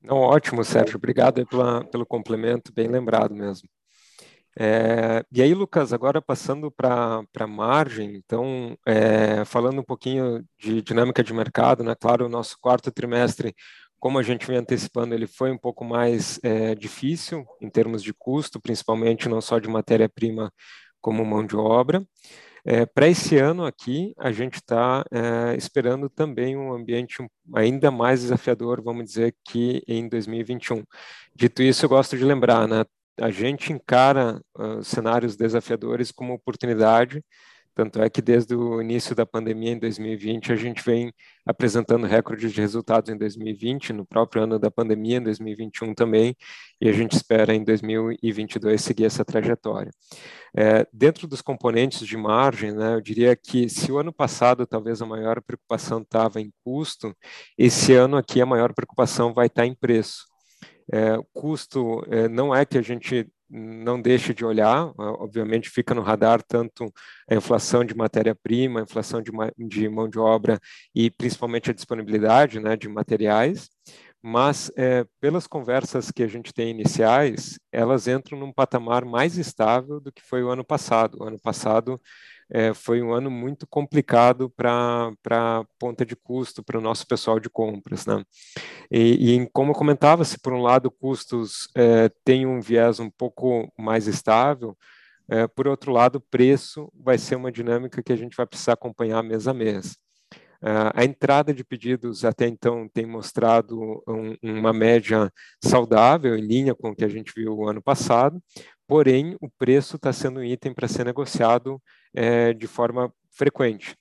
Não, 0.02 0.18
ótimo, 0.18 0.64
Sérgio. 0.64 0.98
Obrigado 0.98 1.46
pela, 1.46 1.86
pelo 1.86 2.04
complemento, 2.04 2.74
bem 2.74 2.88
lembrado 2.88 3.36
mesmo. 3.36 3.70
É, 4.60 5.24
e 5.32 5.42
aí, 5.42 5.54
Lucas, 5.54 5.94
agora 5.94 6.22
passando 6.22 6.70
para 6.70 7.24
a 7.40 7.48
margem, 7.48 8.16
então, 8.16 8.78
é, 8.86 9.46
falando 9.46 9.80
um 9.80 9.84
pouquinho 9.84 10.44
de 10.60 10.82
dinâmica 10.82 11.24
de 11.24 11.34
mercado, 11.34 11.84
né? 11.84 11.96
Claro, 11.96 12.26
o 12.26 12.30
nosso 12.30 12.58
quarto 12.60 12.92
trimestre, 12.92 13.56
como 14.00 14.20
a 14.20 14.24
gente 14.24 14.46
vem 14.46 14.58
antecipando, 14.58 15.14
ele 15.16 15.28
foi 15.28 15.52
um 15.52 15.58
pouco 15.58 15.86
mais 15.86 16.40
é, 16.44 16.76
difícil 16.76 17.46
em 17.62 17.70
termos 17.70 18.04
de 18.04 18.14
custo, 18.14 18.60
principalmente 18.60 19.30
não 19.30 19.40
só 19.42 19.58
de 19.60 19.70
matéria-prima 19.70 20.52
como 21.00 21.26
mão 21.26 21.46
de 21.46 21.56
obra. 21.56 22.04
Para 22.94 23.08
esse 23.08 23.38
ano 23.40 23.66
aqui, 23.66 24.14
a 24.20 24.32
gente 24.32 24.56
está 24.56 25.04
esperando 25.58 26.08
também 26.08 26.56
um 26.56 26.72
ambiente 26.72 27.18
ainda 27.56 27.90
mais 27.90 28.22
desafiador, 28.22 28.84
vamos 28.84 29.06
dizer, 29.06 29.36
que 29.44 29.82
em 29.88 30.08
2021. 30.08 30.84
Dito 31.36 31.64
isso, 31.64 31.86
eu 31.86 31.90
gosto 31.90 32.16
de 32.16 32.24
lembrar, 32.24 32.68
né? 32.68 32.86
A 33.20 33.30
gente 33.30 33.74
encara 33.74 34.42
uh, 34.58 34.84
cenários 34.84 35.36
desafiadores 35.36 36.12
como 36.12 36.34
oportunidade, 36.34 37.24
tanto 37.74 38.02
é 38.02 38.10
que 38.10 38.22
desde 38.22 38.54
o 38.54 38.82
início 38.82 39.16
da 39.16 39.26
pandemia 39.26 39.72
em 39.72 39.80
2020 39.80 40.52
a 40.52 40.56
gente 40.58 40.84
vem 40.84 41.14
apresentando 41.46 42.06
recordes 42.06 42.52
de 42.52 42.60
resultados 42.60 43.10
em 43.10 43.18
2020, 43.18 43.94
no 43.94 44.06
próprio 44.06 44.44
ano 44.44 44.60
da 44.60 44.70
pandemia 44.70 45.18
em 45.18 45.24
2021 45.24 45.94
também, 45.94 46.36
e 46.82 46.90
a 46.90 46.92
gente 46.92 47.14
espera 47.14 47.56
em 47.56 47.64
2022 47.64 48.82
seguir 48.82 49.06
essa 49.06 49.24
trajetória. 49.24 49.90
É, 50.56 50.86
dentro 50.92 51.28
dos 51.28 51.42
componentes 51.42 52.06
de 52.06 52.18
margem, 52.18 52.74
né, 52.74 52.96
eu 52.96 53.02
diria 53.02 53.36
que 53.38 53.70
se 53.70 53.90
o 53.92 53.98
ano 53.98 54.12
passado 54.12 54.68
talvez 54.68 55.02
a 55.02 55.06
maior 55.06 55.42
preocupação 55.42 56.02
estava 56.02 56.42
em 56.42 56.52
custo, 56.66 57.16
esse 57.58 57.94
ano 57.94 58.18
aqui 58.18 58.42
a 58.42 58.46
maior 58.46 58.74
preocupação 58.74 59.34
vai 59.34 59.48
estar 59.48 59.66
em 59.66 59.74
preço. 59.74 60.31
É, 60.92 61.18
custo 61.34 62.04
é, 62.10 62.28
não 62.28 62.54
é 62.54 62.66
que 62.66 62.78
a 62.78 62.82
gente 62.82 63.28
não 63.50 64.02
deixa 64.02 64.34
de 64.34 64.46
olhar, 64.46 64.94
obviamente 64.98 65.70
fica 65.70 65.94
no 65.94 66.02
radar 66.02 66.42
tanto 66.42 66.86
a 67.30 67.36
inflação 67.36 67.84
de 67.84 67.94
matéria-prima, 67.94 68.80
a 68.80 68.84
inflação 68.84 69.22
de, 69.22 69.30
de, 69.58 69.90
mão 69.90 70.08
de 70.08 70.18
obra 70.18 70.58
e 70.96 71.12
principalmente 71.12 71.70
a 71.70 71.74
disponibilidade 71.74 72.62
né, 72.62 72.78
de 72.78 72.88
materiais, 72.88 73.70
mas 74.22 74.72
é, 74.78 75.06
pelas 75.20 75.48
conversas 75.48 76.12
que 76.12 76.24
a 76.24 76.28
gente 76.28 76.54
tem 76.54 76.70
iniciais, 76.70 77.60
elas 77.72 78.08
entram 78.08 78.40
num 78.40 78.54
patamar 78.54 79.04
mais 79.04 79.38
estável 79.38 80.00
do 80.00 80.12
que 80.12 80.22
foi 80.22 80.44
o 80.44 80.50
ano 80.50 80.64
passado. 80.64 81.18
O 81.20 81.24
ano 81.24 81.40
passado 81.40 82.00
é, 82.54 82.74
foi 82.74 83.02
um 83.02 83.14
ano 83.14 83.32
muito 83.32 83.66
complicado 83.66 84.50
para 84.50 85.14
a 85.30 85.64
ponta 85.80 86.06
de 86.06 86.18
custo 86.18 86.62
para 86.62 86.78
o 86.78 86.82
nosso 86.82 87.08
pessoal 87.08 87.40
de 87.40 87.50
compras. 87.50 88.06
Né? 88.06 88.24
E, 88.92 89.36
e 89.36 89.50
como 89.54 89.74
comentava, 89.74 90.26
se 90.26 90.38
por 90.38 90.52
um 90.52 90.62
lado 90.62 90.92
custos 90.92 91.70
é, 91.76 92.10
têm 92.26 92.46
um 92.46 92.60
viés 92.60 93.00
um 93.00 93.10
pouco 93.10 93.72
mais 93.80 94.06
estável, 94.06 94.78
é, 95.30 95.48
por 95.48 95.66
outro 95.66 95.94
lado, 95.94 96.20
preço 96.20 96.92
vai 96.94 97.18
ser 97.18 97.36
uma 97.36 97.52
dinâmica 97.52 98.04
que 98.04 98.12
a 98.12 98.18
gente 98.18 98.36
vai 98.36 98.46
precisar 98.46 98.74
acompanhar 98.74 99.24
mês 99.24 99.48
a 99.48 99.54
mês. 99.54 99.98
Uh, 100.62 100.94
a 100.94 101.04
entrada 101.04 101.52
de 101.56 101.64
pedidos 101.64 102.24
até 102.24 102.48
então 102.48 102.88
tem 102.88 103.04
mostrado 103.04 104.04
um, 104.08 104.36
uma 104.44 104.72
média 104.72 105.32
saudável, 105.64 106.38
em 106.38 106.42
linha 106.42 106.76
com 106.76 106.92
o 106.92 106.96
que 106.96 107.04
a 107.04 107.08
gente 107.08 107.34
viu 107.36 107.58
o 107.58 107.68
ano 107.68 107.82
passado, 107.82 108.40
porém 108.88 109.36
o 109.42 109.50
preço 109.50 109.96
está 109.96 110.14
sendo 110.14 110.40
um 110.40 110.44
item 110.44 110.72
para 110.72 110.88
ser 110.88 111.04
negociado 111.04 111.82
é, 112.14 112.54
de 112.54 112.68
forma 112.68 113.14
frequente. 113.32 113.96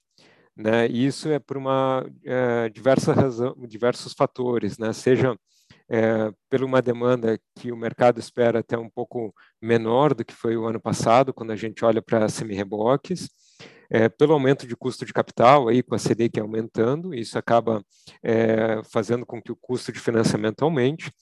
Né? 0.56 0.88
E 0.88 1.06
isso 1.06 1.28
é 1.28 1.38
por 1.38 1.56
uma 1.56 2.04
é, 2.24 2.68
diversa 2.68 3.12
razão, 3.12 3.56
diversos 3.66 4.12
fatores, 4.12 4.78
né? 4.78 4.92
seja 4.92 5.36
é, 5.88 6.32
por 6.48 6.62
uma 6.62 6.80
demanda 6.80 7.38
que 7.56 7.72
o 7.72 7.76
mercado 7.76 8.20
espera 8.20 8.60
até 8.60 8.78
um 8.78 8.88
pouco 8.88 9.34
menor 9.60 10.14
do 10.14 10.24
que 10.24 10.34
foi 10.34 10.56
o 10.56 10.66
ano 10.66 10.80
passado, 10.80 11.34
quando 11.34 11.50
a 11.50 11.56
gente 11.56 11.84
olha 11.84 12.00
para 12.00 12.28
semi-reboques, 12.28 13.28
é, 13.90 14.08
pelo 14.08 14.32
aumento 14.32 14.66
de 14.68 14.76
custo 14.76 15.04
de 15.04 15.12
capital, 15.12 15.66
aí 15.66 15.82
com 15.82 15.96
a 15.96 15.98
Selic 15.98 16.38
aumentando, 16.38 17.12
isso 17.12 17.36
acaba 17.36 17.84
é, 18.22 18.80
fazendo 18.84 19.26
com 19.26 19.42
que 19.42 19.50
o 19.50 19.56
custo 19.56 19.90
de 19.90 19.98
financiamento 19.98 20.62
aumente, 20.62 21.12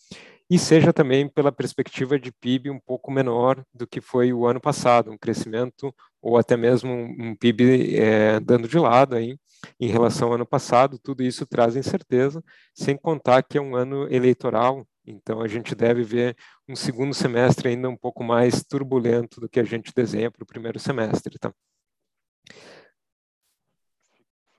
e 0.51 0.59
seja 0.59 0.93
também 0.93 1.29
pela 1.29 1.53
perspectiva 1.53 2.19
de 2.19 2.33
PIB 2.33 2.71
um 2.71 2.81
pouco 2.81 3.11
menor 3.11 3.63
do 3.73 3.87
que 3.87 4.01
foi 4.01 4.33
o 4.33 4.47
ano 4.47 4.61
passado, 4.61 5.11
um 5.11 5.19
crescimento 5.19 5.95
ou 6.23 6.39
até 6.39 6.57
mesmo 6.57 6.91
um, 6.91 7.37
PIB 7.37 7.97
é, 7.97 8.41
dando 8.41 8.67
de 8.67 8.79
lado 8.79 9.15
aí 9.15 9.39
em 9.79 9.89
relação 9.89 10.29
ao 10.29 10.35
ano 10.35 10.47
passado, 10.47 10.99
tudo 10.99 11.23
isso 11.23 11.47
traz 11.47 11.77
incerteza, 11.77 12.43
sem 12.75 12.97
contar 12.97 13.43
que 13.43 13.59
é 13.59 13.61
um 13.61 13.77
ano 13.77 14.07
eleitoral, 14.13 14.87
então 15.05 15.41
a 15.41 15.49
gente 15.49 15.75
deve 15.75 16.03
ver 16.03 16.37
um 16.69 16.77
segundo 16.77 17.13
semestre 17.13 17.69
ainda 17.69 17.89
um 17.89 17.97
pouco 17.97 18.23
mais 18.23 18.63
turbulento 18.63 19.41
do 19.41 19.49
que 19.49 19.59
a 19.59 19.65
gente 19.65 19.93
desenha 19.95 20.31
para 20.31 20.43
o 20.43 20.47
primeiro 20.47 20.79
semestre, 20.79 21.39
tá? 21.39 21.53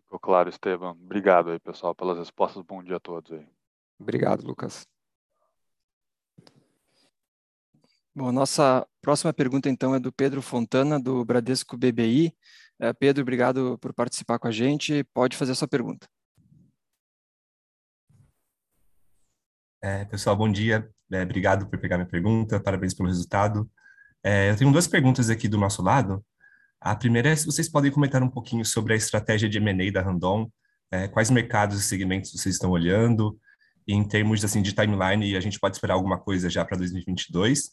Ficou 0.03 0.19
claro, 0.19 0.49
Estevam. 0.49 0.91
Obrigado 0.91 1.51
aí, 1.51 1.59
pessoal, 1.59 1.93
pelas 1.93 2.17
respostas. 2.17 2.63
Bom 2.63 2.83
dia 2.83 2.97
a 2.97 2.99
todos 2.99 3.31
aí. 3.31 3.47
Obrigado, 3.99 4.43
Lucas. 4.43 4.87
Bom, 8.15 8.31
nossa 8.31 8.85
próxima 9.01 9.31
pergunta, 9.31 9.69
então, 9.69 9.93
é 9.93 9.99
do 9.99 10.11
Pedro 10.11 10.41
Fontana, 10.41 10.99
do 10.99 11.23
Bradesco 11.23 11.77
BBI. 11.77 12.33
É, 12.79 12.91
Pedro, 12.93 13.21
obrigado 13.21 13.77
por 13.79 13.93
participar 13.93 14.39
com 14.39 14.47
a 14.47 14.51
gente. 14.51 15.03
Pode 15.13 15.37
fazer 15.37 15.51
a 15.51 15.55
sua 15.55 15.67
pergunta. 15.67 16.07
É, 19.81 20.05
pessoal, 20.05 20.35
bom 20.35 20.51
dia. 20.51 20.89
É, 21.11 21.23
obrigado 21.23 21.67
por 21.67 21.79
pegar 21.79 21.97
minha 21.97 22.09
pergunta. 22.09 22.59
Parabéns 22.59 22.93
pelo 22.93 23.07
resultado. 23.09 23.69
É, 24.23 24.51
eu 24.51 24.57
tenho 24.57 24.71
duas 24.71 24.87
perguntas 24.87 25.29
aqui 25.29 25.47
do 25.47 25.57
nosso 25.57 25.81
lado. 25.81 26.23
A 26.81 26.95
primeira 26.95 27.29
é 27.29 27.35
se 27.35 27.45
vocês 27.45 27.69
podem 27.69 27.91
comentar 27.91 28.23
um 28.23 28.29
pouquinho 28.29 28.65
sobre 28.65 28.93
a 28.93 28.95
estratégia 28.95 29.49
de 29.49 29.57
M&A 29.57 29.91
da 29.91 30.01
Randon, 30.01 30.49
é, 30.91 31.07
quais 31.07 31.29
mercados 31.29 31.79
e 31.79 31.83
segmentos 31.83 32.31
vocês 32.31 32.55
estão 32.55 32.71
olhando, 32.71 33.39
em 33.87 34.07
termos 34.07 34.43
assim, 34.43 34.61
de 34.61 34.73
timeline, 34.73 35.35
a 35.35 35.39
gente 35.39 35.59
pode 35.59 35.75
esperar 35.75 35.95
alguma 35.95 36.17
coisa 36.17 36.49
já 36.49 36.63
para 36.63 36.77
2022. 36.77 37.71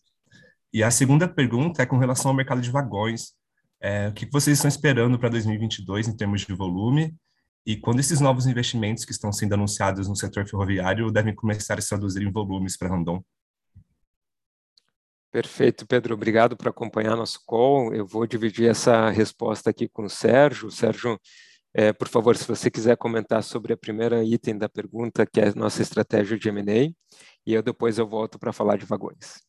E 0.77 0.83
a 0.83 0.91
segunda 0.91 1.27
pergunta 1.27 1.83
é 1.83 1.87
com 1.87 1.97
relação 1.97 2.31
ao 2.31 2.37
mercado 2.37 2.61
de 2.61 2.71
vagões. 2.71 3.33
É, 3.81 4.09
o 4.09 4.13
que 4.13 4.29
vocês 4.31 4.59
estão 4.59 4.69
esperando 4.69 5.19
para 5.19 5.31
2022 5.31 6.07
em 6.07 6.15
termos 6.15 6.43
de 6.43 6.53
volume? 6.53 7.17
E 7.65 7.79
quando 7.79 8.01
esses 8.01 8.21
novos 8.21 8.47
investimentos 8.47 9.03
que 9.03 9.11
estão 9.11 9.33
sendo 9.33 9.55
anunciados 9.55 10.07
no 10.07 10.15
setor 10.15 10.47
ferroviário 10.47 11.11
devem 11.11 11.35
começar 11.35 11.79
a 11.79 11.81
se 11.81 11.89
traduzir 11.89 12.23
em 12.23 12.31
volumes 12.31 12.77
para 12.77 12.91
Randon? 12.91 13.25
Perfeito, 15.33 15.87
Pedro. 15.87 16.13
Obrigado 16.13 16.59
por 16.59 16.69
acompanhar 16.69 17.17
nosso 17.17 17.41
call. 17.47 17.95
Eu 17.95 18.07
vou 18.07 18.27
dividir 18.27 18.69
essa 18.69 19.09
resposta 19.09 19.71
aqui 19.71 19.89
com 19.89 20.05
o 20.05 20.11
Sérgio. 20.11 20.71
Sérgio, 20.71 21.19
é, 21.73 21.91
por 21.91 22.07
favor, 22.07 22.37
se 22.37 22.47
você 22.47 22.71
quiser 22.71 22.99
comentar 22.99 23.43
sobre 23.43 23.73
a 23.73 23.79
primeira 23.79 24.23
item 24.23 24.59
da 24.59 24.69
pergunta, 24.69 25.25
que 25.25 25.41
é 25.41 25.49
a 25.49 25.55
nossa 25.55 25.81
estratégia 25.81 26.39
de 26.39 26.51
M&A, 26.51 26.93
e 27.47 27.55
eu 27.55 27.63
depois 27.63 27.97
eu 27.97 28.07
volto 28.07 28.39
para 28.39 28.53
falar 28.53 28.77
de 28.77 28.85
vagões. 28.85 29.47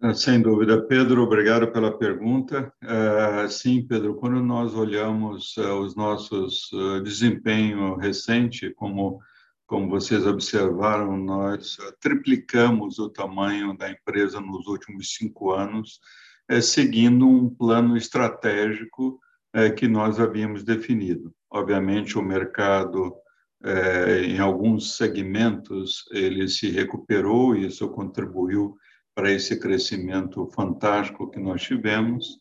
É, 0.00 0.14
sem 0.14 0.40
dúvida. 0.40 0.80
Pedro, 0.86 1.22
obrigado 1.22 1.72
pela 1.72 1.96
pergunta. 1.96 2.72
É, 2.82 3.48
sim, 3.48 3.84
Pedro, 3.86 4.14
quando 4.14 4.40
nós 4.40 4.74
olhamos 4.74 5.56
é, 5.58 5.72
os 5.72 5.96
nossos 5.96 6.70
desempenho 7.02 7.96
recente 7.96 8.70
como 8.74 9.20
como 9.68 9.90
vocês 9.90 10.26
observaram, 10.26 11.14
nós 11.18 11.76
eh, 11.78 11.92
triplicamos 12.00 12.98
o 12.98 13.10
tamanho 13.10 13.76
da 13.76 13.90
empresa 13.90 14.40
nos 14.40 14.66
últimos 14.66 15.14
cinco 15.14 15.52
anos, 15.52 16.00
é, 16.48 16.58
seguindo 16.58 17.28
um 17.28 17.50
plano 17.50 17.94
estratégico 17.94 19.20
é, 19.52 19.68
que 19.68 19.86
nós 19.86 20.18
havíamos 20.18 20.64
definido. 20.64 21.34
Obviamente, 21.50 22.16
o 22.18 22.22
mercado, 22.22 23.14
é, 23.62 24.22
em 24.22 24.38
alguns 24.38 24.96
segmentos, 24.96 26.04
ele 26.12 26.48
se 26.48 26.70
recuperou 26.70 27.54
e 27.54 27.66
isso 27.66 27.86
contribuiu 27.90 28.74
para 29.18 29.32
esse 29.32 29.58
crescimento 29.58 30.46
fantástico 30.54 31.28
que 31.28 31.40
nós 31.40 31.60
tivemos. 31.60 32.38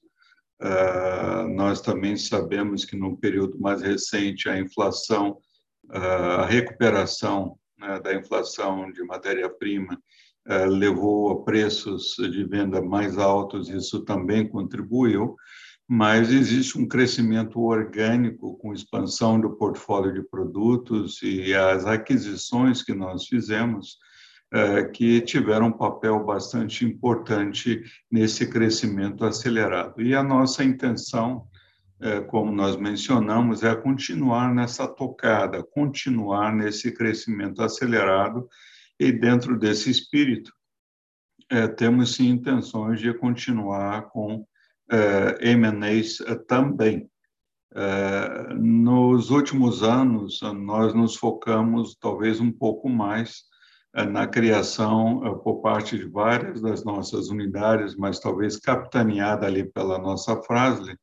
Uh, 0.62 1.48
nós 1.56 1.82
também 1.82 2.16
sabemos 2.16 2.86
que 2.86 2.96
no 2.96 3.18
período 3.18 3.60
mais 3.60 3.82
recente 3.82 4.48
a 4.48 4.60
inflação 4.60 5.40
a 5.90 6.46
recuperação 6.46 7.58
né, 7.80 8.00
da 8.00 8.14
inflação 8.14 8.92
de 8.92 9.02
matéria-prima 9.04 9.98
eh, 10.48 10.66
levou 10.66 11.32
a 11.32 11.44
preços 11.44 12.16
de 12.18 12.44
venda 12.44 12.82
mais 12.82 13.18
altos, 13.18 13.70
isso 13.70 14.04
também 14.04 14.46
contribuiu, 14.48 15.36
mas 15.88 16.30
existe 16.30 16.78
um 16.78 16.86
crescimento 16.86 17.62
orgânico 17.62 18.58
com 18.58 18.74
expansão 18.74 19.40
do 19.40 19.56
portfólio 19.56 20.14
de 20.14 20.24
produtos 20.24 21.22
e 21.24 21.54
as 21.54 21.86
aquisições 21.86 22.84
que 22.84 22.94
nós 22.94 23.26
fizemos 23.28 23.98
que 24.94 25.20
tiveram 25.22 25.68
um 25.68 25.72
papel 25.72 26.24
bastante 26.24 26.86
importante 26.86 27.84
nesse 28.10 28.50
crescimento 28.50 29.26
acelerado. 29.26 30.02
E 30.02 30.16
a 30.16 30.24
nossa 30.24 30.64
intenção 30.64 31.46
é, 32.00 32.22
como 32.22 32.52
nós 32.52 32.76
mencionamos, 32.78 33.64
é 33.64 33.76
continuar 33.76 34.54
nessa 34.54 34.88
tocada, 34.88 35.64
continuar 35.64 36.54
nesse 36.54 36.92
crescimento 36.92 37.62
acelerado 37.62 38.48
e 39.00 39.12
dentro 39.12 39.58
desse 39.58 39.90
espírito 39.90 40.54
é, 41.50 41.68
temos 41.68 42.16
sim 42.16 42.30
intenções 42.30 43.00
de 43.00 43.14
continuar 43.14 44.10
com 44.10 44.46
é, 44.92 45.52
M&As 45.52 46.22
é, 46.22 46.36
também. 46.36 47.10
É, 47.74 48.54
nos 48.54 49.30
últimos 49.30 49.82
anos, 49.82 50.40
nós 50.42 50.94
nos 50.94 51.16
focamos 51.16 51.96
talvez 52.00 52.40
um 52.40 52.52
pouco 52.52 52.90
mais 52.90 53.44
é, 53.44 53.48
na 54.06 54.28
criação 54.28 55.40
por 55.44 55.62
parte 55.62 55.98
de 55.98 56.06
várias 56.06 56.62
das 56.62 56.84
nossas 56.84 57.30
unidades, 57.30 57.96
mas 57.96 58.20
talvez 58.20 58.58
capitaneada 58.58 59.48
ali 59.48 59.64
pela 59.64 59.98
nossa 59.98 60.36
frase, 60.44 60.96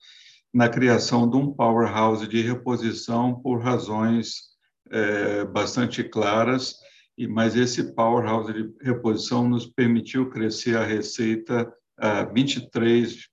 na 0.53 0.69
criação 0.69 1.29
de 1.29 1.37
um 1.37 1.53
powerhouse 1.53 2.29
de 2.29 2.41
reposição 2.41 3.41
por 3.41 3.61
razões 3.61 4.55
é, 4.91 5.45
bastante 5.45 6.05
claras, 6.05 6.77
e 7.19 7.27
mas 7.27 7.57
esse 7.57 7.95
powerhouse 7.95 8.53
de 8.53 8.73
reposição 8.81 9.49
nos 9.49 9.67
permitiu 9.67 10.31
crescer 10.31 10.77
a 10.77 10.85
receita 10.85 11.73
a 11.99 12.25
23%, 12.27 13.27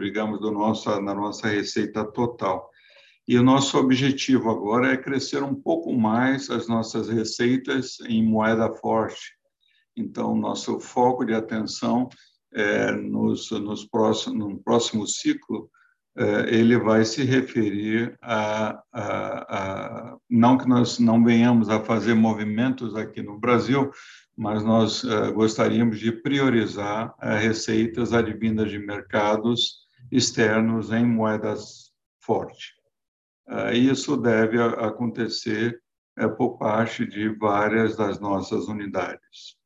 digamos, 0.00 0.40
do 0.40 0.50
nosso, 0.50 1.00
na 1.00 1.14
nossa 1.14 1.48
receita 1.48 2.04
total. 2.04 2.70
E 3.28 3.38
o 3.38 3.42
nosso 3.42 3.78
objetivo 3.78 4.50
agora 4.50 4.92
é 4.92 4.96
crescer 4.96 5.42
um 5.42 5.54
pouco 5.54 5.92
mais 5.92 6.48
as 6.48 6.66
nossas 6.66 7.08
receitas 7.08 8.00
em 8.08 8.24
moeda 8.24 8.72
forte. 8.72 9.34
Então, 9.94 10.34
nosso 10.34 10.80
foco 10.80 11.24
de 11.26 11.34
atenção 11.34 12.08
é, 12.54 12.90
nos, 12.90 13.50
nos 13.50 13.84
próximos, 13.84 14.38
no 14.38 14.58
próximo 14.58 15.06
ciclo 15.06 15.70
eh, 16.18 16.46
ele 16.48 16.76
vai 16.76 17.04
se 17.04 17.22
referir 17.22 18.18
a, 18.20 18.82
a, 18.92 19.56
a, 19.56 20.16
não 20.28 20.58
que 20.58 20.68
nós 20.68 20.98
não 20.98 21.22
venhamos 21.22 21.68
a 21.68 21.78
fazer 21.80 22.14
movimentos 22.14 22.96
aqui 22.96 23.22
no 23.22 23.38
Brasil, 23.38 23.92
mas 24.36 24.64
nós 24.64 25.04
uh, 25.04 25.32
gostaríamos 25.32 26.00
de 26.00 26.10
priorizar 26.10 27.14
uh, 27.22 27.38
receitas 27.40 28.12
advindas 28.12 28.68
de 28.68 28.80
mercados 28.80 29.86
externos 30.10 30.90
em 30.90 31.06
moedas 31.06 31.92
fortes. 32.20 32.77
Uh, 33.48 33.72
isso 33.72 34.16
deve 34.16 34.60
acontecer 34.60 35.80
por 36.36 36.58
parte 36.58 37.06
de 37.06 37.28
várias 37.28 37.96
das 37.96 38.18
nossas 38.20 38.66
unidades. 38.66 39.56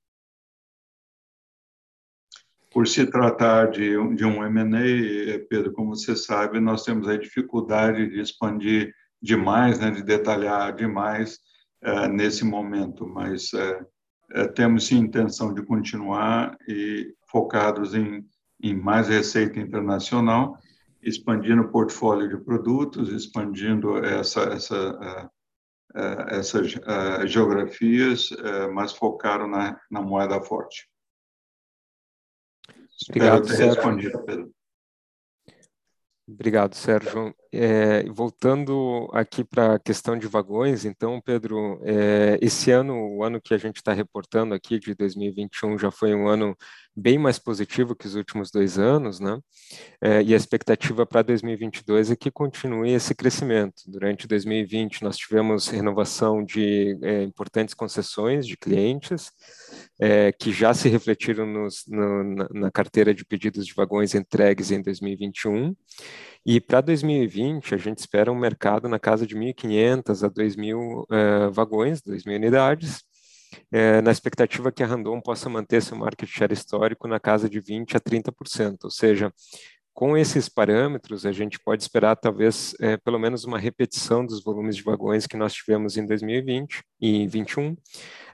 Por 2.71 2.87
se 2.87 3.07
tratar 3.07 3.71
de, 3.71 3.97
de 4.15 4.25
um 4.25 4.45
M&A, 4.45 5.47
Pedro, 5.49 5.73
como 5.73 5.97
você 5.97 6.15
sabe, 6.15 6.61
nós 6.61 6.85
temos 6.85 7.09
a 7.09 7.17
dificuldade 7.17 8.09
de 8.11 8.21
expandir 8.21 8.95
demais, 9.21 9.79
né, 9.79 9.91
de 9.91 10.03
detalhar 10.03 10.75
demais 10.75 11.39
nesse 12.13 12.45
momento, 12.45 13.07
mas 13.07 13.51
é, 14.35 14.49
temos 14.49 14.87
sim 14.87 14.97
intenção 14.99 15.53
de 15.53 15.63
continuar 15.63 16.57
e 16.67 17.15
focados 17.29 17.95
em, 17.95 18.25
em 18.63 18.75
mais 18.75 19.09
receita 19.09 19.61
internacional, 19.61 20.59
expandindo 21.03 21.63
o 21.63 21.71
portfólio 21.71 22.29
de 22.29 22.45
produtos, 22.45 23.09
expandindo 23.11 23.99
essa, 24.05 24.43
essa, 24.45 24.91
uh, 24.93 25.27
uh, 25.99 26.29
essas 26.31 26.75
uh, 26.75 27.27
geografias, 27.27 28.31
mas 28.73 28.93
focaram 28.93 29.49
na, 29.49 29.81
na 29.91 30.01
moeda 30.01 30.41
forte. 30.41 30.89
Obrigado, 33.09 33.45
Espero 33.45 33.59
ter 33.59 33.75
respondido, 33.75 34.25
Pedro. 34.25 34.55
Obrigado, 36.35 36.75
Sérgio. 36.75 37.35
É, 37.53 38.05
voltando 38.05 39.09
aqui 39.13 39.45
para 39.45 39.75
a 39.75 39.79
questão 39.79 40.19
de 40.19 40.27
vagões, 40.27 40.87
então, 40.87 41.21
Pedro, 41.21 41.79
é, 41.85 42.39
esse 42.41 42.71
ano, 42.71 42.95
o 42.95 43.23
ano 43.23 43.41
que 43.41 43.53
a 43.53 43.59
gente 43.59 43.77
está 43.77 43.93
reportando 43.93 44.55
aqui, 44.55 44.79
de 44.79 44.95
2021, 44.95 45.79
já 45.79 45.91
foi 45.91 46.15
um 46.15 46.27
ano 46.27 46.57
bem 46.97 47.19
mais 47.19 47.39
positivo 47.39 47.95
que 47.95 48.07
os 48.07 48.15
últimos 48.15 48.51
dois 48.51 48.79
anos, 48.79 49.21
né? 49.21 49.39
É, 50.01 50.23
e 50.23 50.33
a 50.33 50.37
expectativa 50.37 51.05
para 51.05 51.23
2022 51.23 52.11
é 52.11 52.17
que 52.17 52.31
continue 52.31 52.93
esse 52.93 53.15
crescimento. 53.15 53.83
Durante 53.87 54.27
2020, 54.27 55.03
nós 55.03 55.17
tivemos 55.17 55.69
renovação 55.69 56.43
de 56.43 56.99
é, 57.03 57.23
importantes 57.23 57.75
concessões 57.75 58.47
de 58.47 58.57
clientes, 58.57 59.31
é, 60.01 60.33
que 60.33 60.53
já 60.53 60.75
se 60.75 60.89
refletiram 60.89 61.47
nos, 61.47 61.85
no, 61.87 62.25
na, 62.25 62.49
na 62.53 62.71
carteira 62.71 63.15
de 63.15 63.25
pedidos 63.25 63.67
de 63.67 63.75
vagões 63.75 64.15
entregues 64.15 64.71
em 64.71 64.81
2021. 64.81 65.75
E 66.45 66.61
para 66.61 66.81
2020, 66.81 67.75
a 67.75 67.79
gente 67.79 67.99
espera 67.99 68.33
um 68.33 68.39
mercado 68.39 68.89
na 68.89 68.99
casa 68.99 69.27
de 69.27 69.37
1.500 69.37 70.27
a 70.27 70.31
2.000 70.31 70.77
uh, 70.77 71.53
vagões, 71.53 72.03
2.000 72.03 72.37
unidades, 72.37 73.05
uh, 73.73 74.03
na 74.03 74.11
expectativa 74.11 74.73
que 74.73 74.83
a 74.83 74.87
Randon 74.87 75.21
possa 75.21 75.49
manter 75.49 75.81
seu 75.83 75.97
market 75.97 76.29
share 76.29 76.53
histórico 76.53 77.07
na 77.07 77.21
casa 77.21 77.49
de 77.49 77.61
20% 77.61 77.95
a 77.95 78.01
30%, 78.01 78.79
ou 78.85 78.91
seja, 78.91 79.33
com 79.95 80.17
esses 80.17 80.49
parâmetros, 80.49 81.27
a 81.27 81.33
gente 81.33 81.59
pode 81.59 81.83
esperar 81.83 82.17
talvez 82.17 82.75
é, 82.81 82.97
pelo 82.97 83.19
menos 83.19 83.45
uma 83.45 83.59
repetição 83.59 84.25
dos 84.25 84.43
volumes 84.43 84.77
de 84.77 84.83
vagões 84.83 85.27
que 85.27 85.37
nós 85.37 85.53
tivemos 85.53 85.97
em 85.97 86.07
2020 86.07 86.83
e 87.01 87.27
2021, 87.27 87.77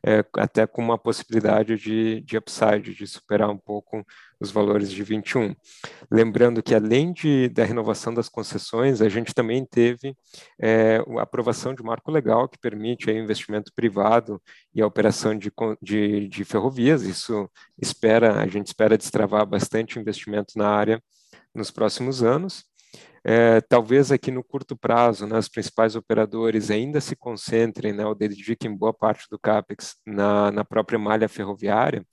é, 0.06 0.24
até 0.34 0.66
com 0.66 0.80
uma 0.80 0.96
possibilidade 0.96 1.76
de, 1.76 2.20
de 2.20 2.36
upside, 2.36 2.94
de 2.94 3.06
superar 3.06 3.50
um 3.50 3.58
pouco 3.58 4.06
os 4.38 4.52
valores 4.52 4.92
de 4.92 5.02
21. 5.02 5.54
Lembrando 6.08 6.62
que, 6.62 6.74
além 6.74 7.12
de, 7.12 7.48
da 7.48 7.64
renovação 7.64 8.14
das 8.14 8.28
concessões, 8.28 9.02
a 9.02 9.08
gente 9.08 9.34
também 9.34 9.64
teve 9.64 10.14
é, 10.60 11.02
a 11.18 11.22
aprovação 11.22 11.74
de 11.74 11.82
marco 11.82 12.10
legal 12.12 12.48
que 12.48 12.58
permite 12.58 13.10
o 13.10 13.10
investimento 13.10 13.72
privado 13.74 14.40
e 14.72 14.80
a 14.80 14.86
operação 14.86 15.36
de, 15.36 15.52
de, 15.82 16.28
de 16.28 16.44
ferrovias. 16.44 17.02
Isso 17.02 17.50
espera, 17.76 18.40
a 18.40 18.46
gente 18.46 18.68
espera 18.68 18.96
destravar 18.96 19.44
bastante 19.44 19.98
investimento 19.98 20.56
na 20.56 20.68
área 20.68 21.02
nos 21.58 21.70
próximos 21.70 22.22
anos. 22.22 22.64
É, 23.24 23.60
talvez 23.60 24.10
aqui 24.10 24.30
no 24.30 24.42
curto 24.42 24.76
prazo, 24.76 25.26
né, 25.26 25.38
os 25.38 25.48
principais 25.48 25.96
operadores 25.96 26.70
ainda 26.70 27.00
se 27.00 27.14
concentrem, 27.14 27.92
né, 27.92 28.06
ou 28.06 28.14
dediquem 28.14 28.74
boa 28.74 28.94
parte 28.94 29.26
do 29.28 29.38
CAPEX 29.38 29.96
na, 30.06 30.50
na 30.50 30.64
própria 30.64 30.98
malha 30.98 31.28
ferroviária, 31.28 32.06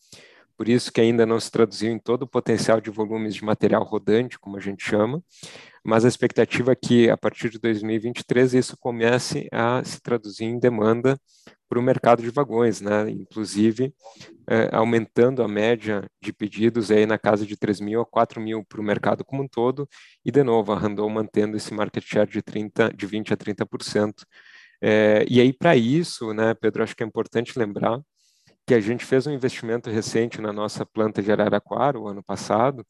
por 0.57 0.67
isso 0.67 0.91
que 0.91 0.99
ainda 0.99 1.25
não 1.25 1.39
se 1.39 1.51
traduziu 1.51 1.91
em 1.91 1.99
todo 1.99 2.23
o 2.23 2.27
potencial 2.27 2.81
de 2.81 2.89
volumes 2.89 3.35
de 3.35 3.43
material 3.43 3.83
rodante, 3.83 4.39
como 4.39 4.57
a 4.57 4.59
gente 4.59 4.83
chama, 4.83 5.21
mas 5.83 6.03
a 6.03 6.07
expectativa 6.07 6.71
é 6.71 6.75
que 6.75 7.09
a 7.09 7.15
partir 7.15 7.49
de 7.49 7.59
2023 7.59 8.53
isso 8.53 8.77
comece 8.77 9.47
a 9.51 9.83
se 9.83 10.01
traduzir 10.01 10.45
em 10.45 10.59
demanda 10.59 11.19
para 11.67 11.79
o 11.79 11.81
mercado 11.81 12.21
de 12.21 12.29
vagões, 12.29 12.81
né? 12.81 13.09
inclusive 13.09 13.93
é, 14.47 14.69
aumentando 14.71 15.41
a 15.41 15.47
média 15.47 16.09
de 16.21 16.31
pedidos 16.31 16.91
aí 16.91 17.05
na 17.05 17.17
casa 17.17 17.45
de 17.45 17.57
3 17.57 17.79
mil 17.79 18.01
a 18.01 18.05
4 18.05 18.39
mil 18.39 18.63
para 18.63 18.79
o 18.79 18.83
mercado 18.83 19.25
como 19.25 19.43
um 19.43 19.47
todo, 19.47 19.87
e 20.23 20.31
de 20.31 20.43
novo 20.43 20.71
a 20.71 20.77
Randon 20.77 21.09
mantendo 21.09 21.57
esse 21.57 21.73
market 21.73 22.03
share 22.03 22.29
de, 22.29 22.41
30, 22.41 22.93
de 22.93 23.05
20 23.05 23.33
a 23.33 23.37
30%. 23.37 24.13
É, 24.81 25.25
e 25.29 25.41
aí 25.41 25.51
para 25.51 25.75
isso, 25.75 26.33
né, 26.33 26.53
Pedro, 26.53 26.83
acho 26.83 26.95
que 26.95 27.03
é 27.03 27.07
importante 27.07 27.57
lembrar 27.57 27.99
que 28.67 28.73
a 28.73 28.79
gente 28.79 29.05
fez 29.05 29.27
um 29.27 29.31
investimento 29.31 29.89
recente 29.89 30.41
na 30.41 30.51
nossa 30.51 30.85
planta 30.85 31.21
de 31.21 31.31
Araraquara, 31.31 31.99
o 31.99 32.07
ano 32.07 32.23
passado, 32.23 32.85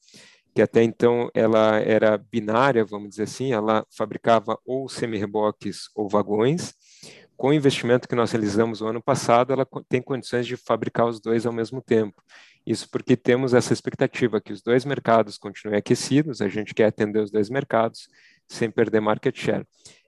que 0.53 0.61
até 0.61 0.81
então 0.81 1.29
ela 1.33 1.79
era 1.79 2.17
binária, 2.17 2.85
vamos 2.85 3.09
dizer 3.09 3.23
assim, 3.23 3.51
ela 3.51 3.85
fabricava 3.95 4.57
ou 4.65 4.87
semi-reboques 4.87 5.89
ou 5.93 6.07
vagões. 6.07 6.73
Com 7.37 7.49
o 7.49 7.53
investimento 7.53 8.07
que 8.07 8.15
nós 8.15 8.31
realizamos 8.31 8.81
o 8.81 8.87
ano 8.87 9.01
passado, 9.01 9.51
ela 9.51 9.67
tem 9.89 10.01
condições 10.01 10.47
de 10.47 10.55
fabricar 10.55 11.05
os 11.05 11.19
dois 11.19 11.45
ao 11.45 11.51
mesmo 11.51 11.81
tempo. 11.81 12.23
Isso 12.65 12.89
porque 12.89 13.15
temos 13.15 13.53
essa 13.53 13.73
expectativa 13.73 14.41
que 14.41 14.53
os 14.53 14.61
dois 14.61 14.85
mercados 14.85 15.37
continuem 15.37 15.77
aquecidos, 15.77 16.41
a 16.41 16.47
gente 16.47 16.73
quer 16.73 16.85
atender 16.85 17.19
os 17.19 17.29
dois 17.29 17.49
mercados 17.49 18.07
sem 18.47 18.71
perder 18.71 19.01
market 19.01 19.37
share. 19.37 19.67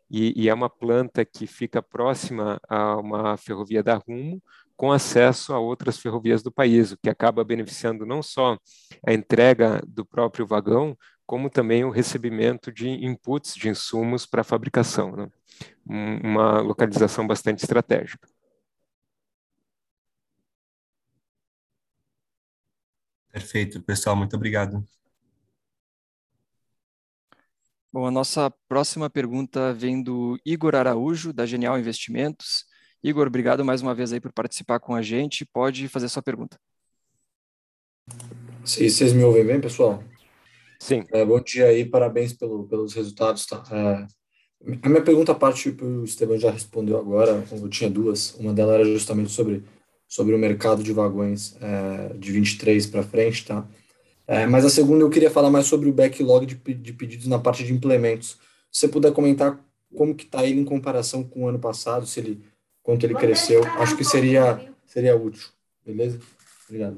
E, 0.09 0.41
e, 0.41 0.47
é 0.47 0.53
uma 0.53 0.69
planta 0.69 1.25
que 1.25 1.45
fica 1.45 1.81
próxima 1.81 2.59
a 2.69 2.95
uma 2.95 3.35
ferrovia 3.35 3.83
da 3.83 3.95
Rumo, 3.95 4.41
com 4.75 4.91
acesso 4.91 5.53
a 5.53 5.59
outras 5.59 5.97
ferrovias 5.97 6.41
do 6.41 6.51
país, 6.51 6.91
o 6.91 6.97
que 6.97 7.09
acaba 7.09 7.43
beneficiando 7.43 8.05
não 8.05 8.23
só 8.23 8.57
a 9.05 9.11
entrega 9.11 9.81
do 9.85 10.05
próprio 10.05 10.47
vagão, 10.47 10.97
como 11.25 11.49
também 11.49 11.83
o 11.83 11.89
recebimento 11.89 12.71
de 12.71 12.87
inputs 12.87 13.53
de 13.53 13.67
insumos 13.67 14.25
para 14.25 14.41
a 14.41 14.45
fabricação. 14.45 15.11
Né? 15.11 15.27
Uma 15.85 16.59
localização 16.59 17.25
bastante 17.25 17.63
estratégica. 17.63 18.27
Perfeito, 23.31 23.81
pessoal, 23.83 24.15
muito 24.15 24.35
obrigado. 24.35 24.85
Bom, 27.93 28.05
a 28.05 28.11
nossa 28.11 28.51
próxima 28.67 29.09
pergunta 29.09 29.73
vem 29.73 30.03
do 30.03 30.39
Igor 30.45 30.75
Araújo, 30.75 31.31
da 31.31 31.45
Genial 31.45 31.79
Investimentos. 31.79 32.65
Igor, 33.03 33.27
obrigado 33.27 33.63
mais 33.63 33.81
uma 33.81 33.95
vez 33.95 34.11
aí 34.11 34.19
por 34.19 34.33
participar 34.33 34.79
com 34.79 34.93
a 34.93 35.01
gente. 35.01 35.45
Pode 35.45 35.87
fazer 35.87 36.09
sua 36.09 36.21
pergunta. 36.21 36.59
Sim, 38.65 38.89
vocês 38.89 39.13
me 39.13 39.23
ouvem 39.23 39.45
bem, 39.45 39.61
pessoal? 39.61 40.03
Sim. 40.79 41.05
É, 41.11 41.23
bom 41.23 41.39
dia 41.39 41.67
aí, 41.67 41.85
parabéns 41.85 42.33
pelo, 42.33 42.67
pelos 42.67 42.93
resultados. 42.93 43.45
Tá? 43.45 43.63
É, 43.71 44.07
a 44.81 44.89
minha 44.89 45.01
pergunta 45.01 45.33
parte, 45.35 45.69
o 45.69 46.03
Esteban 46.03 46.37
já 46.39 46.51
respondeu 46.51 46.97
agora, 46.97 47.43
eu 47.51 47.69
tinha 47.69 47.89
duas. 47.89 48.35
Uma 48.35 48.53
delas 48.53 48.75
era 48.75 48.85
justamente 48.85 49.31
sobre, 49.31 49.63
sobre 50.07 50.33
o 50.33 50.39
mercado 50.39 50.83
de 50.83 50.91
vagões 50.91 51.55
é, 51.61 52.13
de 52.17 52.31
23 52.31 52.85
para 52.87 53.03
frente, 53.03 53.45
tá? 53.45 53.67
É, 54.27 54.45
mas 54.45 54.65
a 54.65 54.69
segunda 54.69 55.03
eu 55.03 55.09
queria 55.09 55.31
falar 55.31 55.49
mais 55.49 55.67
sobre 55.67 55.89
o 55.89 55.93
backlog 55.93 56.45
de, 56.45 56.55
de 56.55 56.93
pedidos 56.93 57.27
na 57.27 57.39
parte 57.39 57.63
de 57.63 57.73
implementos. 57.73 58.37
Se 58.71 58.81
você 58.81 58.87
puder 58.89 59.13
comentar 59.13 59.57
como 59.95 60.13
que 60.13 60.25
está 60.25 60.45
ele 60.45 60.59
em 60.59 60.65
comparação 60.65 61.23
com 61.23 61.43
o 61.43 61.47
ano 61.47 61.59
passado, 61.59 62.05
se 62.05 62.19
ele 62.19 62.43
quanto 62.87 63.05
ele 63.05 63.15
cresceu. 63.15 63.61
Acho 63.79 63.97
que 63.97 64.03
seria, 64.05 64.73
seria 64.85 65.13
útil. 65.13 65.49
Beleza? 65.85 66.19
Obrigado. 66.69 66.97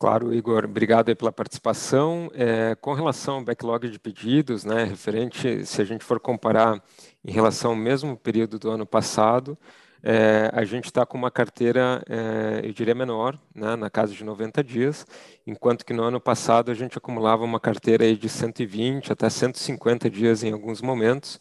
Claro, 0.00 0.32
Igor, 0.32 0.64
obrigado 0.64 1.14
pela 1.14 1.30
participação. 1.30 2.30
É, 2.32 2.74
com 2.76 2.94
relação 2.94 3.34
ao 3.34 3.44
backlog 3.44 3.86
de 3.86 3.98
pedidos, 3.98 4.64
né, 4.64 4.84
referente, 4.84 5.66
se 5.66 5.82
a 5.82 5.84
gente 5.84 6.02
for 6.02 6.18
comparar 6.18 6.82
em 7.22 7.30
relação 7.30 7.72
ao 7.72 7.76
mesmo 7.76 8.16
período 8.16 8.58
do 8.58 8.70
ano 8.70 8.86
passado, 8.86 9.58
é, 10.02 10.50
a 10.54 10.64
gente 10.64 10.86
está 10.86 11.04
com 11.04 11.18
uma 11.18 11.30
carteira, 11.30 12.02
é, 12.08 12.62
eu 12.66 12.72
diria, 12.72 12.94
menor, 12.94 13.38
né, 13.54 13.76
na 13.76 13.90
casa 13.90 14.14
de 14.14 14.24
90 14.24 14.64
dias, 14.64 15.06
enquanto 15.46 15.84
que 15.84 15.92
no 15.92 16.02
ano 16.02 16.18
passado 16.18 16.70
a 16.70 16.74
gente 16.74 16.96
acumulava 16.96 17.44
uma 17.44 17.60
carteira 17.60 18.02
aí 18.02 18.16
de 18.16 18.28
120 18.30 19.12
até 19.12 19.28
150 19.28 20.08
dias 20.08 20.42
em 20.42 20.50
alguns 20.50 20.80
momentos, 20.80 21.38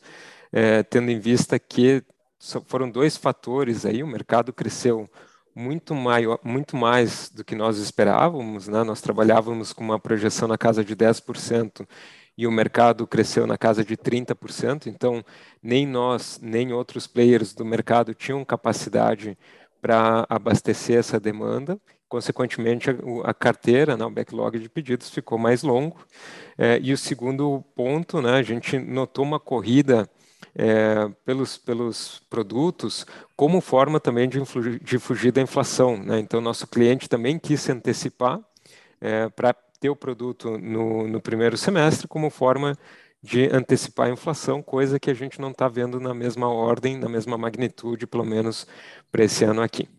é, 0.51 0.83
tendo 0.83 1.09
em 1.09 1.19
vista 1.19 1.57
que 1.57 2.03
foram 2.65 2.91
dois 2.91 3.15
fatores 3.15 3.85
aí, 3.85 4.03
o 4.03 4.07
mercado 4.07 4.51
cresceu 4.51 5.09
muito, 5.59 5.93
maior, 5.93 6.39
muito 6.41 6.77
mais 6.77 7.29
do 7.29 7.43
que 7.43 7.53
nós 7.53 7.77
esperávamos, 7.77 8.69
né? 8.69 8.81
nós 8.81 9.01
trabalhávamos 9.01 9.73
com 9.73 9.83
uma 9.83 9.99
projeção 9.99 10.47
na 10.47 10.57
casa 10.57 10.85
de 10.85 10.95
10% 10.95 11.85
e 12.37 12.47
o 12.47 12.51
mercado 12.51 13.05
cresceu 13.05 13.45
na 13.45 13.57
casa 13.57 13.83
de 13.83 13.97
30%, 13.97 14.87
então 14.87 15.21
nem 15.61 15.85
nós, 15.85 16.39
nem 16.41 16.71
outros 16.71 17.07
players 17.07 17.53
do 17.53 17.65
mercado 17.65 18.13
tinham 18.13 18.45
capacidade 18.45 19.37
para 19.81 20.25
abastecer 20.29 20.97
essa 20.97 21.19
demanda. 21.19 21.77
Consequentemente, 22.07 22.89
a, 23.25 23.33
carteira, 23.33 23.97
né, 23.97 24.05
o 24.05 24.09
backlog 24.09 24.57
de 24.57 24.69
pedidos 24.69 25.09
ficou 25.09 25.37
mais 25.37 25.61
longo. 25.61 25.97
É, 26.57 26.79
e 26.81 26.93
o 26.93 26.97
segundo 26.97 27.63
ponto, 27.75 28.21
né, 28.21 28.35
a 28.35 28.41
gente 28.41 28.79
notou 28.79 29.25
uma 29.25 29.39
corrida 29.39 30.09
é, 30.55 31.09
pelos, 31.25 31.57
pelos 31.57 32.21
produtos 32.29 33.05
como 33.35 33.61
forma 33.61 33.99
também 33.99 34.27
de, 34.27 34.39
de 34.81 34.99
fugir 34.99 35.31
da 35.31 35.41
inflação. 35.41 35.97
Né? 35.97 36.19
Então, 36.19 36.41
nosso 36.41 36.67
cliente 36.67 37.07
também 37.07 37.39
quis 37.39 37.61
se 37.61 37.71
antecipar 37.71 38.39
é, 39.01 39.29
para 39.29 39.53
ter 39.53 39.89
o 39.89 39.95
produto 39.95 40.57
no, 40.57 41.07
no 41.07 41.21
primeiro 41.21 41.57
semestre 41.57 42.07
como 42.07 42.29
forma 42.29 42.77
de 43.21 43.47
antecipar 43.53 44.07
a 44.07 44.11
inflação, 44.11 44.61
coisa 44.63 44.99
que 44.99 45.09
a 45.09 45.13
gente 45.13 45.41
não 45.41 45.51
está 45.51 45.67
vendo 45.67 45.99
na 45.99 46.13
mesma 46.13 46.47
ordem, 46.47 46.97
na 46.97 47.09
mesma 47.09 47.37
magnitude, 47.37 48.07
pelo 48.07 48.25
menos 48.25 48.65
para 49.11 49.23
esse 49.23 49.43
ano 49.43 49.61
aqui. 49.61 49.89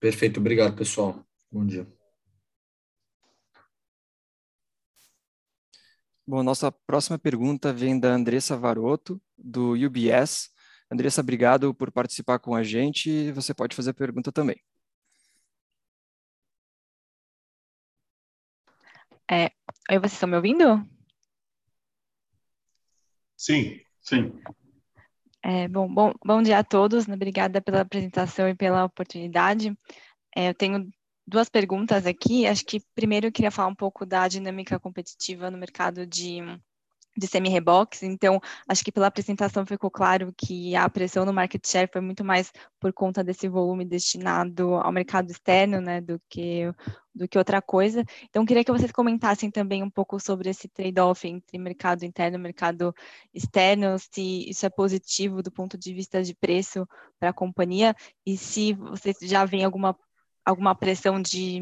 Perfeito, 0.00 0.40
obrigado, 0.40 0.74
pessoal. 0.74 1.24
Bom 1.50 1.64
dia. 1.64 2.01
Bom, 6.24 6.42
nossa 6.44 6.70
próxima 6.70 7.18
pergunta 7.18 7.72
vem 7.72 7.98
da 7.98 8.10
Andressa 8.10 8.56
Varoto, 8.56 9.20
do 9.36 9.72
UBS. 9.72 10.50
Andressa, 10.90 11.20
obrigado 11.20 11.74
por 11.74 11.90
participar 11.90 12.38
com 12.38 12.54
a 12.54 12.62
gente. 12.62 13.32
Você 13.32 13.52
pode 13.52 13.74
fazer 13.74 13.90
a 13.90 13.94
pergunta 13.94 14.30
também. 14.30 14.56
É, 19.28 19.50
oi, 19.90 19.98
vocês 19.98 20.12
estão 20.12 20.28
me 20.28 20.36
ouvindo? 20.36 20.86
Sim, 23.36 23.80
sim. 24.00 24.32
É, 25.42 25.66
bom, 25.66 25.92
bom, 25.92 26.12
bom 26.24 26.40
dia 26.40 26.58
a 26.58 26.64
todos. 26.64 27.08
Obrigada 27.08 27.60
pela 27.60 27.80
apresentação 27.80 28.48
e 28.48 28.54
pela 28.54 28.84
oportunidade. 28.84 29.76
É, 30.36 30.50
eu 30.50 30.54
tenho 30.54 30.88
duas 31.26 31.48
perguntas 31.48 32.06
aqui. 32.06 32.46
Acho 32.46 32.64
que 32.64 32.80
primeiro 32.94 33.26
eu 33.26 33.32
queria 33.32 33.50
falar 33.50 33.68
um 33.68 33.74
pouco 33.74 34.04
da 34.06 34.28
dinâmica 34.28 34.78
competitiva 34.78 35.50
no 35.50 35.58
mercado 35.58 36.06
de 36.06 36.40
de 37.16 37.26
semi-reboques, 37.26 38.02
então 38.02 38.40
acho 38.66 38.82
que 38.82 38.90
pela 38.90 39.06
apresentação 39.06 39.66
ficou 39.66 39.90
claro 39.90 40.32
que 40.36 40.74
a 40.74 40.88
pressão 40.88 41.24
no 41.26 41.32
market 41.32 41.62
share 41.66 41.90
foi 41.92 42.00
muito 42.00 42.24
mais 42.24 42.50
por 42.80 42.92
conta 42.92 43.22
desse 43.22 43.48
volume 43.48 43.84
destinado 43.84 44.74
ao 44.76 44.90
mercado 44.90 45.30
externo, 45.30 45.80
né, 45.80 46.00
do 46.00 46.20
que 46.28 46.72
do 47.14 47.28
que 47.28 47.36
outra 47.36 47.60
coisa. 47.60 48.02
Então 48.30 48.46
queria 48.46 48.64
que 48.64 48.72
vocês 48.72 48.90
comentassem 48.90 49.50
também 49.50 49.82
um 49.82 49.90
pouco 49.90 50.18
sobre 50.18 50.48
esse 50.48 50.66
trade-off 50.68 51.28
entre 51.28 51.58
mercado 51.58 52.04
interno 52.04 52.38
e 52.38 52.40
mercado 52.40 52.94
externo, 53.34 53.98
se 53.98 54.48
isso 54.48 54.64
é 54.64 54.70
positivo 54.70 55.42
do 55.42 55.52
ponto 55.52 55.76
de 55.76 55.92
vista 55.92 56.22
de 56.22 56.34
preço 56.34 56.88
para 57.20 57.28
a 57.28 57.34
companhia 57.34 57.94
e 58.24 58.38
se 58.38 58.72
vocês 58.72 59.18
já 59.20 59.44
veem 59.44 59.64
alguma 59.64 59.94
alguma 60.44 60.74
pressão 60.74 61.20
de, 61.20 61.60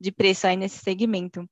de 0.00 0.12
preço 0.12 0.46
aí 0.46 0.56
nesse 0.56 0.78
segmento. 0.78 1.48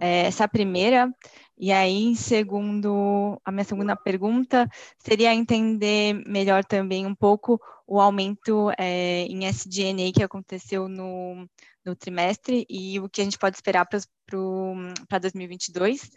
É, 0.00 0.26
essa 0.26 0.48
primeira, 0.48 1.12
e 1.58 1.70
aí, 1.70 2.16
segundo 2.16 3.38
a 3.44 3.52
minha 3.52 3.64
segunda 3.64 3.94
pergunta, 3.94 4.66
seria 4.98 5.34
entender 5.34 6.14
melhor 6.26 6.64
também 6.64 7.04
um 7.04 7.14
pouco 7.14 7.60
o 7.86 8.00
aumento 8.00 8.70
é, 8.78 9.26
em 9.26 9.44
SDNA 9.46 10.12
que 10.14 10.22
aconteceu 10.22 10.88
no, 10.88 11.46
no 11.84 11.94
trimestre 11.94 12.64
e 12.70 12.98
o 13.00 13.08
que 13.08 13.20
a 13.20 13.24
gente 13.24 13.38
pode 13.38 13.56
esperar 13.56 13.86
para 13.86 15.18
2022. 15.18 16.10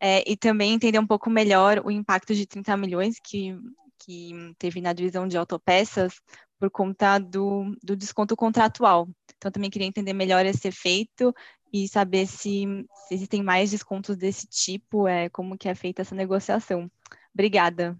É, 0.00 0.28
e 0.28 0.36
também 0.36 0.72
entender 0.72 0.98
um 0.98 1.06
pouco 1.06 1.30
melhor 1.30 1.80
o 1.84 1.90
impacto 1.90 2.34
de 2.34 2.44
30 2.44 2.76
milhões 2.76 3.20
que, 3.22 3.56
que 4.04 4.54
teve 4.58 4.80
na 4.80 4.92
divisão 4.92 5.26
de 5.26 5.36
autopeças 5.36 6.20
por 6.58 6.70
conta 6.70 7.18
do, 7.18 7.76
do 7.82 7.96
desconto 7.96 8.36
contratual. 8.36 9.08
Então, 9.36 9.50
também 9.50 9.70
queria 9.70 9.88
entender 9.88 10.12
melhor 10.12 10.46
esse 10.46 10.68
efeito 10.68 11.34
e 11.72 11.88
saber 11.88 12.26
se, 12.26 12.64
se 13.08 13.14
existem 13.14 13.42
mais 13.42 13.70
descontos 13.70 14.16
desse 14.16 14.46
tipo, 14.46 15.08
é, 15.08 15.28
como 15.28 15.56
que 15.56 15.68
é 15.68 15.74
feita 15.74 16.02
essa 16.02 16.14
negociação. 16.14 16.90
Obrigada. 17.34 17.98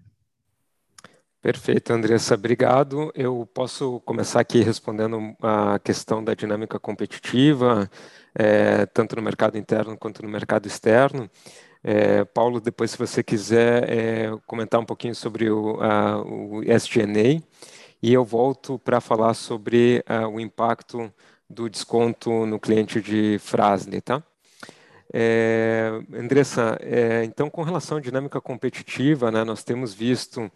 Perfeito, 1.41 1.91
Andressa, 1.91 2.35
obrigado. 2.35 3.11
Eu 3.13 3.45
posso 3.53 3.99
começar 4.05 4.39
aqui 4.39 4.61
respondendo 4.61 5.35
a 5.41 5.77
questão 5.77 6.23
da 6.23 6.33
dinâmica 6.33 6.79
competitiva, 6.79 7.91
é, 8.33 8.85
tanto 8.85 9.17
no 9.17 9.21
mercado 9.21 9.57
interno 9.57 9.97
quanto 9.97 10.23
no 10.23 10.29
mercado 10.29 10.67
externo. 10.67 11.29
É, 11.83 12.23
Paulo, 12.23 12.61
depois, 12.61 12.91
se 12.91 12.97
você 12.97 13.21
quiser 13.21 13.89
é, 13.89 14.37
comentar 14.47 14.79
um 14.79 14.85
pouquinho 14.85 15.13
sobre 15.13 15.49
o, 15.49 15.81
a, 15.81 16.21
o 16.21 16.61
e 18.01 18.13
eu 18.13 18.23
volto 18.23 18.79
para 18.79 19.01
falar 19.01 19.33
sobre 19.33 20.03
a, 20.07 20.27
o 20.27 20.39
impacto 20.39 21.11
do 21.49 21.69
desconto 21.69 22.45
no 22.45 22.59
cliente 22.59 23.01
de 23.01 23.37
Frasle, 23.39 24.01
tá? 24.01 24.23
É, 25.15 25.91
Andressa, 26.11 26.75
é, 26.81 27.23
então 27.23 27.47
com 27.47 27.61
relação 27.61 27.97
à 27.97 28.01
dinâmica 28.01 28.41
competitiva, 28.41 29.29
né, 29.29 29.43
nós 29.43 29.63
temos 29.63 29.93
visto 29.93 30.51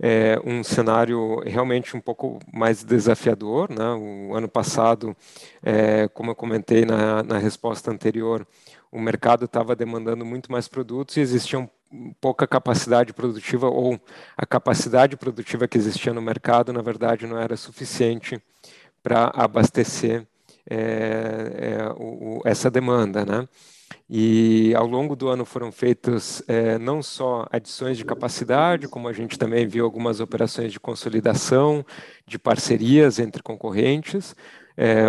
é, 0.00 0.36
um 0.44 0.64
cenário 0.64 1.38
realmente 1.46 1.96
um 1.96 2.00
pouco 2.00 2.40
mais 2.52 2.82
desafiador. 2.82 3.70
Né? 3.70 3.84
O 3.94 4.34
ano 4.34 4.48
passado, 4.48 5.16
é, 5.62 6.08
como 6.08 6.32
eu 6.32 6.34
comentei 6.34 6.84
na, 6.84 7.22
na 7.22 7.38
resposta 7.38 7.92
anterior, 7.92 8.44
o 8.90 9.00
mercado 9.00 9.44
estava 9.44 9.76
demandando 9.76 10.24
muito 10.24 10.50
mais 10.50 10.66
produtos 10.68 11.16
e 11.16 11.20
existia 11.20 11.68
pouca 12.20 12.46
capacidade 12.46 13.12
produtiva 13.12 13.68
ou 13.68 14.00
a 14.36 14.46
capacidade 14.46 15.16
produtiva 15.16 15.66
que 15.66 15.78
existia 15.78 16.12
no 16.12 16.22
mercado, 16.22 16.72
na 16.72 16.82
verdade, 16.82 17.26
não 17.26 17.38
era 17.38 17.56
suficiente 17.56 18.40
para 19.02 19.30
abastecer 19.34 20.26
é, 20.68 20.76
é, 20.76 21.92
o, 21.96 22.40
essa 22.44 22.70
demanda, 22.70 23.24
né? 23.24 23.48
E 24.08 24.72
ao 24.76 24.86
longo 24.86 25.16
do 25.16 25.28
ano 25.28 25.44
foram 25.44 25.72
feitas 25.72 26.42
é, 26.46 26.78
não 26.78 27.02
só 27.02 27.46
adições 27.50 27.96
de 27.96 28.04
capacidade, 28.04 28.88
como 28.88 29.08
a 29.08 29.12
gente 29.12 29.38
também 29.38 29.66
viu 29.66 29.84
algumas 29.84 30.20
operações 30.20 30.72
de 30.72 30.78
consolidação, 30.78 31.84
de 32.26 32.38
parcerias 32.38 33.18
entre 33.18 33.42
concorrentes, 33.42 34.34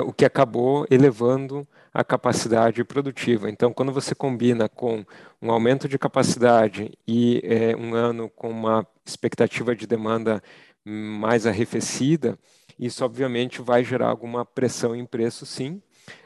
o 0.06 0.12
que 0.12 0.26
acabou 0.26 0.86
elevando 0.92 1.66
a 1.94 2.04
capacidade 2.04 2.84
produtiva. 2.84 3.50
Então, 3.50 3.74
quando 3.74 3.92
você 3.92 4.16
combina 4.16 4.70
com 4.70 5.06
um 5.42 5.52
aumento 5.52 5.88
de 5.88 5.98
capacidade 6.00 6.92
e 7.08 7.42
é, 7.44 7.76
um 7.76 7.94
ano 7.94 8.30
com 8.30 8.50
uma 8.50 8.88
expectativa 9.06 9.76
de 9.76 9.86
demanda 9.86 10.42
mais 10.86 11.46
arrefecida, 11.46 12.38
isso, 12.80 13.04
obviamente, 13.04 13.62
vai 13.62 13.84
gerar 13.84 14.08
alguma 14.08 14.46
pressão 14.46 14.96
em 14.96 15.06
preço, 15.06 15.46
sim. 15.46 15.82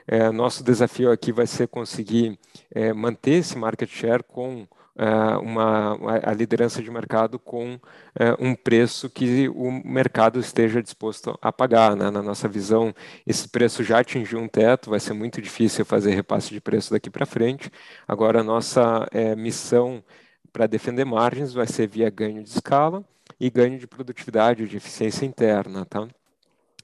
É, 0.08 0.30
nosso 0.32 0.64
desafio 0.64 1.12
aqui 1.12 1.32
vai 1.32 1.48
ser 1.48 1.68
conseguir 1.68 2.40
é, 2.72 2.94
manter 2.94 3.40
esse 3.40 3.58
market 3.58 3.90
share 3.90 4.24
com 4.24 4.68
é, 4.98 5.38
uma, 5.38 5.98
a 6.24 6.34
liderança 6.34 6.82
de 6.82 6.90
mercado 6.90 7.38
com 7.38 7.80
é, 8.18 8.34
um 8.40 8.56
preço 8.56 9.10
que 9.10 9.50
o 9.50 9.70
mercado 9.72 10.40
esteja 10.40 10.82
disposto 10.82 11.38
a 11.42 11.52
pagar. 11.52 11.96
Né? 11.96 12.10
Na 12.10 12.22
nossa 12.22 12.48
visão, 12.48 12.94
esse 13.28 13.48
preço 13.50 13.84
já 13.84 14.00
atingiu 14.00 14.40
um 14.40 14.48
teto, 14.48 14.90
vai 14.90 15.00
ser 15.00 15.14
muito 15.14 15.42
difícil 15.42 15.86
fazer 15.86 16.16
repasse 16.16 16.50
de 16.54 16.62
preço 16.62 16.92
daqui 16.92 17.10
para 17.10 17.26
frente. 17.26 17.70
Agora, 18.08 18.40
a 18.40 18.44
nossa 18.44 19.08
é, 19.12 19.36
missão 19.36 20.04
para 20.52 20.68
defender 20.68 21.04
margens 21.06 21.54
vai 21.54 21.68
ser 21.68 21.88
via 21.88 22.10
ganho 22.10 22.42
de 22.42 22.50
escala 22.50 23.04
e 23.40 23.50
ganho 23.50 23.78
de 23.78 23.88
produtividade, 23.88 24.68
de 24.68 24.78
eficiência 24.78 25.26
interna. 25.26 25.86
Tá? 25.86 26.08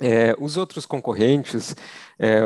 É, 0.02 0.36
os 0.40 0.58
outros 0.58 0.86
concorrentes, 0.86 1.76
é, 2.20 2.42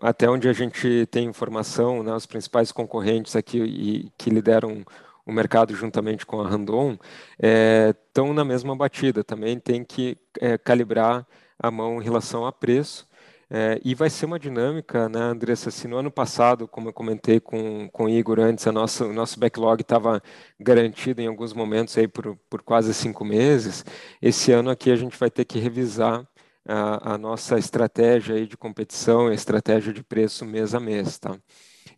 até 0.00 0.28
onde 0.28 0.48
a 0.48 0.52
gente 0.52 1.06
tem 1.10 1.26
informação, 1.26 2.02
né, 2.02 2.14
os 2.14 2.26
principais 2.26 2.72
concorrentes 2.72 3.36
aqui 3.36 3.58
e, 3.58 4.12
que 4.18 4.30
lideram 4.30 4.84
o 5.26 5.32
mercado 5.32 5.74
juntamente 5.74 6.26
com 6.26 6.40
a 6.40 6.48
Randon, 6.48 6.98
estão 7.38 8.28
é, 8.28 8.32
na 8.32 8.44
mesma 8.44 8.76
batida, 8.76 9.24
também 9.24 9.58
tem 9.58 9.84
que 9.84 10.18
é, 10.40 10.58
calibrar 10.58 11.26
a 11.58 11.70
mão 11.70 12.00
em 12.00 12.04
relação 12.04 12.46
a 12.46 12.52
preço. 12.52 13.08
É, 13.50 13.80
e 13.84 13.94
vai 13.94 14.10
ser 14.10 14.26
uma 14.26 14.38
dinâmica, 14.38 15.08
né, 15.08 15.20
Andressa? 15.20 15.70
Se 15.70 15.86
no 15.86 15.96
ano 15.96 16.10
passado, 16.10 16.66
como 16.66 16.88
eu 16.88 16.92
comentei 16.92 17.38
com, 17.38 17.88
com 17.92 18.04
o 18.04 18.08
Igor 18.08 18.40
antes, 18.40 18.66
a 18.66 18.72
nossa, 18.72 19.06
o 19.06 19.12
nosso 19.12 19.38
backlog 19.38 19.80
estava 19.80 20.22
garantido 20.58 21.20
em 21.20 21.26
alguns 21.26 21.52
momentos 21.52 21.96
aí 21.96 22.08
por, 22.08 22.36
por 22.50 22.62
quase 22.62 22.92
cinco 22.92 23.24
meses, 23.24 23.84
esse 24.20 24.50
ano 24.50 24.70
aqui 24.70 24.90
a 24.90 24.96
gente 24.96 25.16
vai 25.18 25.30
ter 25.30 25.44
que 25.44 25.58
revisar 25.58 26.26
a, 26.66 27.18
nossa 27.18 27.58
estratégia 27.58 28.36
aí 28.36 28.46
de 28.46 28.56
competição, 28.56 29.28
a 29.28 29.34
estratégia 29.34 29.92
de 29.92 30.02
preço 30.02 30.44
mês 30.44 30.74
a 30.74 30.80
mês, 30.80 31.18
tá? 31.18 31.38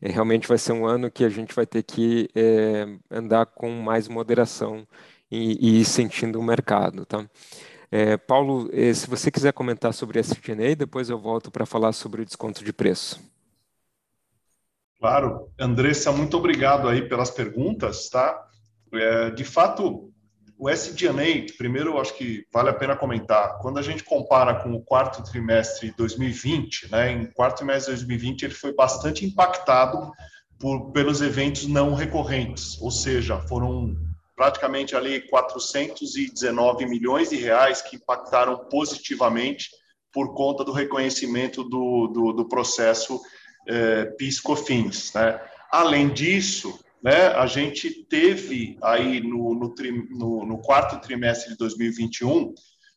É, 0.00 0.10
realmente 0.10 0.48
vai 0.48 0.58
ser 0.58 0.72
um 0.72 0.86
ano 0.86 1.10
que 1.10 1.24
a 1.24 1.28
gente 1.28 1.54
vai 1.54 1.66
ter 1.66 1.82
que 1.82 2.28
é, 2.34 2.86
andar 3.10 3.46
com 3.46 3.70
mais 3.70 4.08
moderação 4.08 4.86
e, 5.30 5.56
e 5.60 5.80
ir 5.80 5.84
sentindo 5.84 6.38
o 6.38 6.42
mercado, 6.42 7.06
tá? 7.06 7.28
É, 7.90 8.16
Paulo, 8.16 8.68
é, 8.72 8.92
se 8.92 9.08
você 9.08 9.30
quiser 9.30 9.52
comentar 9.52 9.94
sobre 9.94 10.18
a 10.18 10.20
SGNA, 10.20 10.74
depois 10.74 11.08
eu 11.08 11.18
volto 11.18 11.50
para 11.50 11.64
falar 11.64 11.92
sobre 11.92 12.22
o 12.22 12.24
desconto 12.24 12.64
de 12.64 12.72
preço. 12.72 13.20
Claro. 14.98 15.50
Andressa, 15.58 16.10
muito 16.10 16.36
obrigado 16.36 16.88
aí 16.88 17.08
pelas 17.08 17.30
perguntas, 17.30 18.08
tá? 18.08 18.48
É, 18.92 19.30
de 19.30 19.44
fato, 19.44 20.12
o 20.58 20.70
SG&A, 20.70 21.54
primeiro 21.58 21.90
eu 21.90 22.00
acho 22.00 22.14
que 22.14 22.46
vale 22.52 22.70
a 22.70 22.74
pena 22.74 22.96
comentar, 22.96 23.58
quando 23.58 23.78
a 23.78 23.82
gente 23.82 24.02
compara 24.02 24.54
com 24.54 24.72
o 24.72 24.82
quarto 24.82 25.22
trimestre 25.22 25.90
de 25.90 25.96
2020, 25.96 26.90
né, 26.90 27.12
em 27.12 27.26
quarto 27.26 27.58
trimestre 27.58 27.94
de 27.94 28.00
2020 28.00 28.42
ele 28.44 28.54
foi 28.54 28.74
bastante 28.74 29.24
impactado 29.24 30.10
por, 30.58 30.92
pelos 30.92 31.20
eventos 31.20 31.66
não 31.66 31.94
recorrentes, 31.94 32.80
ou 32.80 32.90
seja, 32.90 33.38
foram 33.42 33.94
praticamente 34.34 34.96
ali 34.96 35.20
419 35.28 36.86
milhões 36.86 37.30
de 37.30 37.36
reais 37.36 37.82
que 37.82 37.96
impactaram 37.96 38.66
positivamente 38.70 39.70
por 40.12 40.34
conta 40.34 40.64
do 40.64 40.72
reconhecimento 40.72 41.62
do, 41.64 42.06
do, 42.08 42.32
do 42.32 42.48
processo 42.48 43.20
eh, 43.68 44.06
PIS-COFINS. 44.18 45.12
Né? 45.14 45.40
Além 45.70 46.08
disso, 46.08 46.78
né, 47.02 47.28
a 47.28 47.46
gente 47.46 48.04
teve 48.08 48.76
aí 48.82 49.20
no, 49.20 49.54
no, 49.54 49.74
no, 50.10 50.46
no 50.46 50.58
quarto 50.58 51.00
trimestre 51.00 51.50
de 51.52 51.58
2021 51.58 52.54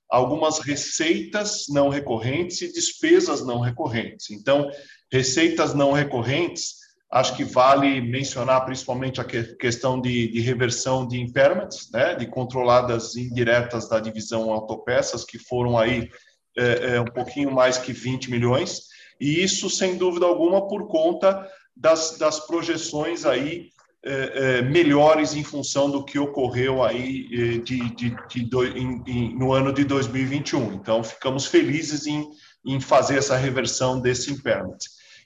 algumas 0.10 0.60
receitas 0.60 1.66
não 1.70 1.88
recorrentes 1.88 2.62
e 2.62 2.74
despesas 2.74 3.46
não 3.46 3.60
recorrentes. 3.60 4.32
Então, 4.32 4.70
receitas 5.12 5.76
não 5.76 5.92
recorrentes, 5.92 6.80
acho 7.12 7.36
que 7.36 7.44
vale 7.44 8.02
mencionar 8.02 8.66
principalmente 8.66 9.22
a 9.22 9.24
questão 9.24 10.02
de, 10.02 10.28
de 10.28 10.40
reversão 10.42 11.08
de 11.08 11.20
impairments, 11.20 11.92
né, 11.92 12.16
de 12.16 12.26
controladas 12.26 13.16
indiretas 13.16 13.88
da 13.88 14.00
divisão 14.00 14.52
autopeças, 14.52 15.24
que 15.24 15.38
foram 15.38 15.78
aí 15.78 16.10
é, 16.58 16.96
é, 16.96 17.02
um 17.02 17.06
pouquinho 17.06 17.52
mais 17.52 17.78
que 17.78 17.94
20 17.94 18.32
milhões, 18.32 18.88
e 19.22 19.44
isso, 19.44 19.70
sem 19.70 19.98
dúvida 19.98 20.26
alguma, 20.26 20.68
por 20.68 20.88
conta 20.88 21.48
das, 21.76 22.18
das 22.18 22.40
projeções 22.40 23.26
aí 23.26 23.70
é, 24.02 24.60
é, 24.60 24.62
melhores 24.62 25.34
em 25.34 25.44
função 25.44 25.92
do 25.92 26.06
que 26.06 26.18
ocorreu 26.18 26.82
aí 26.82 27.28
é, 27.34 27.58
de, 27.58 27.96
de, 27.96 28.16
de 28.30 28.50
em, 28.78 29.04
em, 29.06 29.38
no 29.38 29.52
ano 29.52 29.74
de 29.74 29.84
2021. 29.84 30.74
Então, 30.74 31.04
ficamos 31.04 31.46
felizes 31.46 32.08
em, 32.08 32.26
em 32.66 32.80
fazer 32.80 33.18
essa 33.18 33.36
reversão 33.36 34.00
desse 34.00 34.32
impairment. 34.32 34.78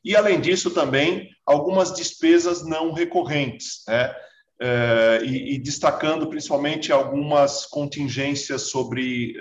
E, 0.03 0.15
além 0.15 0.41
disso, 0.41 0.71
também 0.71 1.29
algumas 1.45 1.93
despesas 1.93 2.65
não 2.65 2.91
recorrentes, 2.93 3.83
né? 3.87 4.13
E, 5.23 5.55
e, 5.55 5.59
destacando 5.59 6.27
principalmente 6.27 6.91
algumas 6.91 7.65
contingências 7.65 8.63
sobre 8.63 9.35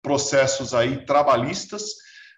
processos 0.00 0.72
aí 0.72 1.04
trabalhistas 1.04 1.82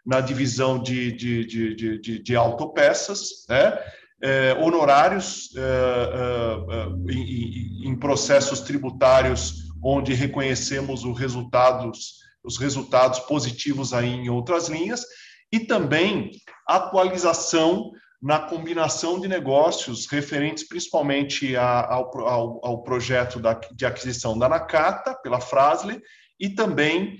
na 0.04 0.20
divisão 0.20 0.82
de, 0.82 1.12
de, 1.12 1.44
de, 1.44 2.00
de, 2.00 2.22
de 2.22 2.36
autopeças, 2.36 3.44
né? 3.48 3.78
É, 4.22 4.54
honorários 4.54 5.50
é, 5.56 5.60
é, 5.60 7.12
em, 7.12 7.88
em, 7.88 7.98
processos 7.98 8.60
tributários 8.60 9.66
onde 9.82 10.14
reconhecemos 10.14 11.04
os 11.04 11.18
resultados, 11.18 12.14
os 12.42 12.56
resultados 12.56 13.20
positivos 13.20 13.92
aí 13.92 14.08
em 14.08 14.28
outras 14.30 14.68
linhas, 14.68 15.04
e 15.52 15.60
também 15.60 16.30
atualização 16.66 17.92
na 18.20 18.38
combinação 18.38 19.20
de 19.20 19.28
negócios 19.28 20.06
referentes 20.06 20.66
principalmente 20.66 21.54
a, 21.54 21.86
ao, 21.86 22.18
ao, 22.26 22.60
ao, 22.64 22.82
projeto 22.82 23.38
da, 23.38 23.52
de 23.52 23.84
aquisição 23.84 24.36
da 24.36 24.48
Nakata, 24.48 25.14
pela 25.22 25.40
Frasle, 25.40 26.00
e 26.40 26.48
também 26.48 27.18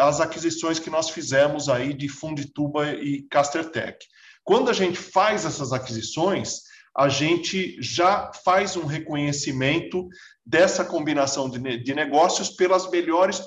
as 0.00 0.20
aquisições 0.20 0.80
que 0.80 0.90
nós 0.90 1.10
fizemos 1.10 1.68
aí 1.68 1.94
de 1.94 2.08
Fundituba 2.08 2.90
e 2.90 3.22
Castertech. 3.30 4.04
Quando 4.44 4.70
a 4.70 4.72
gente 4.72 4.98
faz 4.98 5.44
essas 5.44 5.72
aquisições, 5.72 6.60
a 6.96 7.08
gente 7.08 7.76
já 7.80 8.30
faz 8.44 8.76
um 8.76 8.84
reconhecimento 8.84 10.06
dessa 10.46 10.84
combinação 10.84 11.50
de, 11.50 11.78
de 11.78 11.94
negócios 11.94 12.50
pelas 12.50 12.88
melhores 12.88 13.42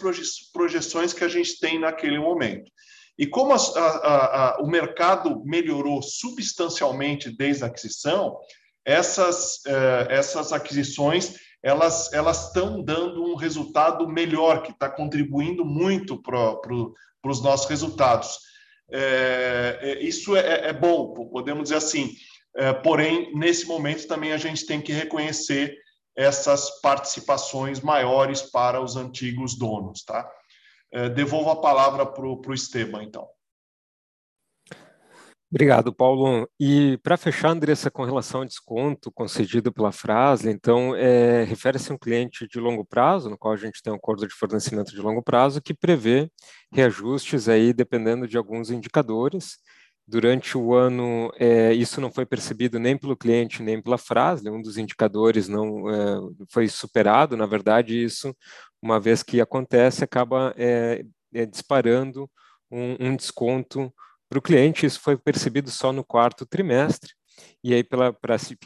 projeções 0.52 1.14
que 1.14 1.24
a 1.24 1.30
gente 1.30 1.60
tem 1.60 1.80
naquele 1.80 2.20
momento. 2.20 2.70
E 3.18 3.26
como 3.26 3.54
a, 3.54 3.56
a, 3.56 4.50
a, 4.58 4.62
o 4.62 4.68
mercado 4.68 5.42
melhorou 5.46 6.02
substancialmente 6.02 7.36
desde 7.36 7.64
a 7.64 7.68
aquisição, 7.68 8.38
essas, 8.86 9.66
eh, 9.66 10.08
essas 10.10 10.54
aquisições 10.54 11.36
elas 11.64 12.14
elas 12.14 12.48
estão 12.48 12.84
dando 12.84 13.24
um 13.24 13.36
resultado 13.36 14.08
melhor, 14.08 14.62
que 14.62 14.72
está 14.72 14.90
contribuindo 14.90 15.66
muito 15.66 16.22
para 16.22 16.56
pro, 16.58 16.94
os 17.26 17.42
nossos 17.42 17.68
resultados. 17.68 18.38
É, 18.92 19.80
é, 19.82 20.04
isso 20.04 20.36
é, 20.36 20.70
é, 20.70 20.74
bom, 20.74 21.14
podemos 21.30 21.64
dizer 21.64 21.76
assim. 21.76 22.16
É, 22.56 22.74
porém, 22.74 23.34
nesse 23.36 23.68
momento 23.68 24.08
também 24.08 24.32
a 24.32 24.38
gente 24.38 24.66
tem 24.66 24.82
que 24.82 24.92
reconhecer 24.92 25.78
essas 26.16 26.82
participações 26.82 27.80
maiores 27.80 28.42
para 28.42 28.82
os 28.82 28.96
antigos 28.96 29.58
donos, 29.58 30.04
tá? 30.04 30.28
É, 30.92 31.10
devolvo 31.10 31.52
a 31.52 31.62
palavra 31.62 32.06
para 32.06 32.26
o 32.26 32.54
Esteban, 32.54 33.04
então. 33.04 33.28
Obrigado, 35.50 35.94
Paulo. 35.94 36.50
E 36.60 36.98
para 36.98 37.16
fechar, 37.16 37.52
Andressa, 37.52 37.90
com 37.90 38.04
relação 38.04 38.42
ao 38.42 38.46
desconto 38.46 39.10
concedido 39.10 39.72
pela 39.72 39.94
Frasle, 39.94 40.52
então, 40.52 40.94
é, 40.94 41.46
refere-se 41.46 41.90
a 41.90 41.96
um 41.96 41.98
cliente 41.98 42.46
de 42.48 42.60
longo 42.60 42.84
prazo, 42.84 43.30
no 43.30 43.38
qual 43.38 43.54
a 43.54 43.58
gente 43.58 43.82
tem 43.82 43.94
um 43.94 43.96
acordo 43.96 44.28
de 44.28 44.34
fornecimento 44.34 44.92
de 44.92 45.00
longo 45.00 45.24
prazo, 45.24 45.62
que 45.62 45.74
prevê 45.74 46.30
reajustes 46.72 47.48
aí 47.48 47.72
dependendo 47.72 48.28
de 48.28 48.38
alguns 48.38 48.70
indicadores. 48.70 49.58
Durante 50.06 50.58
o 50.58 50.74
ano, 50.74 51.32
é, 51.38 51.74
isso 51.74 52.02
não 52.02 52.12
foi 52.12 52.26
percebido 52.26 52.78
nem 52.78 52.98
pelo 52.98 53.16
cliente 53.16 53.64
nem 53.64 53.82
pela 53.82 53.98
Frasle, 53.98 54.50
um 54.50 54.62
dos 54.62 54.78
indicadores 54.78 55.48
não 55.48 55.90
é, 55.90 56.20
foi 56.50 56.68
superado, 56.68 57.38
na 57.38 57.46
verdade, 57.46 58.04
isso, 58.04 58.36
uma 58.82 59.00
vez 59.00 59.24
que 59.24 59.40
acontece, 59.40 60.04
acaba 60.04 60.54
é, 60.58 61.06
é, 61.34 61.46
disparando 61.46 62.30
um, 62.70 62.98
um 63.00 63.16
desconto 63.16 63.94
para 64.30 64.40
o 64.40 64.42
cliente, 64.42 64.86
isso 64.86 65.00
foi 65.00 65.18
percebido 65.18 65.70
só 65.72 65.92
no 65.92 66.04
quarto 66.04 66.46
trimestre, 66.46 67.12
e 67.64 67.74
aí, 67.74 67.84
para 67.84 68.16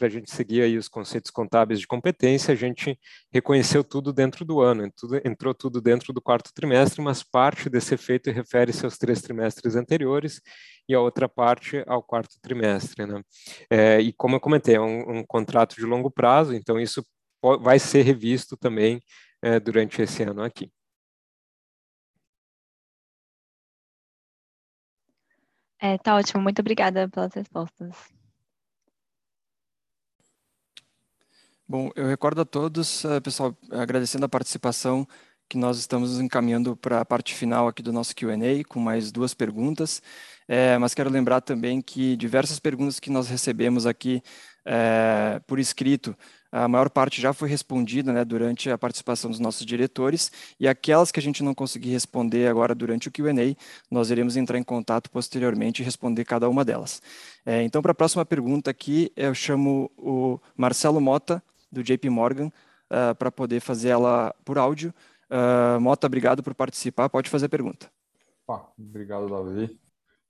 a 0.00 0.08
gente 0.08 0.30
seguir 0.30 0.62
aí 0.62 0.76
os 0.76 0.88
conceitos 0.88 1.30
contábeis 1.30 1.80
de 1.80 1.86
competência, 1.86 2.52
a 2.52 2.56
gente 2.56 2.98
reconheceu 3.32 3.82
tudo 3.82 4.12
dentro 4.12 4.44
do 4.44 4.60
ano, 4.60 4.90
entrou 5.24 5.54
tudo 5.54 5.80
dentro 5.80 6.12
do 6.12 6.20
quarto 6.22 6.52
trimestre, 6.54 7.02
mas 7.02 7.22
parte 7.22 7.68
desse 7.68 7.94
efeito 7.94 8.30
refere-se 8.30 8.84
aos 8.84 8.98
três 8.98 9.20
trimestres 9.20 9.76
anteriores 9.76 10.40
e 10.88 10.94
a 10.94 11.00
outra 11.00 11.28
parte 11.28 11.82
ao 11.86 12.02
quarto 12.02 12.36
trimestre. 12.40 13.06
Né? 13.06 13.22
É, 13.70 14.00
e 14.00 14.12
como 14.12 14.36
eu 14.36 14.40
comentei, 14.40 14.76
é 14.76 14.80
um, 14.80 15.18
um, 15.18 15.24
contrato 15.24 15.76
de 15.76 15.84
longo 15.84 16.10
prazo, 16.10 16.54
então 16.54 16.78
isso 16.78 17.04
vai 17.60 17.78
ser 17.78 18.02
revisto 18.02 18.56
também 18.56 19.00
é, 19.42 19.58
durante 19.58 20.00
esse 20.00 20.22
ano 20.22 20.42
aqui. 20.42 20.70
É, 25.84 25.98
tá 25.98 26.14
ótimo, 26.14 26.40
muito 26.40 26.60
obrigada 26.60 27.08
pelas 27.08 27.34
respostas. 27.34 27.96
Bom, 31.66 31.90
eu 31.96 32.06
recordo 32.06 32.42
a 32.42 32.44
todos, 32.44 33.04
eh, 33.04 33.18
pessoal, 33.20 33.56
agradecendo 33.68 34.24
a 34.24 34.28
participação, 34.28 35.04
que 35.48 35.58
nós 35.58 35.78
estamos 35.78 36.20
encaminhando 36.20 36.76
para 36.76 37.00
a 37.00 37.04
parte 37.04 37.34
final 37.34 37.66
aqui 37.66 37.82
do 37.82 37.92
nosso 37.92 38.14
Q&A, 38.14 38.62
com 38.68 38.78
mais 38.78 39.10
duas 39.10 39.34
perguntas, 39.34 40.00
é, 40.46 40.78
mas 40.78 40.94
quero 40.94 41.10
lembrar 41.10 41.40
também 41.40 41.82
que 41.82 42.16
diversas 42.16 42.60
perguntas 42.60 43.00
que 43.00 43.10
nós 43.10 43.28
recebemos 43.28 43.84
aqui 43.84 44.22
é, 44.64 45.40
por 45.48 45.58
escrito 45.58 46.16
a 46.52 46.68
maior 46.68 46.90
parte 46.90 47.20
já 47.20 47.32
foi 47.32 47.48
respondida 47.48 48.12
né, 48.12 48.24
durante 48.24 48.70
a 48.70 48.76
participação 48.76 49.30
dos 49.30 49.40
nossos 49.40 49.64
diretores, 49.64 50.30
e 50.60 50.68
aquelas 50.68 51.10
que 51.10 51.18
a 51.18 51.22
gente 51.22 51.42
não 51.42 51.54
conseguir 51.54 51.90
responder 51.90 52.46
agora 52.46 52.74
durante 52.74 53.08
o 53.08 53.10
Q&A, 53.10 53.56
nós 53.90 54.10
iremos 54.10 54.36
entrar 54.36 54.58
em 54.58 54.62
contato 54.62 55.10
posteriormente 55.10 55.80
e 55.80 55.84
responder 55.84 56.26
cada 56.26 56.48
uma 56.48 56.62
delas. 56.62 57.00
É, 57.46 57.62
então, 57.62 57.80
para 57.80 57.92
a 57.92 57.94
próxima 57.94 58.24
pergunta 58.24 58.70
aqui, 58.70 59.10
eu 59.16 59.34
chamo 59.34 59.90
o 59.96 60.38
Marcelo 60.54 61.00
Mota, 61.00 61.42
do 61.70 61.82
JP 61.82 62.10
Morgan, 62.10 62.48
uh, 62.48 63.14
para 63.18 63.32
poder 63.32 63.60
fazer 63.60 63.88
ela 63.88 64.34
por 64.44 64.58
áudio. 64.58 64.92
Uh, 65.30 65.80
Mota, 65.80 66.06
obrigado 66.06 66.42
por 66.42 66.54
participar, 66.54 67.08
pode 67.08 67.30
fazer 67.30 67.46
a 67.46 67.48
pergunta. 67.48 67.90
Ah, 68.46 68.66
obrigado, 68.78 69.28
Davi. 69.28 69.80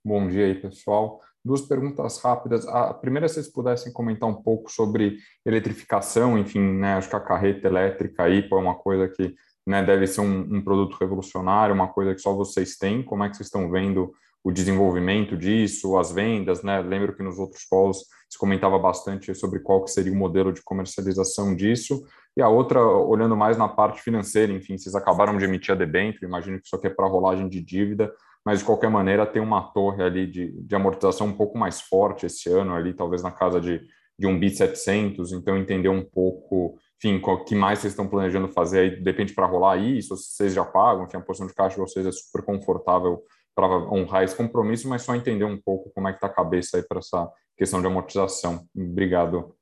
Bom 0.05 0.27
dia 0.27 0.47
aí, 0.47 0.55
pessoal. 0.55 1.21
Duas 1.45 1.61
perguntas 1.61 2.19
rápidas. 2.21 2.67
A 2.67 2.93
primeira, 2.93 3.25
se 3.29 3.35
vocês 3.35 3.47
pudessem 3.47 3.93
comentar 3.93 4.27
um 4.27 4.33
pouco 4.33 4.69
sobre 4.69 5.17
eletrificação, 5.45 6.37
enfim, 6.37 6.59
né, 6.59 6.95
acho 6.95 7.09
que 7.09 7.15
a 7.15 7.21
carreta 7.21 7.69
elétrica 7.69 8.23
aí 8.23 8.45
é 8.51 8.55
uma 8.55 8.75
coisa 8.75 9.07
que 9.07 9.33
né, 9.65 9.81
deve 9.81 10.05
ser 10.05 10.19
um, 10.19 10.57
um, 10.57 10.61
produto 10.61 10.97
revolucionário, 10.99 11.73
uma 11.73 11.87
coisa 11.87 12.13
que 12.13 12.19
só 12.19 12.33
vocês 12.33 12.75
têm. 12.75 13.01
Como 13.01 13.23
é 13.23 13.29
que 13.29 13.37
vocês 13.37 13.47
estão 13.47 13.71
vendo 13.71 14.11
o 14.43 14.51
desenvolvimento 14.51 15.37
disso, 15.37 15.97
as 15.97 16.11
vendas, 16.11 16.61
né? 16.63 16.81
Lembro 16.81 17.15
que 17.15 17.23
nos 17.23 17.39
outros 17.39 17.63
calls 17.63 18.03
se 18.29 18.37
comentava 18.37 18.77
bastante 18.77 19.33
sobre 19.33 19.61
qual 19.61 19.85
que 19.85 19.91
seria 19.91 20.11
o 20.11 20.17
modelo 20.17 20.51
de 20.51 20.61
comercialização 20.61 21.55
disso. 21.55 22.03
E 22.35 22.41
a 22.41 22.49
outra, 22.49 22.85
olhando 22.85 23.37
mais 23.37 23.57
na 23.57 23.69
parte 23.69 24.01
financeira, 24.01 24.51
enfim, 24.51 24.77
vocês 24.77 24.95
acabaram 24.95 25.37
de 25.37 25.45
emitir 25.45 25.73
a 25.73 25.77
debênture, 25.77 26.25
imagino 26.25 26.59
que 26.59 26.65
isso 26.65 26.75
aqui 26.75 26.87
é 26.87 26.89
para 26.89 27.07
rolagem 27.07 27.47
de 27.47 27.61
dívida 27.61 28.11
mas 28.45 28.59
de 28.59 28.65
qualquer 28.65 28.89
maneira 28.89 29.25
tem 29.25 29.41
uma 29.41 29.61
torre 29.61 30.03
ali 30.03 30.27
de, 30.27 30.51
de 30.61 30.75
amortização 30.75 31.27
um 31.27 31.33
pouco 31.33 31.57
mais 31.57 31.81
forte 31.81 32.25
esse 32.25 32.49
ano, 32.49 32.73
ali 32.73 32.93
talvez 32.93 33.23
na 33.23 33.31
casa 33.31 33.59
de, 33.59 33.81
de 34.17 34.27
um 34.27 34.37
BIT 34.39 34.57
700, 34.57 35.31
então 35.31 35.57
entender 35.57 35.89
um 35.89 36.03
pouco 36.03 36.77
enfim, 37.03 37.21
o 37.21 37.43
que 37.43 37.53
mais 37.53 37.79
vocês 37.79 37.91
estão 37.91 38.07
planejando 38.07 38.47
fazer 38.47 38.79
aí, 38.79 39.01
depende 39.01 39.33
para 39.33 39.45
rolar 39.45 39.75
isso, 39.75 40.15
se 40.15 40.35
vocês 40.35 40.53
já 40.53 40.63
pagam, 40.63 41.03
enfim, 41.03 41.17
a 41.17 41.21
posição 41.21 41.47
de 41.47 41.53
caixa 41.53 41.75
de 41.75 41.81
vocês 41.81 42.05
é 42.05 42.11
super 42.11 42.43
confortável 42.43 43.21
para 43.53 43.67
honrar 43.67 44.23
esse 44.23 44.35
compromisso, 44.35 44.87
mas 44.87 45.01
só 45.01 45.13
entender 45.13 45.43
um 45.43 45.61
pouco 45.61 45.91
como 45.93 46.07
é 46.07 46.11
que 46.11 46.17
está 46.17 46.27
a 46.27 46.33
cabeça 46.33 46.77
aí 46.77 46.83
para 46.83 46.99
essa 46.99 47.29
questão 47.57 47.81
de 47.81 47.87
amortização. 47.87 48.65
Obrigado. 48.75 49.53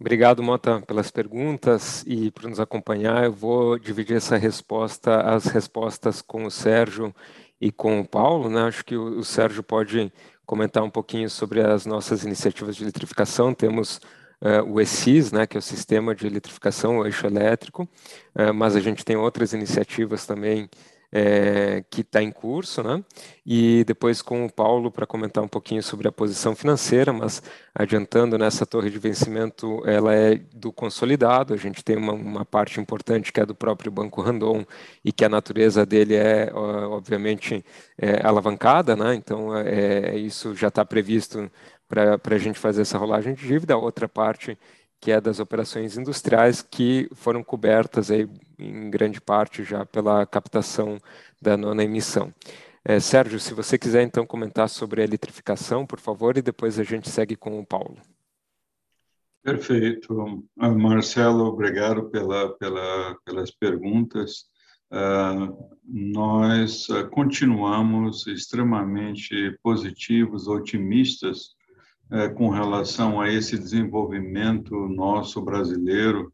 Obrigado, 0.00 0.44
Mota, 0.44 0.80
pelas 0.82 1.10
perguntas 1.10 2.04
e 2.06 2.30
por 2.30 2.48
nos 2.48 2.60
acompanhar. 2.60 3.24
Eu 3.24 3.32
vou 3.32 3.76
dividir 3.78 4.16
essa 4.16 4.36
resposta, 4.36 5.22
as 5.22 5.46
respostas 5.46 6.22
com 6.22 6.44
o 6.44 6.50
Sérgio 6.52 7.12
e 7.60 7.72
com 7.72 7.98
o 7.98 8.06
Paulo. 8.06 8.48
Né? 8.48 8.62
Acho 8.62 8.84
que 8.84 8.96
o, 8.96 9.18
o 9.18 9.24
Sérgio 9.24 9.60
pode 9.60 10.12
comentar 10.46 10.84
um 10.84 10.90
pouquinho 10.90 11.28
sobre 11.28 11.60
as 11.60 11.84
nossas 11.84 12.22
iniciativas 12.22 12.76
de 12.76 12.84
eletrificação. 12.84 13.52
Temos 13.52 13.96
uh, 14.40 14.62
o 14.68 14.80
ESIS, 14.80 15.32
né, 15.32 15.48
que 15.48 15.56
é 15.56 15.60
o 15.60 15.62
Sistema 15.62 16.14
de 16.14 16.28
Eletrificação, 16.28 16.98
o 16.98 17.04
Eixo 17.04 17.26
Elétrico, 17.26 17.82
uh, 18.36 18.54
mas 18.54 18.76
a 18.76 18.80
gente 18.80 19.04
tem 19.04 19.16
outras 19.16 19.52
iniciativas 19.52 20.24
também 20.24 20.70
é, 21.10 21.82
que 21.90 22.02
está 22.02 22.22
em 22.22 22.30
curso, 22.30 22.82
né? 22.82 23.02
E 23.44 23.82
depois 23.86 24.20
com 24.20 24.44
o 24.44 24.52
Paulo 24.52 24.90
para 24.90 25.06
comentar 25.06 25.42
um 25.42 25.48
pouquinho 25.48 25.82
sobre 25.82 26.06
a 26.06 26.12
posição 26.12 26.54
financeira, 26.54 27.12
mas 27.12 27.42
adiantando 27.74 28.36
nessa 28.36 28.66
torre 28.66 28.90
de 28.90 28.98
vencimento, 28.98 29.82
ela 29.86 30.14
é 30.14 30.36
do 30.54 30.70
consolidado. 30.70 31.54
A 31.54 31.56
gente 31.56 31.82
tem 31.82 31.96
uma, 31.96 32.12
uma 32.12 32.44
parte 32.44 32.80
importante 32.80 33.32
que 33.32 33.40
é 33.40 33.46
do 33.46 33.54
próprio 33.54 33.90
Banco 33.90 34.20
Randon 34.20 34.64
e 35.04 35.10
que 35.12 35.24
a 35.24 35.28
natureza 35.28 35.86
dele 35.86 36.14
é, 36.14 36.52
obviamente, 36.52 37.64
é, 37.96 38.26
alavancada, 38.26 38.94
né? 38.94 39.14
Então 39.14 39.56
é, 39.56 40.16
isso 40.16 40.54
já 40.54 40.68
está 40.68 40.84
previsto 40.84 41.50
para 41.88 42.20
a 42.22 42.38
gente 42.38 42.58
fazer 42.58 42.82
essa 42.82 42.98
rolagem 42.98 43.34
de 43.34 43.46
dívida. 43.46 43.72
A 43.74 43.78
outra 43.78 44.06
parte 44.06 44.58
que 45.00 45.12
é 45.12 45.20
das 45.20 45.40
operações 45.40 45.96
industriais, 45.96 46.62
que 46.62 47.08
foram 47.14 47.42
cobertas 47.42 48.10
aí, 48.10 48.28
em 48.58 48.90
grande 48.90 49.20
parte 49.20 49.62
já 49.64 49.86
pela 49.86 50.26
captação 50.26 50.98
da 51.40 51.56
nona 51.56 51.84
emissão. 51.84 52.32
É, 52.84 52.98
Sérgio, 52.98 53.38
se 53.38 53.54
você 53.54 53.78
quiser 53.78 54.02
então 54.02 54.26
comentar 54.26 54.68
sobre 54.68 55.02
a 55.02 55.04
eletrificação, 55.04 55.86
por 55.86 56.00
favor, 56.00 56.36
e 56.36 56.42
depois 56.42 56.78
a 56.78 56.84
gente 56.84 57.08
segue 57.08 57.36
com 57.36 57.58
o 57.60 57.66
Paulo. 57.66 57.96
Perfeito. 59.42 60.44
Ah, 60.58 60.70
Marcelo, 60.70 61.44
obrigado 61.44 62.10
pela, 62.10 62.50
pela, 62.56 63.16
pelas 63.24 63.50
perguntas. 63.50 64.46
Uh, 64.90 65.76
nós 65.84 66.88
uh, 66.88 67.08
continuamos 67.10 68.26
extremamente 68.26 69.56
positivos, 69.62 70.48
otimistas 70.48 71.57
é, 72.10 72.28
com 72.28 72.48
relação 72.48 73.20
a 73.20 73.30
esse 73.30 73.58
desenvolvimento 73.58 74.74
nosso 74.88 75.40
brasileiro 75.42 76.32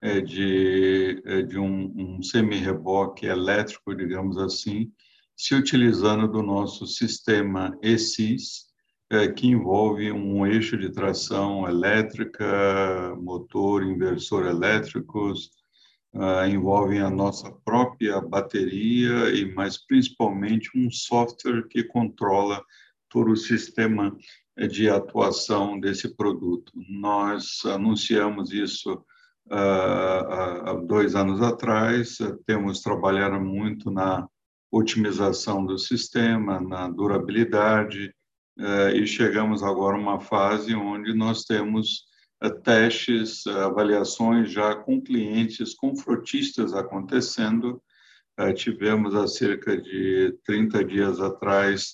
é, 0.00 0.20
de, 0.20 1.22
é, 1.24 1.42
de 1.42 1.58
um, 1.58 1.92
um 1.96 2.22
semi-reboque 2.22 3.26
elétrico, 3.26 3.94
digamos 3.94 4.36
assim, 4.36 4.90
se 5.36 5.54
utilizando 5.54 6.26
do 6.26 6.42
nosso 6.42 6.86
sistema 6.86 7.76
ESIS, 7.82 8.66
é, 9.10 9.28
que 9.28 9.46
envolve 9.46 10.10
um 10.10 10.46
eixo 10.46 10.76
de 10.76 10.90
tração 10.90 11.68
elétrica, 11.68 13.14
motor, 13.20 13.82
inversor 13.82 14.46
elétricos, 14.46 15.50
uh, 16.14 16.46
envolvem 16.48 17.00
a 17.00 17.10
nossa 17.10 17.50
própria 17.64 18.20
bateria 18.20 19.30
e, 19.30 19.52
mais 19.54 19.76
principalmente, 19.76 20.70
um 20.74 20.90
software 20.90 21.66
que 21.68 21.84
controla 21.84 22.62
todo 23.08 23.32
o 23.32 23.36
sistema 23.36 24.16
de 24.56 24.88
atuação 24.88 25.78
desse 25.78 26.14
produto. 26.14 26.72
Nós 26.88 27.62
anunciamos 27.64 28.52
isso 28.52 28.92
uh, 28.92 29.54
há 29.54 30.74
dois 30.86 31.14
anos 31.14 31.40
atrás, 31.40 32.18
temos 32.46 32.80
trabalhado 32.80 33.40
muito 33.40 33.90
na 33.90 34.28
otimização 34.70 35.64
do 35.64 35.78
sistema, 35.78 36.60
na 36.60 36.88
durabilidade, 36.88 38.14
uh, 38.58 38.94
e 38.94 39.06
chegamos 39.06 39.62
agora 39.62 39.96
a 39.96 40.00
uma 40.00 40.20
fase 40.20 40.74
onde 40.74 41.14
nós 41.14 41.44
temos 41.44 42.10
testes, 42.64 43.46
avaliações 43.46 44.50
já 44.50 44.74
com 44.74 45.00
clientes, 45.00 45.74
com 45.74 45.94
frotistas 45.94 46.74
acontecendo. 46.74 47.80
tivemos 48.56 49.14
há 49.14 49.28
cerca 49.28 49.80
de 49.80 50.36
30 50.44 50.84
dias 50.84 51.20
atrás 51.20 51.92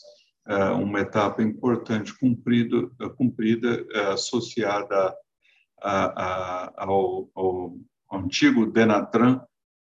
uma 0.57 1.01
etapa 1.01 1.43
importante 1.43 2.19
cumprido, 2.19 2.91
cumprida 3.17 3.85
é, 3.93 4.13
associada 4.13 5.15
a, 5.83 6.23
a, 6.23 6.85
ao, 6.85 7.29
ao, 7.35 7.77
antigo 8.13 8.67
Denatran, 8.67 9.41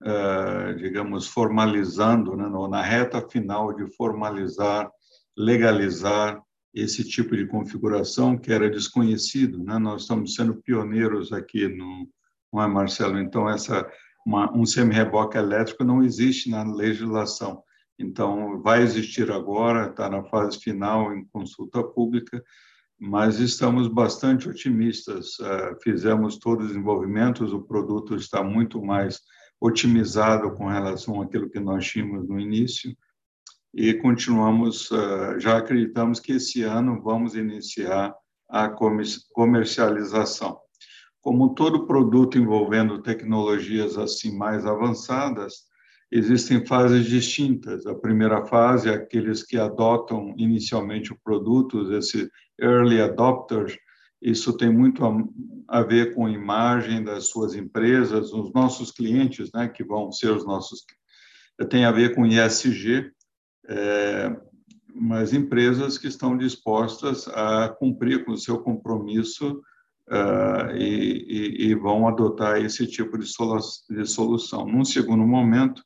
é, 0.03 0.75
digamos, 0.75 1.27
formalizando, 1.27 2.37
né, 2.37 2.47
na 2.69 2.83
reta 2.83 3.27
final 3.29 3.75
de 3.75 3.87
formalizar, 3.97 4.91
legalizar 5.37 6.41
esse 6.75 7.09
tipo 7.09 7.37
de 7.37 7.47
configuração 7.47 8.37
que 8.37 8.53
era 8.53 8.71
desconhecido. 8.71 9.63
Né? 9.65 9.79
Nós 9.79 10.03
estamos 10.03 10.35
sendo 10.35 10.57
pioneiros 10.63 11.33
aqui, 11.33 11.69
no, 11.69 12.09
não 12.53 12.63
é, 12.63 12.67
Marcelo? 12.69 13.19
Então, 13.19 13.49
essa, 13.49 13.89
uma, 14.27 14.55
um 14.57 14.65
semi-reboque 14.65 15.37
elétrico 15.37 15.85
não 15.85 16.03
existe 16.03 16.51
na 16.51 16.63
legislação. 16.63 17.63
Então, 18.01 18.63
vai 18.63 18.83
existir 18.83 19.31
agora, 19.31 19.91
está 19.91 20.09
na 20.09 20.25
fase 20.25 20.59
final 20.59 21.15
em 21.15 21.23
consulta 21.27 21.85
pública, 21.85 22.43
mas 22.99 23.39
estamos 23.39 23.89
bastante 23.89 24.49
otimistas. 24.49 25.39
Eh, 25.39 25.77
fizemos 25.83 26.39
todos 26.39 26.65
os 26.65 26.71
desenvolvimentos, 26.73 27.53
o 27.53 27.61
produto 27.61 28.17
está 28.17 28.43
muito 28.43 28.83
mais 28.83 29.21
otimizado 29.61 30.51
com 30.57 30.69
relação 30.69 31.21
àquilo 31.21 31.51
que 31.51 31.61
nós 31.61 31.87
tínhamos 31.87 32.27
no 32.27 32.41
início 32.41 32.97
e 33.75 33.93
continuamos, 33.95 34.91
eh, 34.91 35.39
já 35.39 35.59
acreditamos 35.59 36.19
que 36.19 36.33
esse 36.33 36.63
ano 36.63 37.03
vamos 37.03 37.35
iniciar 37.35 38.15
a 38.49 38.69
comercialização. 39.33 40.59
Como 41.21 41.55
todo 41.55 41.87
produto 41.87 42.39
envolvendo 42.39 43.03
tecnologias 43.03 43.99
assim 43.99 44.37
mais 44.37 44.65
avançadas, 44.65 45.70
existem 46.11 46.65
fases 46.67 47.07
distintas. 47.07 47.87
A 47.87 47.95
primeira 47.95 48.45
fase 48.47 48.89
é 48.89 48.95
aqueles 48.95 49.43
que 49.43 49.57
adotam 49.57 50.35
inicialmente 50.37 51.13
o 51.13 51.19
produto, 51.23 51.93
esse 51.95 52.29
early 52.61 53.01
adopters. 53.01 53.77
Isso 54.21 54.57
tem 54.57 54.71
muito 54.71 55.03
a, 55.69 55.83
ver 55.83 56.15
com 56.15 56.27
a 56.27 56.31
imagem 56.31 57.03
das 57.03 57.29
suas 57.29 57.55
empresas, 57.55 58.33
os 58.33 58.53
nossos 58.53 58.91
clientes, 58.91 59.51
né, 59.55 59.69
que 59.69 59.85
vão 59.85 60.13
ser 60.13 60.31
os 60.31 60.45
nossos. 60.45 60.85
Tem 61.71 61.85
a 61.85 61.93
ver 61.93 62.15
com 62.15 62.27
ISG, 62.27 63.11
é, 63.69 64.37
mas 64.95 65.33
empresas 65.33 65.97
que 65.97 66.09
estão 66.09 66.37
dispostas 66.37 67.29
a 67.29 67.69
cumprir 67.69 68.25
com 68.25 68.33
o 68.33 68.39
seu 68.39 68.59
compromisso 68.59 69.63
uh, 70.09 70.77
e, 70.77 71.25
e, 71.29 71.69
e, 71.69 71.75
vão 71.75 72.09
adotar 72.09 72.61
esse 72.61 72.87
tipo 72.87 73.17
de, 73.17 73.27
solu 73.27 73.61
de 73.89 74.07
solução. 74.07 74.67
Num 74.67 74.85
segundo 74.85 75.25
momento, 75.27 75.83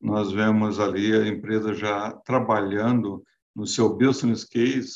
nós 0.00 0.32
vemos 0.32 0.78
ali 0.78 1.12
a 1.14 1.26
empresa 1.26 1.74
já 1.74 2.12
trabalhando 2.24 3.22
no 3.54 3.66
seu 3.66 3.96
business 3.96 4.44
case 4.44 4.94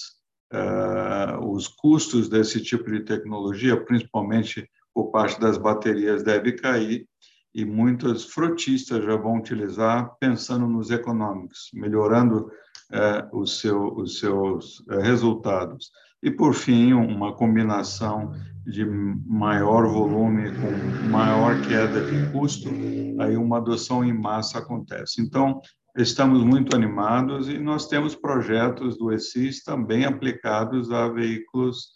uh, 0.53 1.45
os 1.53 1.67
custos 1.67 2.29
desse 2.29 2.63
tipo 2.63 2.91
de 2.91 3.01
tecnologia, 3.01 3.83
principalmente 3.85 4.69
por 4.95 5.11
parte 5.11 5.41
das 5.41 5.59
baterias, 5.59 6.23
deve 6.23 6.53
cair 6.53 7.07
e 7.55 7.65
muitas 7.65 8.25
frotistas 8.25 9.05
já 9.05 9.17
vão 9.17 9.39
utilizar 9.39 10.15
pensando 10.19 10.67
nos 10.67 10.91
econômicos, 10.91 11.71
melhorando 11.75 12.51
uh, 12.93 13.39
o 13.39 13.47
seu, 13.47 13.95
os 13.95 14.19
seus 14.19 14.81
uh, 14.81 15.01
resultados. 15.01 15.91
E, 16.23 16.31
por 16.31 16.55
fim, 16.55 16.93
uma 16.93 17.35
combinação 17.35 18.33
de 18.65 18.85
maior 18.85 19.87
volume 19.89 20.51
com 20.53 21.09
maior 21.11 21.61
queda 21.67 22.01
de 22.05 22.31
custo, 22.31 22.71
aí 23.19 23.37
uma 23.37 23.59
adoção 23.59 24.05
em 24.05 24.13
massa 24.13 24.59
acontece. 24.59 25.21
Então, 25.21 25.61
estamos 25.97 26.43
muito 26.45 26.75
animados 26.75 27.49
e 27.49 27.59
nós 27.59 27.89
temos 27.89 28.15
projetos 28.15 28.97
do 28.97 29.13
ESIS 29.13 29.65
também 29.65 30.05
aplicados 30.05 30.93
a 30.93 31.09
veículos, 31.09 31.87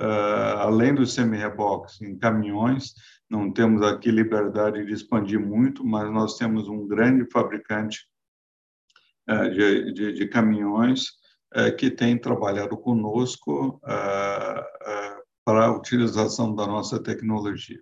uh, 0.00 0.58
além 0.58 0.94
do 0.94 1.06
semi-reboques, 1.06 2.00
em 2.02 2.18
caminhões. 2.18 2.92
Não 3.30 3.52
temos 3.52 3.82
aqui 3.82 4.10
liberdade 4.10 4.84
de 4.84 4.92
expandir 4.92 5.40
muito, 5.40 5.84
mas 5.84 6.10
nós 6.12 6.36
temos 6.36 6.68
um 6.68 6.86
grande 6.86 7.24
fabricante 7.30 8.00
uh, 9.30 9.50
de, 9.50 9.92
de, 9.92 10.12
de, 10.12 10.28
caminhões 10.28 11.06
que 11.78 11.90
tem 11.90 12.18
trabalhado 12.18 12.76
conosco 12.76 13.80
para 15.44 15.66
a 15.66 15.72
utilização 15.72 16.54
da 16.54 16.66
nossa 16.66 17.02
tecnologia. 17.02 17.80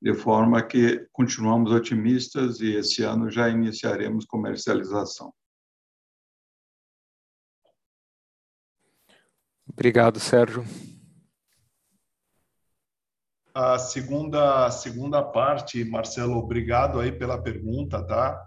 De 0.00 0.14
forma 0.14 0.62
que 0.62 1.06
continuamos 1.12 1.70
otimistas 1.70 2.60
e 2.60 2.74
esse 2.74 3.04
ano 3.04 3.30
já 3.30 3.48
iniciaremos 3.48 4.24
comercialização. 4.24 5.32
Obrigado, 9.68 10.18
Sérgio. 10.18 10.64
a 13.54 13.78
segunda, 13.78 14.66
a 14.66 14.70
segunda 14.70 15.22
parte, 15.22 15.84
Marcelo, 15.84 16.36
obrigado 16.36 16.98
aí 16.98 17.12
pela 17.12 17.40
pergunta, 17.40 18.02
tá? 18.06 18.42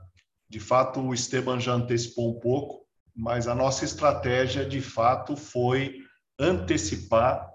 De 0.49 0.59
fato, 0.59 0.99
o 0.99 1.13
Esteban 1.13 1.59
já 1.59 1.73
antecipou 1.73 2.35
um 2.35 2.39
pouco, 2.39 2.84
mas 3.15 3.47
a 3.47 3.55
nossa 3.55 3.85
estratégia, 3.85 4.65
de 4.65 4.81
fato, 4.81 5.37
foi 5.37 6.03
antecipar 6.37 7.49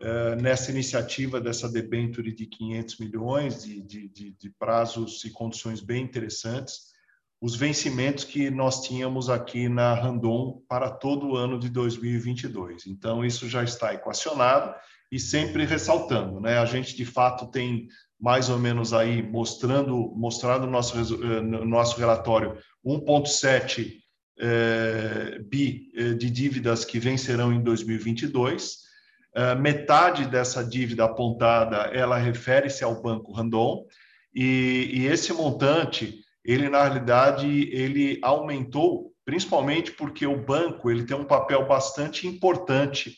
uh, 0.00 0.40
nessa 0.40 0.70
iniciativa 0.70 1.40
dessa 1.40 1.68
debenture 1.68 2.32
de 2.32 2.46
500 2.46 2.98
milhões, 2.98 3.64
de, 3.64 3.80
de, 3.80 4.08
de, 4.08 4.50
prazos 4.58 5.24
e 5.24 5.30
condições 5.30 5.80
bem 5.80 6.02
interessantes, 6.02 6.88
os 7.40 7.54
vencimentos 7.54 8.24
que 8.24 8.50
nós 8.50 8.82
tínhamos 8.82 9.30
aqui 9.30 9.68
na 9.68 9.94
Randon 9.94 10.60
para 10.68 10.90
todo 10.90 11.28
o 11.28 11.36
ano 11.36 11.58
de 11.58 11.68
2022. 11.68 12.86
Então, 12.86 13.24
isso 13.24 13.48
já 13.48 13.62
está 13.62 13.94
equacionado 13.94 14.74
e 15.10 15.18
sempre 15.18 15.64
ressaltando, 15.64 16.40
né? 16.40 16.58
A 16.58 16.66
gente, 16.66 16.96
de 16.96 17.04
fato, 17.04 17.46
tem 17.46 17.88
mais 18.20 18.48
ou 18.48 18.58
menos 18.58 18.92
aí 18.92 19.22
mostrando, 19.22 20.12
mostrado 20.16 20.66
no 20.66 20.72
nosso, 20.72 20.96
eh, 20.98 21.40
no 21.40 21.64
nosso 21.64 21.96
relatório 21.98 22.58
1,7 22.84 23.86
eh, 23.86 24.07
bi 25.48 25.90
eh, 25.96 26.14
de 26.14 26.30
dívidas 26.30 26.84
que 26.84 26.98
vencerão 26.98 27.52
em 27.52 27.62
2022. 27.62 28.78
Eh, 29.34 29.54
metade 29.54 30.26
dessa 30.26 30.64
dívida 30.64 31.04
apontada, 31.04 31.90
ela 31.92 32.16
refere-se 32.18 32.82
ao 32.84 33.02
Banco 33.02 33.32
Randon, 33.32 33.84
e, 34.34 34.90
e 34.92 35.06
esse 35.06 35.32
montante 35.32 36.20
ele 36.44 36.68
na 36.68 36.82
realidade 36.82 37.68
ele 37.72 38.18
aumentou 38.22 39.12
principalmente 39.24 39.92
porque 39.92 40.26
o 40.26 40.42
banco 40.42 40.90
ele 40.90 41.04
tem 41.04 41.16
um 41.16 41.24
papel 41.24 41.66
bastante 41.66 42.26
importante 42.26 43.14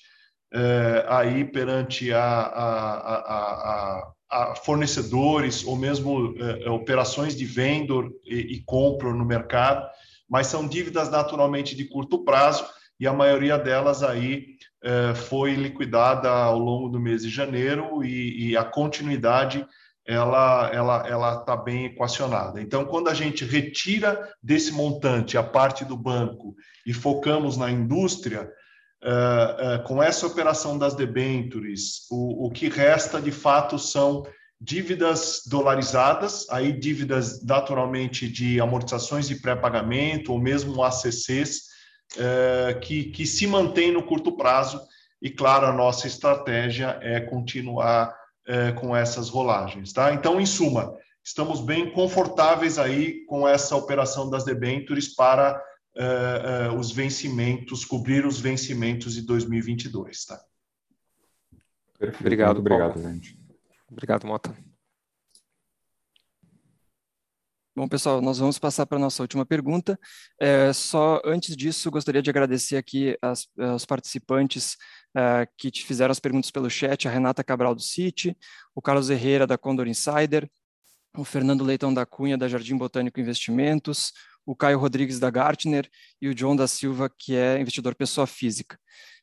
é, 0.52 1.04
aí 1.08 1.44
perante 1.44 2.12
a, 2.12 2.20
a, 2.20 3.14
a, 3.14 4.12
a, 4.28 4.54
fornecedores 4.56 5.64
ou 5.64 5.76
mesmo 5.76 6.34
é, 6.36 6.68
operações 6.68 7.36
de 7.36 7.44
vendor 7.44 8.10
e, 8.24 8.56
e 8.56 8.64
compra 8.64 9.12
no 9.12 9.24
mercado, 9.24 9.88
mas 10.30 10.46
são 10.46 10.68
dívidas 10.68 11.10
naturalmente 11.10 11.74
de 11.74 11.84
curto 11.84 12.24
prazo 12.24 12.64
e 13.00 13.06
a 13.06 13.12
maioria 13.12 13.58
delas 13.58 14.02
aí 14.02 14.56
é, 14.82 15.14
foi 15.14 15.54
liquidada 15.54 16.30
ao 16.30 16.58
longo 16.58 16.88
do 16.88 17.00
mês 17.00 17.22
de 17.22 17.28
janeiro 17.28 18.04
e, 18.04 18.50
e 18.50 18.56
a 18.56 18.62
continuidade 18.62 19.66
ela 20.06 20.70
ela 20.72 21.06
ela 21.06 21.34
está 21.40 21.56
bem 21.56 21.86
equacionada. 21.86 22.60
Então, 22.60 22.84
quando 22.84 23.08
a 23.08 23.14
gente 23.14 23.44
retira 23.44 24.32
desse 24.42 24.72
montante 24.72 25.36
a 25.36 25.42
parte 25.42 25.84
do 25.84 25.96
banco 25.96 26.54
e 26.86 26.92
focamos 26.92 27.56
na 27.56 27.70
indústria, 27.70 28.50
uh, 29.04 29.76
uh, 29.76 29.82
com 29.84 30.02
essa 30.02 30.26
operação 30.26 30.78
das 30.78 30.94
debentures, 30.94 32.06
o, 32.10 32.46
o 32.46 32.50
que 32.50 32.68
resta 32.68 33.20
de 33.20 33.30
fato 33.30 33.78
são 33.78 34.24
dívidas 34.60 35.42
dolarizadas, 35.46 36.46
aí 36.50 36.72
dívidas 36.72 37.42
naturalmente 37.42 38.28
de 38.28 38.60
amortizações 38.60 39.26
de 39.26 39.36
pré-pagamento 39.36 40.32
ou 40.32 40.38
mesmo 40.38 40.82
ACCs 40.82 41.68
uh, 42.16 42.78
que, 42.80 43.04
que 43.04 43.26
se 43.26 43.46
mantém 43.46 43.90
no 43.90 44.02
curto 44.02 44.36
prazo. 44.36 44.80
E 45.22 45.30
claro, 45.30 45.66
a 45.66 45.72
nossa 45.72 46.06
estratégia 46.06 46.98
é 47.00 47.20
continuar 47.20 48.14
é, 48.46 48.72
com 48.72 48.96
essas 48.96 49.28
rolagens, 49.28 49.92
tá? 49.92 50.14
Então, 50.14 50.40
em 50.40 50.46
suma, 50.46 50.96
estamos 51.22 51.60
bem 51.60 51.92
confortáveis 51.92 52.78
aí 52.78 53.24
com 53.26 53.46
essa 53.46 53.76
operação 53.76 54.30
das 54.30 54.44
debêntures 54.44 55.14
para 55.14 55.62
é, 55.94 56.04
é, 56.04 56.72
os 56.72 56.90
vencimentos, 56.90 57.84
cobrir 57.84 58.24
os 58.24 58.40
vencimentos 58.40 59.14
de 59.14 59.22
2022, 59.22 60.24
tá? 60.24 60.40
Perfeito. 61.98 62.20
Obrigado, 62.20 62.54
Muito 62.54 62.60
obrigado, 62.60 62.94
Paulo. 62.94 63.08
gente. 63.08 63.39
Obrigado, 63.90 64.26
Mota. 64.26 64.56
Bom, 67.74 67.88
pessoal, 67.88 68.20
nós 68.20 68.38
vamos 68.38 68.58
passar 68.58 68.84
para 68.84 68.98
a 68.98 69.00
nossa 69.00 69.22
última 69.22 69.46
pergunta. 69.46 69.98
É, 70.38 70.72
só 70.72 71.20
antes 71.24 71.56
disso, 71.56 71.90
gostaria 71.90 72.20
de 72.20 72.28
agradecer 72.28 72.76
aqui 72.76 73.16
as, 73.22 73.48
aos 73.58 73.86
participantes 73.86 74.74
uh, 75.16 75.48
que 75.56 75.70
te 75.70 75.84
fizeram 75.84 76.12
as 76.12 76.20
perguntas 76.20 76.50
pelo 76.50 76.68
chat, 76.68 77.08
a 77.08 77.10
Renata 77.10 77.42
Cabral 77.42 77.74
do 77.74 77.80
City, 77.80 78.36
o 78.74 78.82
Carlos 78.82 79.08
Herrera 79.08 79.46
da 79.46 79.56
Condor 79.56 79.86
Insider, 79.86 80.50
o 81.16 81.24
Fernando 81.24 81.64
Leitão 81.64 81.94
da 81.94 82.04
Cunha 82.04 82.36
da 82.36 82.48
Jardim 82.48 82.76
Botânico 82.76 83.20
Investimentos, 83.20 84.12
o 84.44 84.54
Caio 84.54 84.78
Rodrigues 84.78 85.18
da 85.18 85.30
Gartner 85.30 85.88
e 86.20 86.28
o 86.28 86.34
John 86.34 86.56
da 86.56 86.68
Silva, 86.68 87.08
que 87.08 87.34
é 87.34 87.60
investidor 87.60 87.94
pessoa 87.94 88.26
física. 88.26 88.78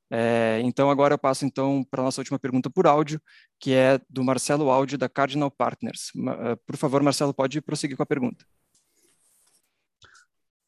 É, 0.10 0.62
então, 0.64 0.90
agora 0.90 1.14
eu 1.14 1.20
passo 1.20 1.46
então 1.46 1.84
para 1.84 2.02
a 2.02 2.06
nossa 2.06 2.22
última 2.22 2.40
pergunta 2.40 2.70
por 2.70 2.88
áudio, 2.88 3.22
que 3.60 3.74
é 3.74 4.00
do 4.10 4.24
Marcelo 4.24 4.70
Áudio, 4.70 4.98
da 4.98 5.10
Cardinal 5.10 5.52
Partners. 5.52 6.12
Uh, 6.16 6.58
por 6.66 6.78
favor, 6.78 7.02
Marcelo, 7.02 7.34
pode 7.34 7.62
prosseguir 7.62 7.98
com 7.98 8.04
a 8.04 8.08
pergunta. 8.08 8.46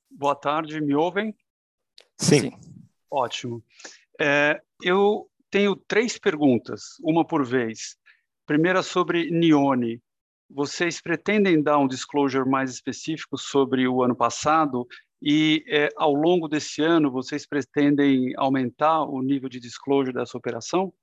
Boa 0.10 0.36
tarde, 0.36 0.82
me 0.82 0.96
ouvem? 0.96 1.36
Sim. 2.18 2.42
Sim. 2.42 2.52
Ótimo. 3.10 3.64
É, 4.20 4.62
eu 4.84 5.30
tenho 5.50 5.76
três 5.76 6.18
perguntas, 6.18 6.98
uma 7.02 7.26
por 7.26 7.46
vez. 7.46 7.98
Primeira 8.46 8.84
sobre 8.84 9.32
Nione. 9.32 10.02
Vocês 10.50 11.00
pretendem 11.00 11.62
dar 11.62 11.78
um 11.78 11.88
disclosure 11.88 12.50
mais 12.50 12.72
específico 12.72 13.38
sobre 13.38 13.88
o 13.88 14.04
ano 14.04 14.16
passado 14.16 14.88
e 15.22 15.64
é, 15.68 15.90
ao 15.98 16.14
longo 16.14 16.48
desse 16.48 16.82
ano, 16.82 17.12
vocês 17.12 17.46
pretendem 17.46 18.34
aumentar 18.38 19.04
o 19.04 19.22
nível 19.22 19.50
de 19.50 19.60
disclosure 19.60 20.14
dessa 20.14 20.38
operação? 20.38 20.94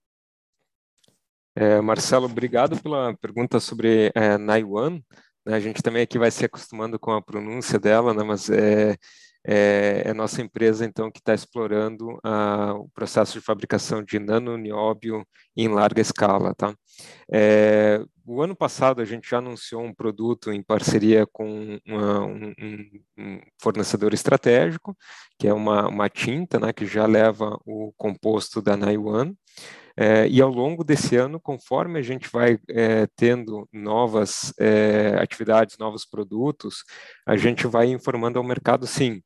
É, 1.59 1.81
Marcelo, 1.81 2.27
obrigado 2.27 2.81
pela 2.83 3.17
pergunta 3.17 3.59
sobre 3.59 4.13
é, 4.15 4.37
Naiwan. 4.37 5.01
Né, 5.47 5.55
a 5.57 5.61
gente 5.61 5.83
também 5.83 6.03
aqui 6.03 6.19
vai 6.19 6.31
se 6.31 6.45
acostumando 6.45 6.99
com 6.99 7.13
a 7.13 7.23
pronúncia 7.23 7.79
dela, 7.79 8.13
né, 8.13 8.23
mas 8.23 8.51
é, 8.51 8.95
é, 9.43 10.03
é 10.05 10.13
nossa 10.13 10.43
empresa, 10.43 10.85
então, 10.85 11.11
que 11.11 11.19
está 11.19 11.33
explorando 11.33 12.19
ah, 12.23 12.75
o 12.75 12.91
processo 12.91 13.33
de 13.39 13.41
fabricação 13.41 14.03
de 14.03 14.19
nanonióbio 14.19 15.27
em 15.57 15.69
larga 15.69 16.03
escala. 16.03 16.55
Tá? 16.55 16.75
É, 17.33 18.05
o 18.27 18.43
ano 18.43 18.55
passado, 18.55 19.01
a 19.01 19.05
gente 19.07 19.31
já 19.31 19.39
anunciou 19.39 19.83
um 19.83 19.95
produto 19.95 20.53
em 20.53 20.63
parceria 20.63 21.27
com 21.33 21.79
uma, 21.87 22.25
um, 22.27 22.53
um, 23.17 23.41
fornecedor 23.63 24.13
estratégico, 24.13 24.95
que 25.39 25.49
é 25.49 25.55
uma, 25.55 25.89
uma 25.89 26.11
tinta 26.11 26.59
né, 26.61 26.71
que 26.73 26.85
já 26.85 27.07
leva 27.07 27.59
o 27.65 27.95
composto 27.97 28.61
da 28.61 28.77
Naiwan. 28.77 29.33
É, 29.97 30.29
e 30.29 30.41
ao 30.43 30.51
longo 30.51 30.85
desse 30.85 31.17
ano, 31.17 31.41
conforme 31.41 31.99
a 31.99 32.03
gente 32.03 32.29
vai 32.31 32.59
é, 32.69 33.07
tendo 33.17 33.67
novas 33.73 34.53
é, 34.59 35.17
atividades, 35.19 35.79
novos 35.79 36.05
produtos, 36.05 36.85
a 37.27 37.37
gente 37.37 37.67
vai 37.67 37.87
informando 37.87 38.39
ao 38.39 38.45
mercado, 38.45 38.87
sim, 38.87 39.23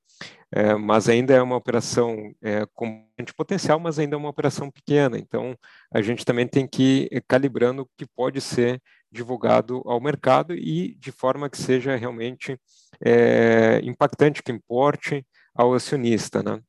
é, 0.53 0.75
mas 0.75 1.09
ainda 1.09 1.35
é 1.35 1.43
uma 1.43 1.57
operação 1.57 2.33
é, 2.43 2.67
com 2.75 3.07
potencial, 3.37 3.79
mas 3.79 3.99
ainda 3.99 4.17
é 4.17 4.19
uma 4.19 4.29
operação 4.29 4.71
pequena. 4.71 5.19
Então, 5.19 5.57
a 5.93 6.03
gente 6.03 6.25
também 6.25 6.47
tem 6.47 6.67
que 6.67 7.09
ir 7.11 7.23
calibrando 7.27 7.83
o 7.83 7.89
que 7.97 8.07
pode 8.17 8.41
ser 8.41 8.81
divulgado 9.13 9.83
ao 9.85 10.01
mercado 10.01 10.55
e 10.55 10.95
de 10.99 11.13
forma 11.13 11.51
que 11.51 11.59
seja 11.59 11.97
realmente 11.97 12.59
é, 13.05 13.81
impactante, 13.85 14.43
que 14.43 14.53
importe 14.53 15.25
ao 15.55 15.75
acionista, 15.75 16.43
né? 16.43 16.61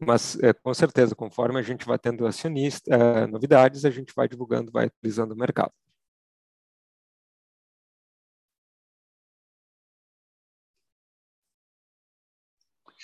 Mas, 0.00 0.38
é, 0.42 0.52
com 0.52 0.72
certeza, 0.74 1.14
conforme 1.14 1.58
a 1.58 1.62
gente 1.62 1.84
vai 1.84 1.98
tendo 1.98 2.26
acionista, 2.26 2.94
é, 2.94 3.26
novidades, 3.26 3.84
a 3.84 3.90
gente 3.90 4.14
vai 4.14 4.28
divulgando, 4.28 4.70
vai 4.70 4.86
atualizando 4.86 5.34
o 5.34 5.36
mercado. 5.36 5.72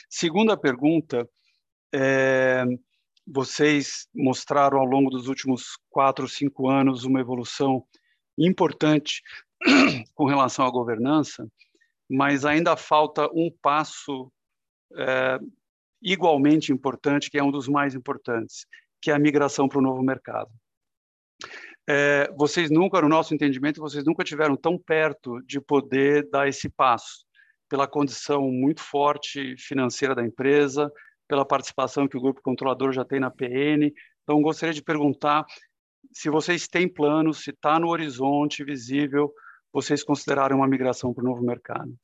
Segunda 0.09 0.57
pergunta, 0.57 1.29
é, 1.93 2.65
vocês 3.27 4.09
mostraram 4.15 4.79
ao 4.79 4.85
longo 4.85 5.11
dos 5.11 5.29
últimos 5.29 5.77
quatro, 5.91 6.29
cinco 6.29 6.69
anos 6.69 7.05
uma 7.05 7.21
evolução 7.21 7.85
importante 8.39 9.23
com 10.15 10.27
relação 10.27 10.67
à 10.67 10.71
governança, 10.71 11.49
mas 12.09 12.45
ainda 12.45 12.77
falta 12.77 13.29
um 13.33 13.51
passo 13.63 14.33
é, 14.97 15.39
igualmente 16.05 16.71
importante, 16.71 17.31
que 17.31 17.39
é 17.39 17.43
um 17.43 17.51
dos 17.51 17.67
mais 17.67 17.95
importantes, 17.95 18.67
que 19.01 19.11
é 19.11 19.15
a 19.15 19.19
migração 19.19 19.67
para 19.67 19.79
o 19.79 19.83
novo 19.83 20.03
mercado. 20.03 20.51
É, 21.89 22.31
vocês 22.37 22.71
nunca, 22.71 23.01
no 23.01 23.09
nosso 23.09 23.35
entendimento, 23.35 23.81
vocês 23.81 24.05
nunca 24.05 24.23
tiveram 24.23 24.57
tão 24.57 24.79
perto 24.79 25.41
de 25.43 25.61
poder 25.61 26.29
dar 26.31 26.49
esse 26.49 26.69
passo 26.69 27.25
pela 27.69 27.89
condição 27.89 28.51
muito 28.51 28.83
forte 28.83 29.57
financeira 29.59 30.15
da 30.15 30.23
empresa, 30.23 30.93
pela 31.27 31.45
participação 31.45 32.07
que 32.07 32.17
o 32.17 32.21
grupo 32.21 32.43
controlador 32.43 32.93
já 32.93 33.05
tem 33.05 33.19
na 33.19 33.31
PN. 33.31 33.93
Então, 34.23 34.41
gostaria 34.41 34.75
de 34.75 34.83
perguntar 34.83 35.45
se 36.13 36.31
vocês 36.31 36.69
têm 36.69 36.89
planos, 36.89 37.43
se 37.43 37.51
está 37.51 37.79
no 37.79 37.89
horizonte 37.89 38.65
visível, 38.65 39.33
vocês 39.73 40.05
considerarem 40.05 40.57
uma 40.57 40.69
migração 40.69 41.13
para 41.13 41.25
o 41.25 41.27
novo 41.27 41.43
mercado. 41.43 41.95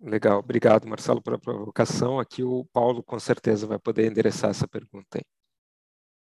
Legal, 0.00 0.38
obrigado, 0.38 0.86
Marcelo, 0.86 1.22
pela 1.22 1.38
provocação. 1.38 2.18
Aqui 2.18 2.42
o 2.42 2.64
Paulo 2.72 3.02
com 3.02 3.18
certeza 3.18 3.66
vai 3.66 3.78
poder 3.78 4.10
endereçar 4.10 4.50
essa 4.50 4.68
pergunta 4.68 5.18
aí. 5.18 5.22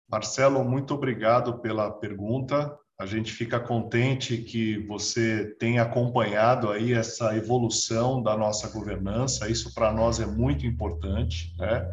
Marcelo, 0.09 0.63
muito 0.63 0.93
obrigado 0.93 1.59
pela 1.59 1.91
pergunta. 1.91 2.77
A 2.99 3.05
gente 3.05 3.31
fica 3.31 3.59
contente 3.59 4.39
que 4.39 4.85
você 4.85 5.55
tenha 5.57 5.83
acompanhado 5.83 6.69
aí 6.69 6.91
essa 6.91 7.33
evolução 7.37 8.21
da 8.21 8.35
nossa 8.35 8.67
governança. 8.69 9.49
Isso 9.49 9.73
para 9.73 9.93
nós 9.93 10.19
é 10.19 10.25
muito 10.25 10.65
importante, 10.65 11.55
né? 11.57 11.87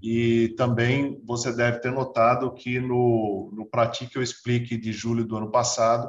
E 0.00 0.54
também 0.56 1.20
você 1.26 1.52
deve 1.54 1.80
ter 1.80 1.90
notado 1.90 2.54
que 2.54 2.80
no, 2.80 3.50
no 3.52 3.66
Pratique 3.66 4.16
Eu 4.16 4.22
Explique 4.22 4.78
de 4.78 4.92
julho 4.92 5.26
do 5.26 5.36
ano 5.36 5.50
passado, 5.50 6.06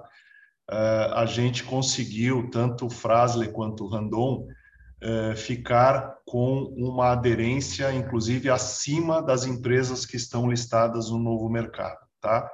uh, 0.72 1.14
a 1.16 1.26
gente 1.26 1.64
conseguiu, 1.64 2.50
tanto 2.50 2.86
o 2.86 2.90
Frasley 2.90 3.52
quanto 3.52 3.88
Randon, 3.88 4.48
uh, 5.04 5.36
ficar 5.36 6.16
com 6.26 6.64
uma 6.78 7.12
aderência, 7.12 7.92
inclusive, 7.94 8.50
acima 8.50 9.22
das 9.22 9.46
empresas 9.46 10.06
que 10.06 10.16
estão 10.16 10.50
listadas 10.50 11.10
no 11.10 11.18
novo 11.18 11.50
mercado, 11.50 12.00
tá? 12.22 12.50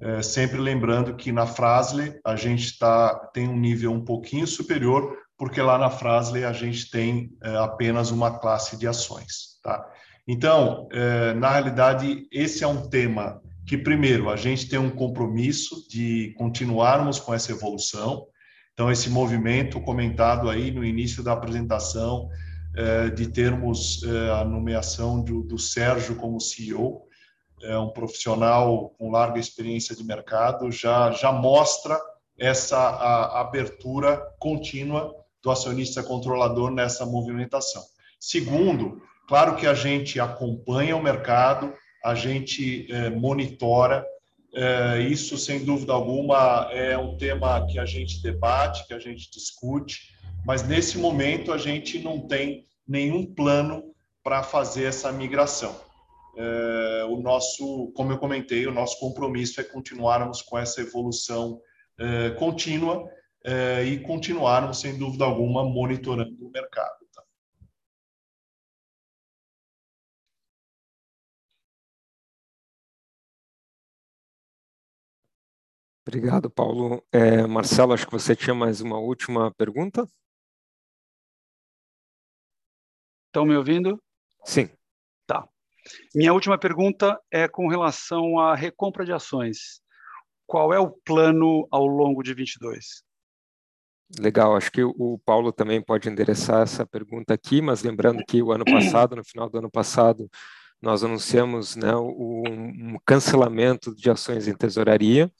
É, 0.00 0.20
sempre 0.20 0.58
lembrando 0.58 1.14
que 1.14 1.30
na 1.32 1.46
Frasle 1.46 2.20
a 2.24 2.36
gente 2.36 2.78
tá, 2.78 3.14
tem 3.32 3.48
um 3.48 3.56
nível 3.56 3.92
um 3.92 4.04
pouquinho 4.04 4.46
superior, 4.46 5.16
porque 5.38 5.62
lá 5.62 5.78
na 5.78 5.88
Frasle 5.88 6.44
a 6.44 6.52
gente 6.52 6.90
tem 6.90 7.30
é, 7.42 7.56
apenas 7.56 8.10
uma 8.10 8.38
classe 8.38 8.76
de 8.76 8.86
ações. 8.86 9.58
Tá? 9.62 9.84
Então, 10.26 10.88
é, 10.92 11.32
na 11.34 11.50
realidade, 11.50 12.26
esse 12.30 12.64
é 12.64 12.66
um 12.66 12.88
tema 12.88 13.40
que, 13.66 13.78
primeiro, 13.78 14.28
a 14.28 14.36
gente 14.36 14.68
tem 14.68 14.78
um 14.78 14.90
compromisso 14.90 15.88
de 15.88 16.34
continuarmos 16.36 17.18
com 17.18 17.32
essa 17.32 17.52
evolução. 17.52 18.26
Então, 18.74 18.90
esse 18.90 19.08
movimento 19.08 19.80
comentado 19.80 20.50
aí 20.50 20.72
no 20.72 20.84
início 20.84 21.22
da 21.22 21.32
apresentação, 21.32 22.28
é, 22.76 23.08
de 23.08 23.28
termos 23.28 24.02
é, 24.02 24.30
a 24.32 24.44
nomeação 24.44 25.22
do, 25.22 25.56
Sérgio 25.56 26.16
como 26.16 26.40
CEO, 26.40 27.06
é 27.62 27.78
um 27.78 27.90
profissional 27.90 28.90
com 28.98 29.12
larga 29.12 29.38
experiência 29.38 29.94
de 29.94 30.02
mercado, 30.02 30.72
já, 30.72 31.12
já 31.12 31.30
mostra 31.30 31.96
essa 32.36 32.76
abertura 33.40 34.20
contínua 34.40 35.14
do 35.40 35.52
acionista 35.52 36.02
controlador 36.02 36.72
nessa 36.72 37.06
movimentação. 37.06 37.82
Segundo, 38.18 39.00
claro 39.28 39.54
que 39.54 39.68
a 39.68 39.74
gente 39.74 40.18
acompanha 40.18 40.96
o 40.96 41.02
mercado, 41.02 41.72
a 42.04 42.16
gente 42.16 42.92
é, 42.92 43.08
monitora, 43.08 44.04
é, 44.54 45.00
isso 45.00 45.36
sem 45.36 45.64
dúvida 45.64 45.92
alguma 45.92 46.68
é 46.72 46.96
um 46.96 47.16
tema 47.16 47.66
que 47.66 47.78
a 47.78 47.84
gente 47.84 48.22
debate, 48.22 48.86
que 48.86 48.94
a 48.94 48.98
gente 48.98 49.30
discute, 49.30 50.14
mas 50.46 50.66
nesse 50.66 50.98
momento 50.98 51.52
a 51.52 51.58
gente 51.58 51.98
não 51.98 52.26
tem 52.26 52.66
nenhum 52.86 53.24
plano 53.24 53.82
para 54.22 54.42
fazer 54.42 54.84
essa 54.84 55.10
migração 55.12 55.84
é, 56.36 57.04
o 57.08 57.20
nosso, 57.20 57.92
como 57.94 58.12
eu 58.12 58.18
comentei, 58.18 58.66
o 58.66 58.72
nosso 58.72 58.98
compromisso 58.98 59.60
é 59.60 59.64
continuarmos 59.64 60.42
com 60.42 60.58
essa 60.58 60.80
evolução 60.80 61.60
é, 61.98 62.30
contínua 62.30 63.08
é, 63.44 63.84
e 63.84 64.00
continuarmos, 64.00 64.80
sem 64.80 64.98
dúvida 64.98 65.24
alguma, 65.24 65.64
monitorando 65.64 66.44
o 66.44 66.50
mercado. 66.50 67.03
Obrigado, 76.14 76.48
Paulo. 76.48 77.04
É, 77.10 77.44
Marcelo, 77.44 77.92
acho 77.92 78.06
que 78.06 78.12
você 78.12 78.36
tinha 78.36 78.54
mais 78.54 78.80
uma 78.80 79.00
última 79.00 79.52
pergunta. 79.54 80.06
Estão 83.26 83.44
me 83.44 83.56
ouvindo? 83.56 84.00
Sim. 84.44 84.70
Tá. 85.26 85.44
Minha 86.14 86.32
última 86.32 86.56
pergunta 86.56 87.20
é 87.32 87.48
com 87.48 87.66
relação 87.66 88.38
à 88.38 88.54
recompra 88.54 89.04
de 89.04 89.12
ações. 89.12 89.82
Qual 90.46 90.72
é 90.72 90.78
o 90.78 90.92
plano 91.04 91.66
ao 91.68 91.84
longo 91.84 92.22
de 92.22 92.32
22? 92.32 93.02
Legal, 94.16 94.54
acho 94.54 94.70
que 94.70 94.84
o 94.84 95.18
Paulo 95.26 95.52
também 95.52 95.82
pode 95.82 96.08
endereçar 96.08 96.62
essa 96.62 96.86
pergunta 96.86 97.34
aqui, 97.34 97.60
mas 97.60 97.82
lembrando 97.82 98.22
que 98.24 98.40
o 98.40 98.52
ano 98.52 98.64
passado, 98.64 99.16
no 99.16 99.24
final 99.24 99.50
do 99.50 99.58
ano 99.58 99.70
passado, 99.70 100.30
nós 100.84 101.02
anunciamos 101.02 101.76
né, 101.76 101.96
um 101.96 102.98
cancelamento 103.06 103.94
de 103.94 104.10
ações 104.10 104.46
em 104.46 104.54
tesouraria 104.54 105.32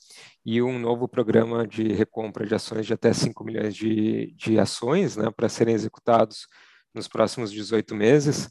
e 0.43 0.63
um 0.63 0.79
novo 0.79 1.07
programa 1.07 1.67
de 1.67 1.93
recompra 1.93 2.47
de 2.47 2.55
ações 2.55 2.87
de 2.87 2.95
até 2.95 3.13
5 3.13 3.45
milhões 3.45 3.77
de, 3.77 4.35
de 4.39 4.59
ações 4.59 5.19
né, 5.19 5.31
para 5.31 5.51
serem 5.51 5.75
executados 5.75 6.47
nos 6.95 7.07
próximos 7.07 7.53
18 7.53 7.95
meses. 7.95 8.49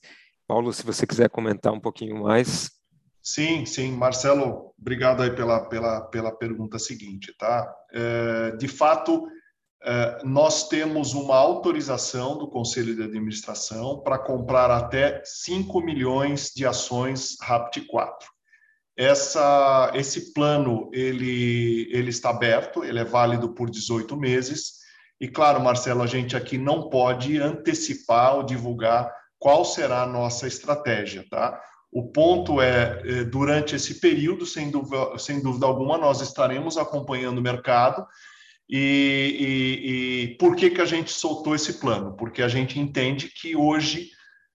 Paulo, 0.47 0.71
se 0.71 0.85
você 0.85 1.07
quiser 1.07 1.31
comentar 1.31 1.73
um 1.73 1.79
pouquinho 1.79 2.21
mais. 2.21 2.69
Sim, 3.23 3.65
sim, 3.65 3.91
Marcelo, 3.93 4.71
obrigado 4.79 5.23
aí 5.23 5.31
pela, 5.31 5.61
pela, 5.67 6.01
pela 6.01 6.31
pergunta 6.31 6.77
seguinte, 6.77 7.33
tá? 7.39 7.73
É, 7.91 8.51
de 8.55 8.67
fato, 8.67 9.25
nós 10.23 10.67
temos 10.69 11.13
uma 11.13 11.35
autorização 11.35 12.37
do 12.37 12.47
Conselho 12.47 12.95
de 12.95 13.03
Administração 13.03 13.99
para 13.99 14.17
comprar 14.17 14.71
até 14.71 15.21
5 15.25 15.81
milhões 15.81 16.51
de 16.55 16.65
ações 16.65 17.35
Rapt 17.41 17.81
4. 17.87 18.29
Essa, 18.95 19.91
esse 19.95 20.33
plano, 20.33 20.89
ele, 20.93 21.89
ele 21.91 22.09
está 22.11 22.29
aberto, 22.29 22.83
ele 22.83 22.99
é 22.99 23.03
válido 23.03 23.53
por 23.53 23.69
18 23.69 24.15
meses, 24.15 24.83
e 25.19 25.27
claro, 25.27 25.63
Marcelo, 25.63 26.03
a 26.03 26.07
gente 26.07 26.35
aqui 26.35 26.57
não 26.57 26.89
pode 26.89 27.39
antecipar 27.39 28.35
ou 28.35 28.43
divulgar 28.43 29.09
qual 29.39 29.63
será 29.63 30.03
a 30.03 30.07
nossa 30.07 30.47
estratégia, 30.47 31.25
tá? 31.29 31.61
O 31.91 32.11
ponto 32.11 32.59
é, 32.61 33.01
é, 33.05 33.23
durante 33.23 33.75
esse 33.75 33.99
período, 33.99 34.45
sem 34.45 34.69
dúvida, 34.71 35.17
sem 35.17 35.41
dúvida 35.41 35.65
alguma, 35.65 35.97
nós 35.97 36.21
estaremos 36.21 36.77
acompanhando 36.77 37.37
o 37.37 37.41
mercado. 37.41 38.05
E, 38.69 39.37
e, 39.39 40.23
e, 40.31 40.37
por 40.37 40.55
que, 40.55 40.69
que 40.69 40.81
a 40.81 40.85
gente 40.85 41.11
soltou 41.11 41.53
esse 41.53 41.79
plano? 41.79 42.15
Porque 42.15 42.41
a 42.41 42.47
gente 42.47 42.79
entende 42.79 43.29
que 43.29 43.55
hoje 43.55 44.09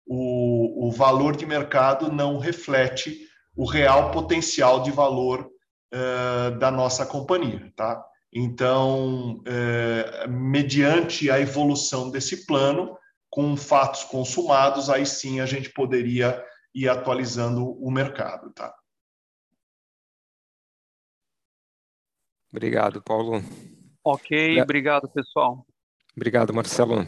o, 0.07 0.89
o 0.89 0.93
valor 0.93 1.35
de 1.37 1.47
mercado 1.47 2.13
não 2.13 2.39
reflete 2.39 3.27
o 3.57 3.65
real 3.65 4.11
potencial 4.11 4.83
de 4.83 4.91
valor 4.91 5.51
uh, 5.93 6.59
da 6.59 6.71
nossa 6.71 7.07
companhia, 7.07 7.73
tá? 7.75 8.05
Então, 8.33 9.39
uh, 9.39 10.29
mediante 10.29 11.31
a 11.31 11.41
evolução 11.41 12.11
desse 12.11 12.47
plano, 12.47 12.97
com 13.31 13.57
fatos 13.57 14.05
consumados, 14.05 14.91
aí 14.91 15.07
sim 15.07 15.41
a 15.41 15.47
gente 15.47 15.71
poderia 15.71 16.45
ir 16.75 16.89
atualizando 16.89 17.71
o 17.81 17.91
mercado, 17.91 18.53
tá? 18.53 18.75
Obrigado, 22.53 23.03
Paulo. 23.03 23.43
Ok, 24.05 24.61
obrigado, 24.61 25.09
pessoal. 25.09 25.67
Obrigado, 26.15 26.53
Marcelo. 26.53 27.07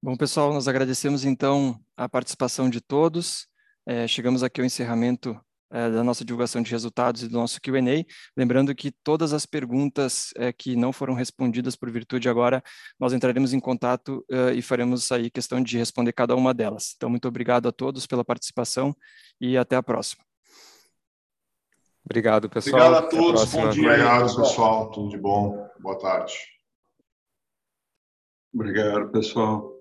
Bom, 0.00 0.16
pessoal, 0.16 0.52
nós 0.52 0.68
agradecemos 0.68 1.24
então 1.24 1.80
a 1.96 2.08
participação 2.08 2.70
de 2.70 2.80
todos. 2.80 3.48
É, 3.84 4.06
chegamos 4.06 4.42
aqui 4.42 4.60
ao 4.60 4.66
encerramento 4.66 5.38
é, 5.72 5.90
da 5.90 6.04
nossa 6.04 6.24
divulgação 6.24 6.62
de 6.62 6.70
resultados 6.70 7.24
e 7.24 7.28
do 7.28 7.36
nosso 7.36 7.60
Q&A. 7.60 8.04
Lembrando 8.36 8.72
que 8.74 8.92
todas 9.02 9.32
as 9.32 9.44
perguntas 9.44 10.30
é, 10.36 10.52
que 10.52 10.76
não 10.76 10.92
foram 10.92 11.14
respondidas 11.14 11.74
por 11.74 11.90
virtude 11.90 12.28
agora, 12.28 12.62
nós 13.00 13.12
entraremos 13.12 13.52
em 13.52 13.58
contato 13.58 14.24
é, 14.30 14.54
e 14.54 14.62
faremos 14.62 15.10
aí 15.10 15.30
questão 15.30 15.60
de 15.60 15.76
responder 15.76 16.12
cada 16.12 16.36
uma 16.36 16.54
delas. 16.54 16.92
Então, 16.96 17.10
muito 17.10 17.26
obrigado 17.26 17.66
a 17.66 17.72
todos 17.72 18.06
pela 18.06 18.24
participação 18.24 18.94
e 19.40 19.56
até 19.56 19.74
a 19.74 19.82
próxima. 19.82 20.24
Obrigado, 22.04 22.48
pessoal. 22.50 22.82
Obrigado 22.82 23.06
a 23.06 23.08
todos. 23.08 23.54
A 23.54 23.58
bom 23.58 23.70
dia. 23.70 23.88
Obrigado, 23.88 24.36
pessoal. 24.36 24.90
Tudo 24.90 25.08
de 25.08 25.18
bom. 25.18 25.68
Boa 25.80 25.98
tarde. 25.98 26.34
Obrigado, 28.54 29.10
pessoal. 29.10 29.73